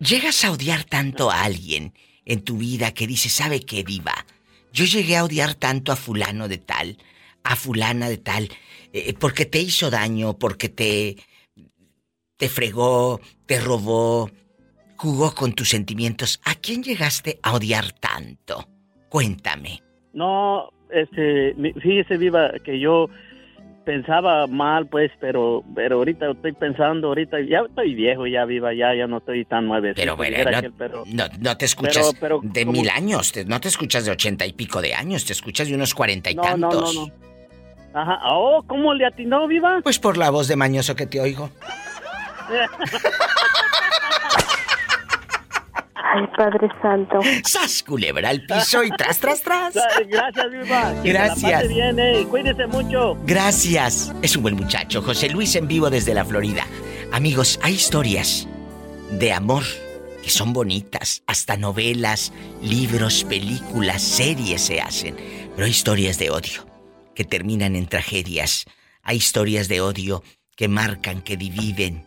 [0.00, 1.92] Llegas a odiar tanto a alguien
[2.28, 4.14] en tu vida que dice, ¿sabe qué, diva?
[4.72, 6.98] Yo llegué a odiar tanto a fulano de tal,
[7.42, 8.48] a fulana de tal,
[8.92, 11.16] eh, porque te hizo daño, porque te,
[12.36, 14.30] te fregó, te robó,
[14.96, 16.40] jugó con tus sentimientos.
[16.44, 18.68] ¿A quién llegaste a odiar tanto?
[19.08, 19.82] Cuéntame.
[20.12, 23.08] No, este, fíjese, Viva, que yo
[23.88, 28.94] pensaba mal, pues, pero pero ahorita estoy pensando, ahorita ya estoy viejo, ya Viva, ya
[28.94, 29.94] ya no estoy tan nueve.
[29.96, 33.68] Pero bueno, no, pero, no, no te escuchas pero de mil años, te- no te
[33.68, 36.48] escuchas de ochenta y pico de años, te escuchas de unos cuarenta y no, no,
[36.68, 36.94] tantos.
[36.94, 37.12] no, no.
[37.94, 39.80] Ajá, oh, ¿cómo le atinó, Viva?
[39.82, 41.48] Pues por la voz de mañoso que te oigo.
[46.14, 47.20] Ay, Padre Santo.
[47.44, 49.74] ¡Sas, culebra al piso y tras, tras, tras!
[50.08, 50.94] Gracias, Viva.
[51.02, 51.52] Que se la Gracias.
[51.62, 53.16] pase bien, eh, cuídese mucho.
[53.24, 54.14] Gracias.
[54.22, 56.64] Es un buen muchacho, José Luis en vivo desde la Florida.
[57.12, 58.48] Amigos, hay historias
[59.10, 59.64] de amor
[60.22, 62.32] que son bonitas, hasta novelas,
[62.62, 65.16] libros, películas, series se hacen,
[65.54, 66.66] pero hay historias de odio
[67.14, 68.64] que terminan en tragedias.
[69.02, 70.22] Hay historias de odio
[70.56, 72.04] que marcan, que dividen,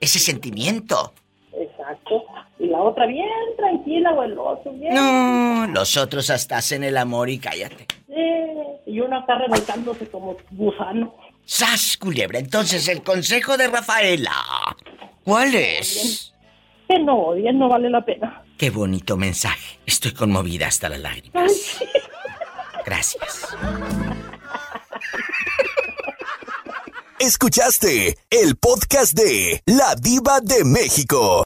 [0.00, 1.14] Ese sentimiento.
[1.52, 2.24] Exacto.
[2.58, 4.92] Y la otra bien tranquila o el otro bien.
[4.92, 7.86] No, los otros hasta hacen el amor y cállate.
[8.08, 11.14] Eh, y uno está revolcándose como gusano.
[11.44, 12.40] ¡Sas, culebra!
[12.40, 14.32] Entonces, el consejo de Rafaela.
[15.24, 16.32] ¿Cuál es?
[16.88, 18.42] Que no odien, no vale la pena.
[18.56, 19.78] Qué bonito mensaje.
[19.86, 21.78] Estoy conmovida hasta las lágrimas.
[22.84, 23.46] Gracias.
[27.20, 31.44] Escuchaste el podcast de La Diva de México.